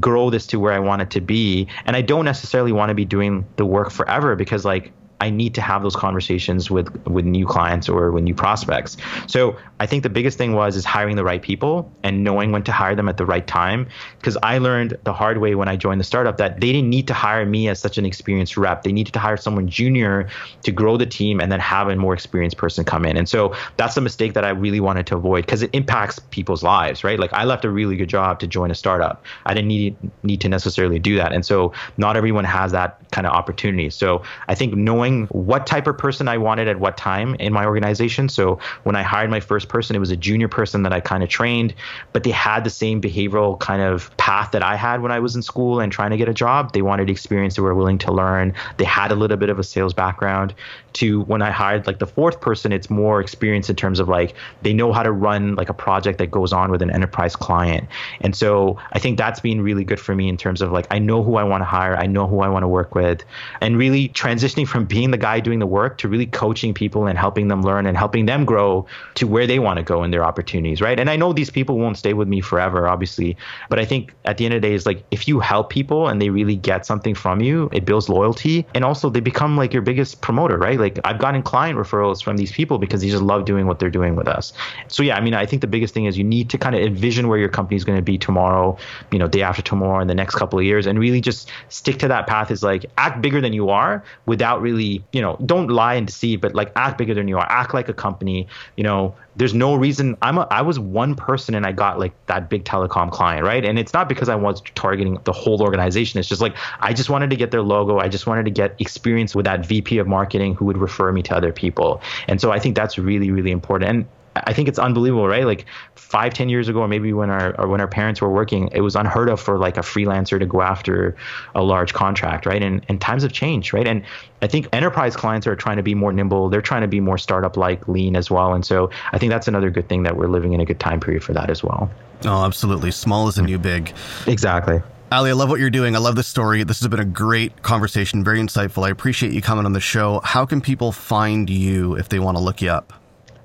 grow 0.00 0.28
this 0.28 0.46
to 0.46 0.60
where 0.60 0.74
I 0.74 0.78
want 0.78 1.00
it 1.00 1.10
to 1.12 1.22
be. 1.22 1.68
And 1.86 1.96
I 1.96 2.02
don't 2.02 2.26
necessarily 2.26 2.70
want 2.72 2.90
to 2.90 2.94
be 2.94 3.06
doing 3.06 3.46
the 3.56 3.64
work 3.64 3.90
forever 3.90 4.36
because 4.36 4.64
like 4.64 4.92
I 5.20 5.30
need 5.30 5.54
to 5.54 5.60
have 5.60 5.82
those 5.82 5.96
conversations 5.96 6.70
with 6.70 6.94
with 7.06 7.24
new 7.24 7.46
clients 7.46 7.88
or 7.88 8.12
with 8.12 8.24
new 8.24 8.34
prospects. 8.34 8.96
So 9.26 9.56
I 9.80 9.86
think 9.86 10.02
the 10.02 10.10
biggest 10.10 10.36
thing 10.36 10.52
was 10.52 10.76
is 10.76 10.84
hiring 10.84 11.16
the 11.16 11.24
right 11.24 11.40
people 11.40 11.90
and 12.02 12.22
knowing 12.22 12.52
when 12.52 12.62
to 12.64 12.72
hire 12.72 12.94
them 12.94 13.08
at 13.08 13.16
the 13.16 13.24
right 13.24 13.46
time. 13.46 13.88
Because 14.18 14.36
I 14.42 14.58
learned 14.58 14.96
the 15.04 15.14
hard 15.14 15.38
way 15.38 15.54
when 15.54 15.68
I 15.68 15.76
joined 15.76 16.00
the 16.00 16.04
startup 16.04 16.36
that 16.36 16.60
they 16.60 16.72
didn't 16.72 16.90
need 16.90 17.06
to 17.08 17.14
hire 17.14 17.46
me 17.46 17.68
as 17.68 17.80
such 17.80 17.96
an 17.96 18.04
experienced 18.04 18.56
rep. 18.56 18.82
They 18.82 18.92
needed 18.92 19.14
to 19.14 19.18
hire 19.18 19.38
someone 19.38 19.68
junior 19.68 20.28
to 20.62 20.72
grow 20.72 20.98
the 20.98 21.06
team 21.06 21.40
and 21.40 21.50
then 21.50 21.60
have 21.60 21.88
a 21.88 21.96
more 21.96 22.12
experienced 22.12 22.58
person 22.58 22.84
come 22.84 23.06
in. 23.06 23.16
And 23.16 23.28
so 23.28 23.54
that's 23.78 23.96
a 23.96 24.02
mistake 24.02 24.34
that 24.34 24.44
I 24.44 24.50
really 24.50 24.80
wanted 24.80 25.06
to 25.08 25.16
avoid 25.16 25.46
because 25.46 25.62
it 25.62 25.70
impacts 25.72 26.18
people's 26.18 26.62
lives, 26.62 27.04
right? 27.04 27.18
Like 27.18 27.32
I 27.32 27.44
left 27.44 27.64
a 27.64 27.70
really 27.70 27.96
good 27.96 28.10
job 28.10 28.38
to 28.40 28.46
join 28.46 28.70
a 28.70 28.74
startup. 28.74 29.24
I 29.46 29.54
didn't 29.54 29.68
need 29.68 29.96
need 30.22 30.42
to 30.42 30.48
necessarily 30.48 30.98
do 30.98 31.16
that. 31.16 31.32
And 31.32 31.44
so 31.44 31.72
not 31.96 32.16
everyone 32.16 32.44
has 32.44 32.72
that 32.72 33.10
kind 33.12 33.26
of 33.26 33.32
opportunity. 33.32 33.88
So 33.90 34.22
I 34.48 34.54
think 34.54 34.74
knowing 34.74 35.05
knowing 35.06 35.26
what 35.28 35.66
type 35.66 35.86
of 35.86 35.96
person 35.96 36.28
I 36.28 36.38
wanted 36.38 36.68
at 36.68 36.80
what 36.80 36.96
time 36.96 37.34
in 37.36 37.52
my 37.52 37.64
organization. 37.64 38.28
So 38.28 38.58
when 38.82 38.96
I 38.96 39.02
hired 39.02 39.30
my 39.30 39.40
first 39.40 39.68
person, 39.68 39.96
it 39.96 39.98
was 39.98 40.10
a 40.10 40.16
junior 40.16 40.48
person 40.48 40.82
that 40.82 40.92
I 40.92 41.00
kind 41.00 41.22
of 41.22 41.28
trained, 41.28 41.74
but 42.12 42.24
they 42.24 42.30
had 42.30 42.64
the 42.64 42.70
same 42.70 43.00
behavioral 43.00 43.58
kind 43.58 43.82
of 43.82 44.14
path 44.16 44.52
that 44.52 44.62
I 44.62 44.76
had 44.76 45.02
when 45.02 45.12
I 45.12 45.20
was 45.20 45.36
in 45.36 45.42
school 45.42 45.80
and 45.80 45.92
trying 45.92 46.10
to 46.10 46.16
get 46.16 46.28
a 46.28 46.34
job. 46.34 46.72
They 46.72 46.82
wanted 46.82 47.10
experience, 47.10 47.56
they 47.56 47.62
were 47.62 47.74
willing 47.74 47.98
to 47.98 48.12
learn, 48.12 48.54
they 48.78 48.84
had 48.84 49.12
a 49.12 49.14
little 49.14 49.36
bit 49.36 49.50
of 49.50 49.58
a 49.58 49.64
sales 49.64 49.94
background. 49.94 50.54
To 50.94 51.22
when 51.24 51.42
I 51.42 51.50
hired 51.50 51.86
like 51.86 51.98
the 51.98 52.06
fourth 52.06 52.40
person, 52.40 52.72
it's 52.72 52.88
more 52.88 53.20
experience 53.20 53.68
in 53.68 53.76
terms 53.76 54.00
of 54.00 54.08
like 54.08 54.34
they 54.62 54.72
know 54.72 54.94
how 54.94 55.02
to 55.02 55.12
run 55.12 55.54
like 55.54 55.68
a 55.68 55.74
project 55.74 56.16
that 56.18 56.30
goes 56.30 56.54
on 56.54 56.70
with 56.70 56.80
an 56.80 56.90
enterprise 56.90 57.36
client. 57.36 57.86
And 58.22 58.34
so 58.34 58.78
I 58.92 58.98
think 58.98 59.18
that's 59.18 59.40
been 59.40 59.60
really 59.60 59.84
good 59.84 60.00
for 60.00 60.14
me 60.14 60.26
in 60.26 60.38
terms 60.38 60.62
of 60.62 60.72
like 60.72 60.86
I 60.90 60.98
know 60.98 61.22
who 61.22 61.36
I 61.36 61.44
want 61.44 61.60
to 61.60 61.66
hire, 61.66 61.94
I 61.96 62.06
know 62.06 62.26
who 62.26 62.40
I 62.40 62.48
want 62.48 62.62
to 62.62 62.68
work 62.68 62.94
with, 62.94 63.22
and 63.60 63.76
really 63.76 64.08
transitioning 64.08 64.66
from 64.66 64.86
being 64.86 64.95
the 65.10 65.18
guy 65.18 65.40
doing 65.40 65.58
the 65.58 65.66
work 65.66 65.98
to 65.98 66.08
really 66.08 66.26
coaching 66.26 66.72
people 66.74 67.06
and 67.06 67.18
helping 67.18 67.48
them 67.48 67.62
learn 67.62 67.86
and 67.86 67.96
helping 67.96 68.26
them 68.26 68.44
grow 68.44 68.86
to 69.14 69.26
where 69.26 69.46
they 69.46 69.58
want 69.58 69.76
to 69.76 69.82
go 69.82 70.02
in 70.02 70.10
their 70.10 70.24
opportunities, 70.24 70.80
right? 70.80 70.98
And 70.98 71.10
I 71.10 71.16
know 71.16 71.32
these 71.32 71.50
people 71.50 71.78
won't 71.78 71.98
stay 71.98 72.14
with 72.14 72.28
me 72.28 72.40
forever, 72.40 72.88
obviously, 72.88 73.36
but 73.68 73.78
I 73.78 73.84
think 73.84 74.14
at 74.24 74.38
the 74.38 74.44
end 74.44 74.54
of 74.54 74.62
the 74.62 74.68
day, 74.68 74.74
is 74.74 74.86
like 74.86 75.04
if 75.10 75.28
you 75.28 75.40
help 75.40 75.70
people 75.70 76.08
and 76.08 76.20
they 76.20 76.30
really 76.30 76.56
get 76.56 76.86
something 76.86 77.14
from 77.14 77.40
you, 77.40 77.68
it 77.72 77.84
builds 77.84 78.08
loyalty, 78.08 78.66
and 78.74 78.84
also 78.84 79.10
they 79.10 79.20
become 79.20 79.56
like 79.56 79.72
your 79.72 79.82
biggest 79.82 80.22
promoter, 80.22 80.58
right? 80.58 80.78
Like 80.78 80.98
I've 81.04 81.18
gotten 81.18 81.42
client 81.42 81.78
referrals 81.78 82.22
from 82.22 82.36
these 82.36 82.52
people 82.52 82.78
because 82.78 83.00
they 83.02 83.10
just 83.10 83.22
love 83.22 83.44
doing 83.44 83.66
what 83.66 83.78
they're 83.78 83.90
doing 83.90 84.16
with 84.16 84.28
us. 84.28 84.52
So 84.88 85.02
yeah, 85.02 85.16
I 85.16 85.20
mean, 85.20 85.34
I 85.34 85.46
think 85.46 85.60
the 85.60 85.66
biggest 85.66 85.94
thing 85.94 86.06
is 86.06 86.16
you 86.16 86.24
need 86.24 86.50
to 86.50 86.58
kind 86.58 86.74
of 86.74 86.80
envision 86.80 87.28
where 87.28 87.38
your 87.38 87.48
company 87.48 87.76
is 87.76 87.84
going 87.84 87.98
to 87.98 88.02
be 88.02 88.18
tomorrow, 88.18 88.76
you 89.12 89.18
know, 89.18 89.28
day 89.28 89.42
after 89.42 89.62
tomorrow, 89.62 90.00
in 90.00 90.08
the 90.08 90.14
next 90.14 90.34
couple 90.36 90.58
of 90.58 90.64
years, 90.64 90.86
and 90.86 90.98
really 90.98 91.20
just 91.20 91.50
stick 91.68 91.98
to 91.98 92.08
that 92.08 92.26
path. 92.26 92.50
Is 92.50 92.62
like 92.62 92.86
act 92.98 93.20
bigger 93.20 93.40
than 93.40 93.52
you 93.52 93.70
are 93.70 94.04
without 94.26 94.60
really, 94.60 94.85
you 95.12 95.20
know 95.20 95.26
know, 95.26 95.36
don't 95.44 95.68
lie 95.68 95.94
and 95.94 96.06
deceive, 96.06 96.40
but 96.40 96.54
like 96.54 96.72
act 96.76 96.98
bigger 96.98 97.14
than 97.14 97.28
you 97.28 97.36
are. 97.36 97.46
Act 97.50 97.74
like 97.74 97.88
a 97.88 97.92
company. 97.92 98.46
You 98.76 98.84
know, 98.84 99.14
there's 99.36 99.54
no 99.54 99.74
reason. 99.74 100.16
I'm 100.22 100.38
a, 100.38 100.46
I 100.50 100.62
was 100.62 100.78
one 100.78 101.14
person 101.14 101.54
and 101.54 101.66
I 101.66 101.72
got 101.72 101.98
like 101.98 102.12
that 102.26 102.48
big 102.48 102.64
telecom 102.64 103.10
client, 103.10 103.44
right? 103.44 103.64
And 103.64 103.78
it's 103.78 103.92
not 103.92 104.08
because 104.08 104.28
I 104.28 104.34
was 104.34 104.62
targeting 104.74 105.18
the 105.24 105.32
whole 105.32 105.60
organization. 105.62 106.18
It's 106.18 106.28
just 106.28 106.40
like 106.40 106.56
I 106.80 106.92
just 106.92 107.10
wanted 107.10 107.30
to 107.30 107.36
get 107.36 107.50
their 107.50 107.62
logo. 107.62 107.98
I 107.98 108.08
just 108.08 108.26
wanted 108.26 108.44
to 108.44 108.50
get 108.50 108.74
experience 108.80 109.34
with 109.34 109.44
that 109.44 109.66
VP 109.66 109.98
of 109.98 110.06
marketing 110.06 110.54
who 110.54 110.64
would 110.66 110.78
refer 110.78 111.12
me 111.12 111.22
to 111.22 111.36
other 111.36 111.52
people. 111.52 112.00
And 112.28 112.40
so 112.40 112.52
I 112.52 112.58
think 112.58 112.76
that's 112.76 112.98
really 112.98 113.30
really 113.30 113.50
important. 113.50 113.90
And 113.90 114.06
I 114.46 114.52
think 114.52 114.68
it's 114.68 114.78
unbelievable, 114.78 115.26
right? 115.26 115.44
Like 115.44 115.66
five, 115.94 116.34
ten 116.34 116.48
years 116.48 116.68
ago, 116.68 116.80
or 116.80 116.88
maybe 116.88 117.12
when 117.12 117.30
our 117.30 117.58
or 117.60 117.68
when 117.68 117.80
our 117.80 117.88
parents 117.88 118.20
were 118.20 118.30
working, 118.30 118.68
it 118.72 118.80
was 118.80 118.96
unheard 118.96 119.28
of 119.28 119.40
for 119.40 119.58
like 119.58 119.76
a 119.76 119.80
freelancer 119.80 120.38
to 120.38 120.46
go 120.46 120.62
after 120.62 121.16
a 121.54 121.62
large 121.62 121.94
contract, 121.94 122.46
right? 122.46 122.62
And 122.62 122.84
and 122.88 123.00
times 123.00 123.22
have 123.22 123.32
changed, 123.32 123.72
right? 123.72 123.86
And 123.86 124.04
I 124.42 124.46
think 124.46 124.68
enterprise 124.72 125.16
clients 125.16 125.46
are 125.46 125.56
trying 125.56 125.76
to 125.76 125.82
be 125.82 125.94
more 125.94 126.12
nimble. 126.12 126.48
They're 126.48 126.60
trying 126.60 126.82
to 126.82 126.88
be 126.88 127.00
more 127.00 127.18
startup 127.18 127.56
like, 127.56 127.88
lean 127.88 128.16
as 128.16 128.30
well. 128.30 128.52
And 128.52 128.64
so 128.64 128.90
I 129.12 129.18
think 129.18 129.30
that's 129.30 129.48
another 129.48 129.70
good 129.70 129.88
thing 129.88 130.02
that 130.02 130.16
we're 130.16 130.28
living 130.28 130.52
in 130.52 130.60
a 130.60 130.64
good 130.64 130.80
time 130.80 131.00
period 131.00 131.24
for 131.24 131.32
that 131.32 131.50
as 131.50 131.62
well. 131.62 131.90
Oh, 132.24 132.44
absolutely. 132.44 132.90
Small 132.90 133.28
is 133.28 133.38
a 133.38 133.42
new 133.42 133.58
big. 133.58 133.92
Exactly. 134.26 134.82
Ali, 135.12 135.30
I 135.30 135.34
love 135.34 135.48
what 135.48 135.60
you're 135.60 135.70
doing. 135.70 135.94
I 135.94 136.00
love 136.00 136.16
this 136.16 136.26
story. 136.26 136.64
This 136.64 136.80
has 136.80 136.88
been 136.88 136.98
a 136.98 137.04
great 137.04 137.62
conversation, 137.62 138.24
very 138.24 138.40
insightful. 138.40 138.84
I 138.84 138.90
appreciate 138.90 139.32
you 139.32 139.40
coming 139.40 139.64
on 139.64 139.72
the 139.72 139.80
show. 139.80 140.20
How 140.24 140.44
can 140.44 140.60
people 140.60 140.90
find 140.90 141.48
you 141.48 141.94
if 141.94 142.08
they 142.08 142.18
want 142.18 142.36
to 142.36 142.42
look 142.42 142.60
you 142.60 142.70
up? 142.70 142.92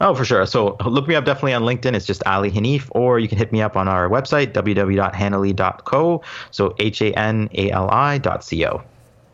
Oh, 0.01 0.15
for 0.15 0.25
sure. 0.25 0.47
So 0.47 0.77
look 0.83 1.07
me 1.07 1.13
up 1.13 1.25
definitely 1.25 1.53
on 1.53 1.61
LinkedIn. 1.61 1.93
It's 1.93 2.07
just 2.07 2.23
Ali 2.25 2.49
Hanif, 2.49 2.89
or 2.91 3.19
you 3.19 3.27
can 3.27 3.37
hit 3.37 3.51
me 3.51 3.61
up 3.61 3.77
on 3.77 3.87
our 3.87 4.09
website, 4.09 4.51
www.hanali.co. 4.51 6.23
So 6.49 6.75
H 6.79 7.01
A 7.03 7.13
N 7.13 7.47
A 7.53 7.69
L 7.69 7.87
I 7.91 8.17
dot 8.17 8.43
C 8.43 8.65
O. 8.65 8.83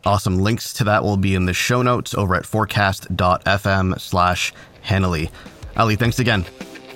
Awesome. 0.04 0.38
Links 0.38 0.74
to 0.74 0.84
that 0.84 1.02
will 1.02 1.16
be 1.16 1.34
in 1.34 1.46
the 1.46 1.54
show 1.54 1.80
notes 1.80 2.14
over 2.14 2.34
at 2.34 2.44
forecast.fm 2.44 3.98
slash 3.98 4.52
Hanali. 4.84 5.30
Ali, 5.78 5.96
thanks 5.96 6.18
again. 6.18 6.44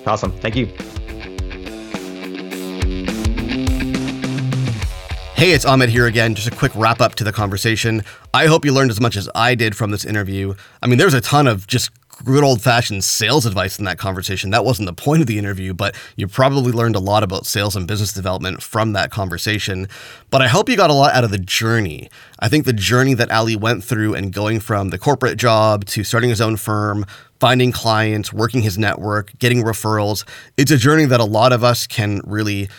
Awesome. 0.05 0.31
Thank 0.33 0.55
you. 0.55 0.67
Hey, 5.35 5.51
it's 5.51 5.65
Ahmed 5.65 5.89
here 5.89 6.05
again. 6.05 6.35
Just 6.35 6.47
a 6.47 6.55
quick 6.55 6.71
wrap 6.75 7.01
up 7.01 7.15
to 7.15 7.23
the 7.23 7.33
conversation. 7.33 8.03
I 8.33 8.45
hope 8.45 8.63
you 8.63 8.71
learned 8.71 8.91
as 8.91 9.01
much 9.01 9.17
as 9.17 9.27
I 9.35 9.55
did 9.55 9.75
from 9.75 9.91
this 9.91 10.05
interview. 10.05 10.53
I 10.81 10.87
mean, 10.87 10.99
there's 10.99 11.13
a 11.13 11.21
ton 11.21 11.47
of 11.47 11.67
just 11.67 11.89
good 12.23 12.43
old 12.43 12.61
fashioned 12.61 13.03
sales 13.03 13.45
advice 13.45 13.77
in 13.79 13.85
that 13.85 13.97
conversation. 13.97 14.51
That 14.51 14.65
wasn't 14.65 14.87
the 14.87 14.93
point 14.93 15.21
of 15.21 15.27
the 15.27 15.37
interview, 15.37 15.73
but 15.73 15.95
you 16.15 16.27
probably 16.27 16.71
learned 16.71 16.95
a 16.95 16.99
lot 16.99 17.23
about 17.23 17.45
sales 17.45 17.75
and 17.75 17.87
business 17.87 18.13
development 18.13 18.63
from 18.63 18.93
that 18.93 19.11
conversation. 19.11 19.87
But 20.29 20.41
I 20.41 20.47
hope 20.47 20.69
you 20.69 20.77
got 20.77 20.89
a 20.89 20.93
lot 20.93 21.13
out 21.13 21.23
of 21.23 21.31
the 21.31 21.37
journey. 21.37 22.09
I 22.39 22.49
think 22.49 22.65
the 22.65 22.73
journey 22.73 23.13
that 23.15 23.31
Ali 23.31 23.55
went 23.55 23.83
through 23.83 24.15
and 24.15 24.33
going 24.33 24.59
from 24.59 24.89
the 24.89 24.97
corporate 24.97 25.37
job 25.37 25.85
to 25.85 26.03
starting 26.03 26.29
his 26.29 26.41
own 26.41 26.57
firm, 26.57 27.05
finding 27.43 27.73
clients, 27.73 28.31
working 28.31 28.61
his 28.61 28.77
network, 28.77 29.37
getting 29.37 29.63
referrals. 29.63 30.25
It's 30.55 30.71
a 30.71 30.77
journey 30.77 31.03
that 31.03 31.19
a 31.19 31.25
lot 31.25 31.51
of 31.51 31.61
us 31.61 31.85
can 31.85 32.21
really 32.23 32.69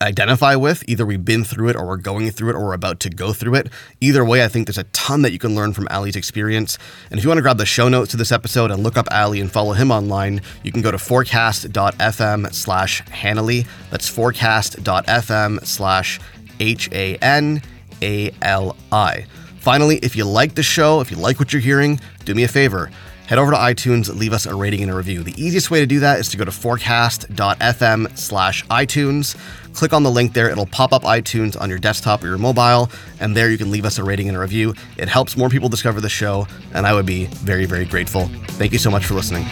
identify 0.00 0.54
with. 0.54 0.82
Either 0.88 1.04
we've 1.04 1.26
been 1.26 1.44
through 1.44 1.68
it 1.68 1.76
or 1.76 1.86
we're 1.86 1.98
going 1.98 2.30
through 2.30 2.48
it 2.48 2.56
or 2.56 2.64
we're 2.64 2.72
about 2.72 3.00
to 3.00 3.10
go 3.10 3.34
through 3.34 3.56
it. 3.56 3.68
Either 4.00 4.24
way, 4.24 4.42
I 4.42 4.48
think 4.48 4.66
there's 4.66 4.78
a 4.78 4.84
ton 4.84 5.20
that 5.20 5.32
you 5.32 5.38
can 5.38 5.54
learn 5.54 5.74
from 5.74 5.86
Ali's 5.90 6.16
experience. 6.16 6.78
And 7.10 7.18
if 7.18 7.24
you 7.24 7.28
want 7.28 7.36
to 7.36 7.42
grab 7.42 7.58
the 7.58 7.66
show 7.66 7.90
notes 7.90 8.12
to 8.12 8.16
this 8.16 8.32
episode 8.32 8.70
and 8.70 8.82
look 8.82 8.96
up 8.96 9.06
Ali 9.10 9.42
and 9.42 9.52
follow 9.52 9.74
him 9.74 9.90
online, 9.90 10.40
you 10.62 10.72
can 10.72 10.80
go 10.80 10.90
to 10.90 10.96
forecast.fm 10.96 12.54
slash 12.54 13.02
Hanali. 13.02 13.66
That's 13.90 14.08
forecast.fm 14.08 15.66
slash 15.66 16.18
H 16.60 16.88
A 16.92 17.16
N 17.16 17.60
A 18.00 18.30
L 18.40 18.74
I. 18.90 19.26
Finally, 19.60 19.98
if 19.98 20.16
you 20.16 20.24
like 20.24 20.54
the 20.54 20.62
show, 20.62 21.02
if 21.02 21.10
you 21.10 21.18
like 21.18 21.38
what 21.38 21.52
you're 21.52 21.60
hearing, 21.60 22.00
do 22.24 22.34
me 22.34 22.44
a 22.44 22.48
favor 22.48 22.90
head 23.28 23.38
over 23.38 23.50
to 23.52 23.56
iTunes, 23.58 24.14
leave 24.18 24.32
us 24.32 24.46
a 24.46 24.54
rating 24.54 24.82
and 24.82 24.90
a 24.90 24.94
review. 24.94 25.22
The 25.22 25.34
easiest 25.40 25.70
way 25.70 25.80
to 25.80 25.86
do 25.86 26.00
that 26.00 26.18
is 26.18 26.30
to 26.30 26.38
go 26.38 26.46
to 26.46 26.50
forecast.fm 26.50 28.18
slash 28.18 28.64
iTunes. 28.66 29.36
Click 29.74 29.92
on 29.92 30.02
the 30.02 30.10
link 30.10 30.32
there. 30.32 30.48
It'll 30.48 30.66
pop 30.66 30.94
up 30.94 31.02
iTunes 31.02 31.60
on 31.60 31.68
your 31.68 31.78
desktop 31.78 32.24
or 32.24 32.28
your 32.28 32.38
mobile, 32.38 32.90
and 33.20 33.36
there 33.36 33.50
you 33.50 33.58
can 33.58 33.70
leave 33.70 33.84
us 33.84 33.98
a 33.98 34.02
rating 34.02 34.28
and 34.28 34.36
a 34.36 34.40
review. 34.40 34.74
It 34.96 35.08
helps 35.08 35.36
more 35.36 35.50
people 35.50 35.68
discover 35.68 36.00
the 36.00 36.08
show, 36.08 36.46
and 36.72 36.86
I 36.86 36.94
would 36.94 37.06
be 37.06 37.26
very, 37.26 37.66
very 37.66 37.84
grateful. 37.84 38.30
Thank 38.52 38.72
you 38.72 38.78
so 38.78 38.90
much 38.90 39.04
for 39.04 39.12
listening. 39.12 39.44